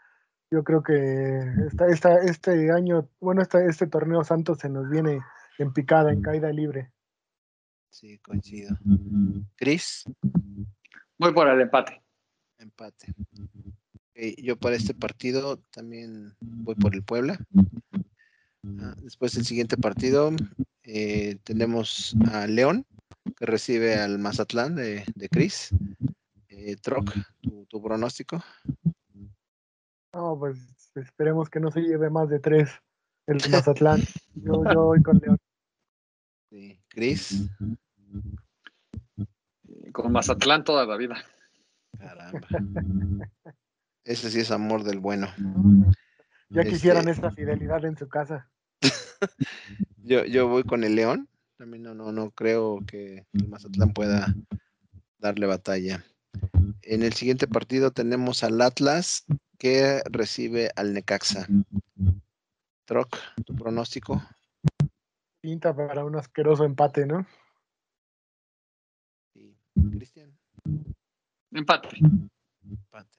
yo 0.50 0.64
creo 0.64 0.82
que 0.82 1.44
esta, 1.66 1.88
esta, 1.88 2.14
este 2.20 2.72
año, 2.72 3.10
bueno, 3.20 3.42
este, 3.42 3.66
este 3.66 3.86
torneo 3.86 4.24
Santos 4.24 4.60
se 4.60 4.70
nos 4.70 4.88
viene 4.88 5.20
en 5.58 5.74
picada, 5.74 6.10
en 6.10 6.22
caída 6.22 6.50
libre. 6.52 6.90
Sí, 7.90 8.18
coincido. 8.20 8.78
Cris. 9.56 10.04
Voy 11.18 11.34
por 11.34 11.46
el 11.46 11.60
empate. 11.60 12.02
Empate. 12.56 13.12
yo 14.38 14.56
para 14.56 14.76
este 14.76 14.94
partido 14.94 15.58
también 15.70 16.32
voy 16.40 16.76
por 16.76 16.94
el 16.94 17.02
Puebla. 17.02 17.38
Ah, 18.80 18.94
después 19.02 19.34
del 19.34 19.44
siguiente 19.44 19.76
partido 19.76 20.30
eh, 20.82 21.36
tenemos 21.44 22.16
a 22.32 22.46
León, 22.46 22.86
que 23.36 23.46
recibe 23.46 23.96
al 23.96 24.18
Mazatlán 24.18 24.74
de, 24.74 25.04
de 25.14 25.28
Cris. 25.28 25.70
Eh, 26.48 26.76
Troc, 26.76 27.10
tu, 27.68 27.82
pronóstico. 27.82 28.42
No, 30.12 30.36
pues 30.38 30.58
esperemos 30.94 31.50
que 31.50 31.60
no 31.60 31.70
se 31.70 31.80
lleve 31.80 32.08
más 32.10 32.28
de 32.28 32.38
tres 32.38 32.70
el 33.26 33.38
Mazatlán. 33.50 34.00
yo, 34.34 34.62
voy 34.62 35.02
con 35.02 35.18
León. 35.18 35.38
Sí. 36.50 36.80
Cris. 36.88 37.50
Con 39.92 40.12
Mazatlán 40.12 40.64
toda 40.64 40.86
la 40.86 40.96
vida. 40.96 41.16
Caramba. 41.98 42.46
Ese 44.04 44.30
sí 44.30 44.40
es 44.40 44.50
amor 44.50 44.84
del 44.84 45.00
bueno. 45.00 45.28
Ya 46.50 46.64
quisieran 46.64 47.08
esta 47.08 47.30
fidelidad 47.30 47.84
en 47.84 47.96
su 47.96 48.08
casa. 48.08 48.50
yo, 50.02 50.24
yo 50.24 50.48
voy 50.48 50.64
con 50.64 50.84
el 50.84 50.94
León. 50.94 51.28
También 51.56 51.84
no, 51.84 51.94
no, 51.94 52.10
no 52.10 52.30
creo 52.32 52.80
que 52.86 53.26
el 53.32 53.48
Mazatlán 53.48 53.92
pueda 53.92 54.34
darle 55.18 55.46
batalla. 55.46 56.04
En 56.82 57.02
el 57.02 57.12
siguiente 57.12 57.46
partido 57.46 57.92
tenemos 57.92 58.42
al 58.42 58.60
Atlas 58.60 59.24
que 59.58 60.02
recibe 60.10 60.70
al 60.76 60.92
Necaxa. 60.92 61.46
Troc, 62.84 63.16
tu 63.46 63.54
pronóstico. 63.54 64.22
Pinta 65.40 65.74
para 65.74 66.04
un 66.04 66.16
asqueroso 66.16 66.64
empate, 66.64 67.06
¿no? 67.06 67.26
Sí. 69.32 69.56
Cristian. 69.92 70.36
Empate. 71.52 71.88
Empate. 72.62 73.18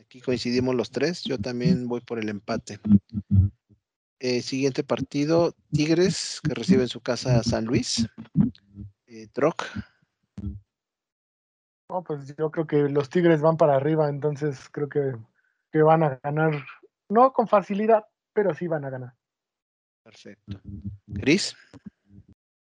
Aquí 0.00 0.20
coincidimos 0.20 0.74
los 0.74 0.90
tres. 0.90 1.22
Yo 1.24 1.38
también 1.38 1.88
voy 1.88 2.00
por 2.00 2.18
el 2.18 2.28
empate. 2.28 2.80
Eh, 4.26 4.40
siguiente 4.40 4.82
partido, 4.82 5.52
Tigres, 5.70 6.40
que 6.42 6.54
recibe 6.54 6.80
en 6.80 6.88
su 6.88 7.02
casa 7.02 7.38
a 7.38 7.42
San 7.42 7.66
Luis. 7.66 8.08
Eh, 9.06 9.28
Troc. 9.34 9.66
No, 11.90 12.02
pues 12.02 12.34
yo 12.34 12.50
creo 12.50 12.66
que 12.66 12.88
los 12.88 13.10
Tigres 13.10 13.42
van 13.42 13.58
para 13.58 13.76
arriba, 13.76 14.08
entonces 14.08 14.70
creo 14.72 14.88
que, 14.88 15.12
que 15.70 15.82
van 15.82 16.04
a 16.04 16.18
ganar, 16.22 16.64
no 17.10 17.34
con 17.34 17.46
facilidad, 17.46 18.06
pero 18.32 18.54
sí 18.54 18.66
van 18.66 18.86
a 18.86 18.90
ganar. 18.90 19.12
Perfecto. 20.02 20.58
Gris. 21.06 21.54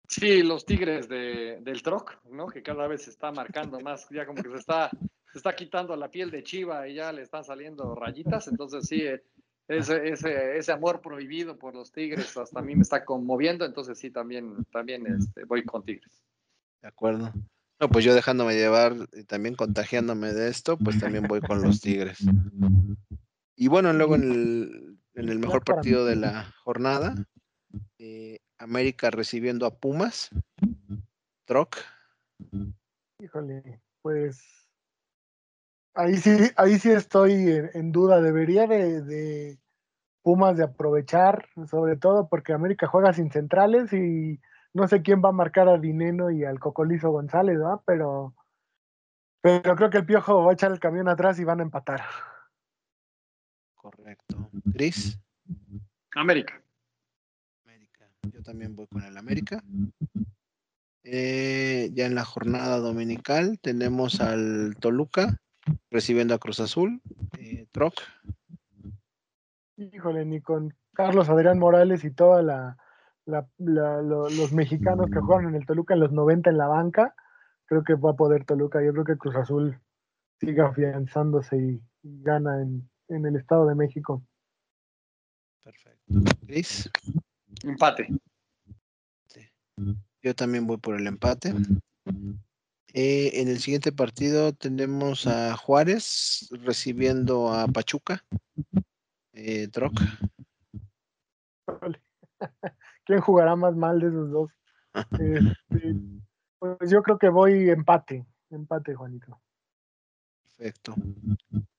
Sí, 0.06 0.42
los 0.42 0.66
Tigres 0.66 1.08
de, 1.08 1.60
del 1.62 1.82
Troc, 1.82 2.22
¿no? 2.26 2.48
Que 2.48 2.62
cada 2.62 2.86
vez 2.86 3.04
se 3.04 3.10
está 3.10 3.32
marcando 3.32 3.80
más, 3.80 4.06
ya 4.10 4.26
como 4.26 4.42
que 4.42 4.50
se 4.50 4.58
está, 4.58 4.90
se 5.32 5.38
está 5.38 5.56
quitando 5.56 5.96
la 5.96 6.10
piel 6.10 6.30
de 6.30 6.42
Chiva 6.42 6.86
y 6.86 6.96
ya 6.96 7.10
le 7.10 7.22
están 7.22 7.42
saliendo 7.42 7.94
rayitas, 7.94 8.48
entonces 8.48 8.86
sí, 8.86 9.00
eh, 9.00 9.24
ese, 9.68 10.08
ese, 10.08 10.56
ese 10.56 10.72
amor 10.72 11.00
prohibido 11.00 11.58
por 11.58 11.74
los 11.74 11.92
Tigres 11.92 12.36
hasta 12.36 12.60
a 12.60 12.62
mí 12.62 12.74
me 12.74 12.82
está 12.82 13.04
conmoviendo, 13.04 13.64
entonces 13.64 13.98
sí, 13.98 14.10
también, 14.10 14.64
también 14.72 15.06
este, 15.06 15.44
voy 15.44 15.64
con 15.64 15.84
Tigres. 15.84 16.24
De 16.80 16.88
acuerdo. 16.88 17.32
No, 17.80 17.88
pues 17.88 18.04
yo 18.04 18.14
dejándome 18.14 18.56
llevar 18.56 18.96
y 19.12 19.24
también 19.24 19.54
contagiándome 19.54 20.32
de 20.32 20.48
esto, 20.48 20.76
pues 20.76 20.98
también 20.98 21.28
voy 21.28 21.40
con 21.40 21.62
los 21.62 21.80
Tigres. 21.80 22.18
Y 23.54 23.68
bueno, 23.68 23.92
luego 23.92 24.16
en 24.16 24.32
el, 24.32 24.98
en 25.14 25.28
el 25.28 25.38
mejor 25.38 25.64
partido 25.64 26.04
de 26.04 26.16
la 26.16 26.52
jornada, 26.64 27.14
eh, 27.98 28.40
América 28.58 29.10
recibiendo 29.10 29.66
a 29.66 29.78
Pumas, 29.78 30.30
Troc. 31.44 31.76
Híjole, 33.20 33.80
pues 34.02 34.57
ahí 35.98 36.16
sí, 36.16 36.30
ahí 36.56 36.78
sí 36.78 36.90
estoy 36.90 37.32
en, 37.74 37.92
duda. 37.92 38.20
Debería 38.20 38.66
de, 38.66 39.02
de, 39.02 39.58
Pumas 40.22 40.56
de 40.56 40.64
aprovechar, 40.64 41.48
sobre 41.68 41.96
todo 41.96 42.28
porque 42.28 42.52
América 42.52 42.86
juega 42.86 43.12
sin 43.12 43.30
centrales 43.30 43.92
y 43.92 44.40
no 44.74 44.86
sé 44.86 45.02
quién 45.02 45.22
va 45.24 45.30
a 45.30 45.32
marcar 45.32 45.68
a 45.68 45.78
Dineno 45.78 46.30
y 46.30 46.44
al 46.44 46.58
Cocolizo 46.58 47.10
González, 47.10 47.56
¿verdad? 47.58 47.80
Pero, 47.86 48.34
pero 49.40 49.74
creo 49.74 49.90
que 49.90 49.98
el 49.98 50.06
Piojo 50.06 50.44
va 50.44 50.50
a 50.50 50.54
echar 50.54 50.70
el 50.70 50.80
camión 50.80 51.08
atrás 51.08 51.38
y 51.38 51.44
van 51.44 51.60
a 51.60 51.62
empatar. 51.62 52.02
Correcto. 53.74 54.50
Gris. 54.64 55.18
América. 56.14 56.62
América. 57.64 58.10
Yo 58.30 58.42
también 58.42 58.76
voy 58.76 58.86
con 58.88 59.02
el 59.02 59.16
América. 59.16 59.62
Eh, 61.04 61.90
ya 61.94 62.06
en 62.06 62.14
la 62.14 62.24
jornada 62.24 62.78
dominical 62.78 63.58
tenemos 63.60 64.20
al 64.20 64.76
Toluca 64.78 65.40
recibiendo 65.90 66.34
a 66.34 66.38
Cruz 66.38 66.60
Azul. 66.60 67.00
Eh, 67.38 67.66
Troc. 67.72 67.94
Híjole, 69.76 70.24
ni 70.24 70.40
con 70.40 70.74
Carlos 70.92 71.28
Adrián 71.28 71.58
Morales 71.58 72.04
y 72.04 72.10
toda 72.10 72.42
la, 72.42 72.76
los 73.26 74.52
mexicanos 74.52 75.10
que 75.10 75.20
jugaron 75.20 75.50
en 75.50 75.54
el 75.54 75.66
Toluca 75.66 75.94
en 75.94 76.00
los 76.00 76.12
90 76.12 76.50
en 76.50 76.58
la 76.58 76.66
banca, 76.66 77.14
creo 77.66 77.84
que 77.84 77.94
va 77.94 78.10
a 78.10 78.16
poder 78.16 78.44
Toluca. 78.44 78.82
Yo 78.82 78.92
creo 78.92 79.04
que 79.04 79.16
Cruz 79.16 79.36
Azul 79.36 79.80
siga 80.40 80.68
afianzándose 80.68 81.56
y, 81.56 81.82
gana 82.02 82.62
en, 82.62 82.90
el 83.08 83.36
Estado 83.36 83.66
de 83.66 83.74
México. 83.74 84.22
Perfecto. 85.62 86.14
Gris. 86.42 86.90
Empate. 87.64 88.08
Yo 90.22 90.34
también 90.34 90.66
voy 90.66 90.78
por 90.78 90.96
el 90.96 91.06
empate. 91.06 91.54
Eh, 92.94 93.40
en 93.40 93.48
el 93.48 93.58
siguiente 93.58 93.92
partido 93.92 94.52
tenemos 94.52 95.26
a 95.26 95.56
Juárez 95.56 96.48
recibiendo 96.62 97.52
a 97.52 97.68
Pachuca. 97.68 98.24
Eh, 99.32 99.68
Troc. 99.68 99.92
quién 103.04 103.20
jugará 103.20 103.56
más 103.56 103.74
mal 103.74 104.00
de 104.00 104.08
esos 104.08 104.30
dos. 104.30 104.50
Este, 104.94 105.94
pues 106.58 106.90
yo 106.90 107.02
creo 107.02 107.18
que 107.18 107.28
voy 107.28 107.70
empate, 107.70 108.26
empate, 108.50 108.94
Juanito. 108.94 109.40
Perfecto. 110.42 110.94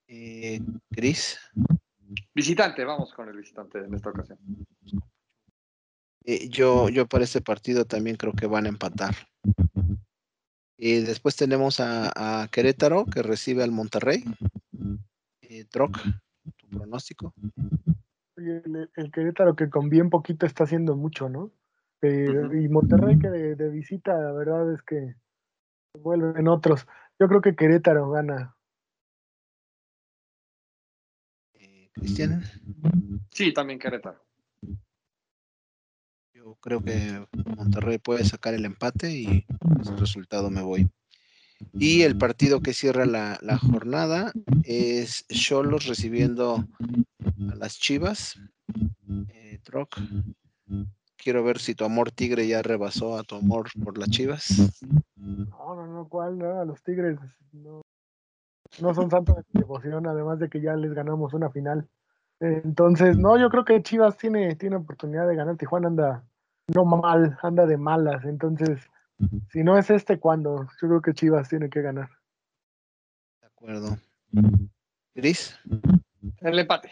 Eh, 0.08 0.62
Cris. 0.90 1.40
Visitante, 2.34 2.84
vamos 2.84 3.14
con 3.14 3.30
el 3.30 3.38
visitante 3.38 3.80
en 3.80 3.94
esta 3.94 4.10
ocasión. 4.10 4.40
Eh, 6.26 6.50
yo, 6.50 6.90
yo 6.90 7.08
para 7.08 7.24
este 7.24 7.42
partido 7.42 7.86
también 7.86 8.16
creo 8.16 8.34
que 8.34 8.48
van 8.48 8.66
a 8.66 8.70
empatar. 8.70 9.16
Y 10.82 11.02
después 11.02 11.36
tenemos 11.36 11.80
a, 11.82 12.48
Querétaro 12.52 13.06
que 13.06 13.22
recibe 13.22 13.64
al 13.64 13.72
Monterrey. 13.72 14.24
Eh, 15.42 15.66
Troc, 15.66 16.00
tu 16.56 16.68
pronóstico 16.70 17.34
el, 18.40 19.12
Querétaro 19.12 19.56
que 19.56 19.70
con 19.70 19.90
bien 19.90 20.10
poquito 20.10 20.46
está 20.46 20.64
haciendo 20.64 20.96
mucho, 20.96 21.30
¿no? 21.30 21.52
Y 22.02 22.70
Monterrey 22.70 23.20
que 23.20 23.30
de, 23.30 23.70
visita, 23.70 24.18
la 24.18 24.32
verdad 24.32 24.74
es 24.74 24.82
que 24.84 25.16
vuelven 26.00 26.48
otros. 26.48 26.88
Yo 27.20 27.28
creo 27.28 27.42
que 27.42 27.56
Querétaro 27.56 28.10
gana. 28.10 28.56
Eh, 31.56 31.90
Cristian. 31.94 32.42
Sí, 33.32 33.54
también 33.54 33.80
Querétaro. 33.80 34.29
Creo 36.62 36.82
que 36.82 37.26
Monterrey 37.58 37.98
puede 37.98 38.24
sacar 38.26 38.54
el 38.54 38.66
empate 38.66 39.12
y 39.12 39.46
ese 39.82 39.96
resultado 39.96 40.50
me 40.50 40.62
voy. 40.62 40.90
Y 41.74 42.04
el 42.04 42.18
partido 42.18 42.62
que 42.62 42.74
cierra 42.74 43.06
la, 43.06 43.38
la 43.42 43.58
jornada 43.58 44.32
es 44.64 45.26
Cholos 45.28 45.88
recibiendo 45.88 46.66
a 47.52 47.56
las 47.56 47.78
Chivas. 47.78 48.40
Eh, 49.30 49.60
Troc, 49.64 50.00
quiero 51.18 51.44
ver 51.44 51.60
si 51.60 51.76
tu 51.76 51.84
amor 51.84 52.12
tigre 52.12 52.48
ya 52.48 52.62
rebasó 52.62 53.18
a 53.18 53.24
tu 53.24 53.36
amor 53.36 53.70
por 53.84 53.98
las 53.98 54.10
Chivas. 54.10 54.72
No, 55.16 55.76
no, 55.76 55.88
no, 55.88 56.08
¿cuál? 56.08 56.38
No, 56.38 56.64
los 56.66 56.82
Tigres 56.82 57.20
no, 57.52 57.82
no 58.80 58.94
son 58.94 59.12
santos 59.12 59.36
de 59.36 59.60
devoción, 59.60 60.08
además 60.08 60.40
de 60.40 60.50
que 60.50 60.62
ya 60.62 60.76
les 60.76 60.94
ganamos 60.94 61.34
una 61.34 61.50
final. 61.50 61.88
Entonces, 62.40 63.18
no, 63.18 63.38
yo 63.38 63.50
creo 63.50 63.66
que 63.66 63.84
Chivas 63.84 64.18
tiene, 64.18 64.56
tiene 64.56 64.78
oportunidad 64.78 65.28
de 65.28 65.36
ganar. 65.36 65.58
Tijuana 65.58 65.88
anda 65.88 66.24
no 66.74 66.86
mal, 66.86 67.38
anda 67.42 67.66
de 67.66 67.78
malas. 67.78 68.26
Entonces, 68.26 68.80
si 69.52 69.64
no 69.64 69.78
es 69.78 69.90
este, 69.90 70.20
¿cuándo? 70.20 70.68
Yo 70.82 70.88
creo 70.88 71.02
que 71.02 71.14
Chivas 71.14 71.50
tiene 71.50 71.70
que 71.70 71.82
ganar. 71.82 72.10
De 73.42 73.48
acuerdo. 73.48 73.98
Gris. 75.14 75.60
El 76.42 76.60
empate. 76.60 76.92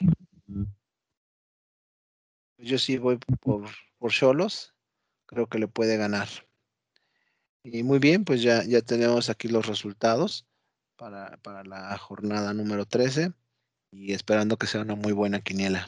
Yo 2.58 2.78
sí 2.78 2.98
voy 2.98 3.18
por, 3.42 3.68
por 3.98 4.12
Cholos. 4.12 4.74
Creo 5.26 5.48
que 5.48 5.60
le 5.60 5.68
puede 5.68 5.98
ganar. 5.98 6.28
Y 7.64 7.84
muy 7.84 8.00
bien, 8.00 8.24
pues 8.24 8.42
ya, 8.42 8.64
ya 8.64 8.82
tenemos 8.82 9.30
aquí 9.30 9.50
los 9.50 9.68
resultados 9.68 10.48
para, 10.96 11.38
para 11.38 11.64
la 11.64 11.98
jornada 11.98 12.54
número 12.54 12.86
13. 12.86 13.34
y 13.92 14.14
esperando 14.14 14.58
que 14.58 14.68
sea 14.68 14.82
una 14.82 14.96
muy 14.96 15.14
buena 15.14 15.42
quiniela. 15.42 15.86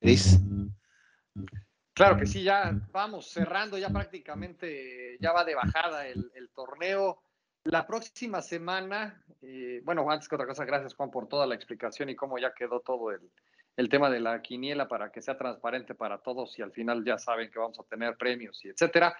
Cris. 0.00 0.38
Claro 1.94 2.16
que 2.16 2.26
sí, 2.26 2.42
ya 2.42 2.74
vamos 2.92 3.30
cerrando, 3.30 3.78
ya 3.78 3.88
prácticamente 3.88 5.16
ya 5.20 5.32
va 5.32 5.44
de 5.44 5.54
bajada 5.54 6.06
el, 6.08 6.50
torneo. 6.54 7.22
La 7.62 7.86
próxima 7.86 8.42
semana, 8.42 9.24
eh, 9.40 9.80
bueno, 9.84 10.10
antes 10.10 10.28
que 10.28 10.34
otra 10.34 10.46
cosa, 10.46 10.64
gracias 10.64 10.94
Juan 10.94 11.10
por 11.10 11.28
toda 11.28 11.46
la 11.46 11.54
explicación 11.54 12.10
y 12.10 12.16
cómo 12.16 12.36
ya 12.38 12.52
quedó 12.52 12.80
todo 12.80 13.10
el, 13.12 13.20
el 13.76 13.88
tema 13.88 14.10
de 14.10 14.20
la 14.20 14.40
quiniela 14.42 14.88
para 14.88 15.10
que 15.10 15.22
sea 15.22 15.36
transparente 15.36 15.94
para 15.94 16.18
todos 16.18 16.58
y 16.58 16.62
al 16.62 16.72
final 16.72 17.04
ya 17.04 17.18
saben 17.18 17.50
que 17.50 17.58
vamos 17.58 17.78
a 17.80 17.84
tener 17.84 18.16
premios 18.16 18.64
y 18.64 18.68
etcétera. 18.68 19.16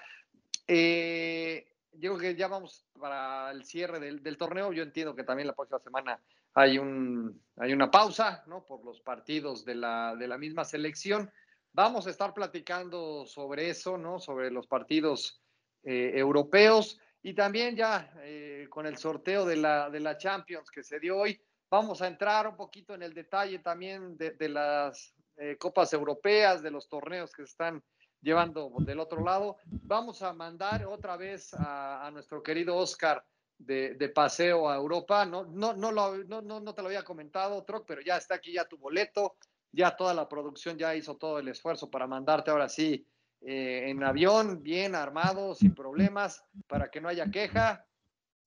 Eh, 0.66 1.66
yo 1.92 2.16
creo 2.16 2.32
que 2.32 2.36
ya 2.36 2.48
vamos 2.48 2.84
para 2.98 3.50
el 3.50 3.64
cierre 3.64 4.00
del, 4.00 4.36
torneo. 4.36 4.72
Yo 4.72 4.82
entiendo 4.82 5.14
que 5.14 5.24
también 5.24 5.46
la 5.46 5.54
próxima 5.54 5.78
semana 5.80 6.18
hay, 6.54 6.78
un, 6.78 7.40
hay 7.56 7.72
una 7.72 7.90
pausa, 7.90 8.42
¿no? 8.46 8.64
Por 8.64 8.84
los 8.84 9.00
partidos 9.00 9.64
de 9.64 9.76
la, 9.76 10.16
de 10.16 10.28
la 10.28 10.38
misma 10.38 10.64
selección. 10.64 11.30
Vamos 11.74 12.06
a 12.06 12.10
estar 12.10 12.32
platicando 12.32 13.26
sobre 13.26 13.68
eso, 13.68 13.98
¿no? 13.98 14.20
Sobre 14.20 14.50
los 14.50 14.66
partidos 14.68 15.42
eh, 15.82 16.12
europeos 16.14 16.98
y 17.20 17.34
también 17.34 17.74
ya 17.74 18.12
eh, 18.22 18.68
con 18.70 18.86
el 18.86 18.96
sorteo 18.96 19.44
de 19.44 19.56
la, 19.56 19.90
de 19.90 19.98
la 19.98 20.16
Champions 20.16 20.70
que 20.70 20.84
se 20.84 21.00
dio 21.00 21.18
hoy. 21.18 21.40
Vamos 21.68 22.00
a 22.00 22.06
entrar 22.06 22.46
un 22.46 22.56
poquito 22.56 22.94
en 22.94 23.02
el 23.02 23.12
detalle 23.12 23.58
también 23.58 24.16
de, 24.16 24.30
de 24.30 24.48
las 24.48 25.14
eh, 25.36 25.56
copas 25.58 25.92
europeas, 25.92 26.62
de 26.62 26.70
los 26.70 26.88
torneos 26.88 27.32
que 27.32 27.42
se 27.42 27.50
están 27.50 27.82
llevando 28.20 28.72
del 28.78 29.00
otro 29.00 29.24
lado. 29.24 29.56
Vamos 29.66 30.22
a 30.22 30.32
mandar 30.32 30.86
otra 30.86 31.16
vez 31.16 31.52
a, 31.54 32.08
nuestro 32.12 32.40
querido 32.40 32.76
Oscar 32.76 33.24
de, 33.58 34.12
paseo 34.14 34.68
a 34.68 34.76
Europa. 34.76 35.26
No, 35.26 35.44
no, 35.44 35.74
no, 35.74 35.90
lo, 35.90 36.18
no, 36.18 36.40
no, 36.40 36.74
te 36.74 36.82
lo 36.82 36.88
había 36.88 37.02
comentado, 37.02 37.64
Troc, 37.64 37.84
pero 37.84 38.00
ya 38.00 38.16
está 38.16 38.36
aquí 38.36 38.52
ya 38.52 38.64
tu 38.64 38.78
boleto. 38.78 39.36
Ya 39.74 39.96
toda 39.96 40.14
la 40.14 40.28
producción 40.28 40.78
ya 40.78 40.94
hizo 40.94 41.16
todo 41.16 41.38
el 41.38 41.48
esfuerzo 41.48 41.90
para 41.90 42.06
mandarte 42.06 42.50
ahora 42.50 42.68
sí 42.68 43.06
eh, 43.40 43.90
en 43.90 44.02
avión, 44.02 44.62
bien 44.62 44.94
armado, 44.94 45.54
sin 45.54 45.74
problemas, 45.74 46.42
para 46.66 46.90
que 46.90 47.00
no 47.00 47.08
haya 47.08 47.30
queja. 47.30 47.84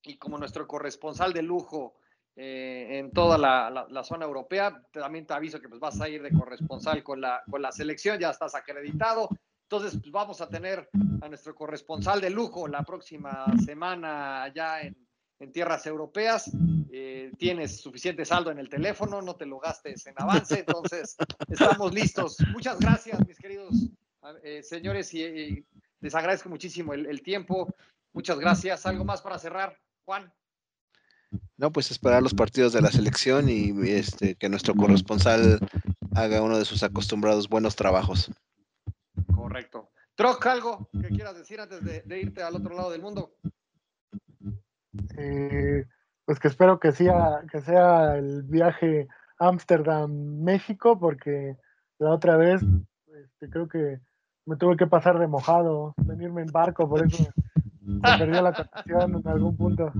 Y 0.03 0.17
como 0.17 0.37
nuestro 0.37 0.65
corresponsal 0.65 1.33
de 1.33 1.43
lujo 1.43 1.97
eh, 2.35 2.99
en 2.99 3.11
toda 3.11 3.37
la, 3.37 3.87
la, 3.89 4.03
zona 4.03 4.25
europea, 4.25 4.83
también 4.91 5.25
te 5.25 5.33
aviso 5.33 5.59
que 5.59 5.69
pues, 5.69 5.79
vas 5.79 5.99
a 5.99 6.07
ir 6.07 6.21
de 6.21 6.31
corresponsal 6.31 7.03
con 7.03 7.19
la, 7.19 7.43
con 7.49 7.61
la 7.61 7.71
selección, 7.71 8.19
ya 8.19 8.29
estás 8.29 8.55
acreditado. 8.55 9.29
Entonces, 9.69 9.99
pues 9.99 10.11
vamos 10.11 10.39
a 10.39 10.47
tener 10.47 10.89
a 11.21 11.27
nuestro 11.27 11.53
corresponsal 11.53 12.21
de 12.21 12.29
lujo 12.29 12.67
la 12.67 12.83
próxima 12.83 13.45
semana 13.65 14.43
allá 14.43 14.81
en, 14.81 14.95
tierras 15.51 15.85
europeas. 15.85 16.49
Eh, 16.99 17.31
tienes 17.37 17.79
suficiente 17.79 18.25
saldo 18.25 18.49
en 18.49 18.57
el 18.57 18.69
teléfono, 18.69 19.21
no 19.21 19.35
te 19.35 19.45
lo 19.45 19.59
gastes 19.59 20.07
en 20.07 20.15
avance. 20.17 20.59
Entonces, 20.61 21.15
estamos 21.47 21.93
listos. 21.93 22.37
Muchas 22.51 22.79
gracias, 22.79 23.19
mis 23.27 23.37
queridos 23.37 23.91
eh, 24.41 24.63
señores, 24.63 25.13
y, 25.13 25.63
les 25.99 26.15
agradezco 26.15 26.49
muchísimo 26.49 26.95
el, 26.95 27.21
tiempo. 27.21 27.71
Muchas 28.13 28.39
gracias. 28.39 28.87
¿Algo 28.87 29.05
más 29.05 29.21
para 29.21 29.37
cerrar, 29.37 29.77
Juan? 30.05 30.33
No, 31.55 31.71
pues 31.71 31.91
esperar 31.91 32.23
los 32.23 32.33
partidos 32.33 32.73
de 32.73 32.81
la 32.81 32.91
selección 32.91 33.47
y 33.47 33.71
este, 33.91 34.33
que 34.33 34.49
nuestro 34.49 34.73
corresponsal 34.73 35.59
haga 36.15 36.41
uno 36.41 36.57
de 36.57 36.65
sus 36.65 36.81
acostumbrados 36.81 37.47
buenos 37.47 37.75
trabajos. 37.75 38.31
Correcto. 39.35 39.91
Troc, 40.15 40.43
algo 40.47 40.89
que 40.99 41.09
quieras 41.09 41.37
decir 41.37 41.59
antes 41.59 41.83
de, 41.83 42.19
irte 42.19 42.41
al 42.41 42.55
otro 42.55 42.75
lado 42.75 42.89
del 42.89 43.03
mundo. 43.03 43.35
Eh, 45.15 45.85
pues 46.27 46.39
que 46.41 46.49
espero 46.49 46.77
que 46.77 46.91
sea, 46.91 47.41
que 47.49 47.61
sea 47.61 48.17
el 48.17 48.43
viaje 48.43 49.07
Ámsterdam-México, 49.39 50.99
porque 50.99 51.55
la 51.99 52.11
otra 52.11 52.35
vez 52.35 52.61
este, 53.07 53.49
creo 53.49 53.69
que 53.69 54.01
me 54.45 54.57
tuve 54.57 54.75
que 54.75 54.87
pasar 54.87 55.19
de 55.19 55.27
mojado, 55.27 55.93
venirme 56.03 56.41
en 56.41 56.51
barco, 56.51 56.89
por 56.89 57.07
eso 57.07 57.23
se 57.23 58.17
perdió 58.19 58.41
la 58.41 58.51
captación 58.51 59.15
en 59.15 59.27
algún 59.27 59.55
punto. 59.55 59.93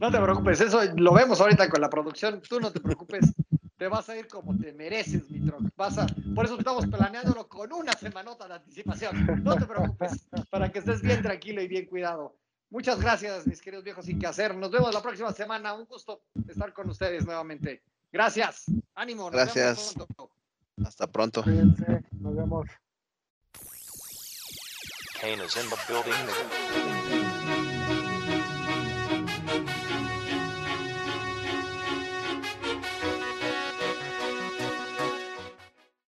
No 0.00 0.10
te 0.10 0.18
preocupes, 0.18 0.62
eso 0.62 0.80
lo 0.96 1.12
vemos 1.12 1.38
ahorita 1.42 1.68
con 1.68 1.82
la 1.82 1.90
producción, 1.90 2.40
tú 2.48 2.58
no 2.58 2.72
te 2.72 2.80
preocupes, 2.80 3.34
te 3.76 3.88
vas 3.88 4.08
a 4.08 4.16
ir 4.16 4.26
como 4.26 4.56
te 4.56 4.72
mereces, 4.72 5.30
mi 5.30 5.40
troc. 5.40 5.64
Vas 5.76 5.98
a, 5.98 6.06
por 6.34 6.46
eso 6.46 6.56
estamos 6.56 6.86
planeándolo 6.86 7.46
con 7.46 7.74
una 7.74 7.92
semanota 7.92 8.48
de 8.48 8.54
anticipación. 8.54 9.42
No 9.44 9.54
te 9.54 9.66
preocupes, 9.66 10.26
para 10.48 10.72
que 10.72 10.78
estés 10.78 11.02
bien 11.02 11.20
tranquilo 11.20 11.60
y 11.60 11.68
bien 11.68 11.84
cuidado. 11.84 12.34
Muchas 12.70 13.00
gracias, 13.00 13.46
mis 13.46 13.62
queridos 13.62 13.84
viejos 13.84 14.04
sin 14.04 14.18
que 14.18 14.26
hacer. 14.26 14.54
Nos 14.54 14.70
vemos 14.70 14.92
la 14.92 15.02
próxima 15.02 15.32
semana. 15.32 15.72
Un 15.74 15.86
gusto 15.86 16.22
estar 16.48 16.72
con 16.72 16.90
ustedes 16.90 17.24
nuevamente. 17.24 17.82
Gracias. 18.12 18.64
Ánimo. 18.94 19.30
gracias. 19.30 19.94
Hasta 20.84 21.06
pronto. 21.06 21.44
Nos 21.46 22.36
vemos. 22.36 22.68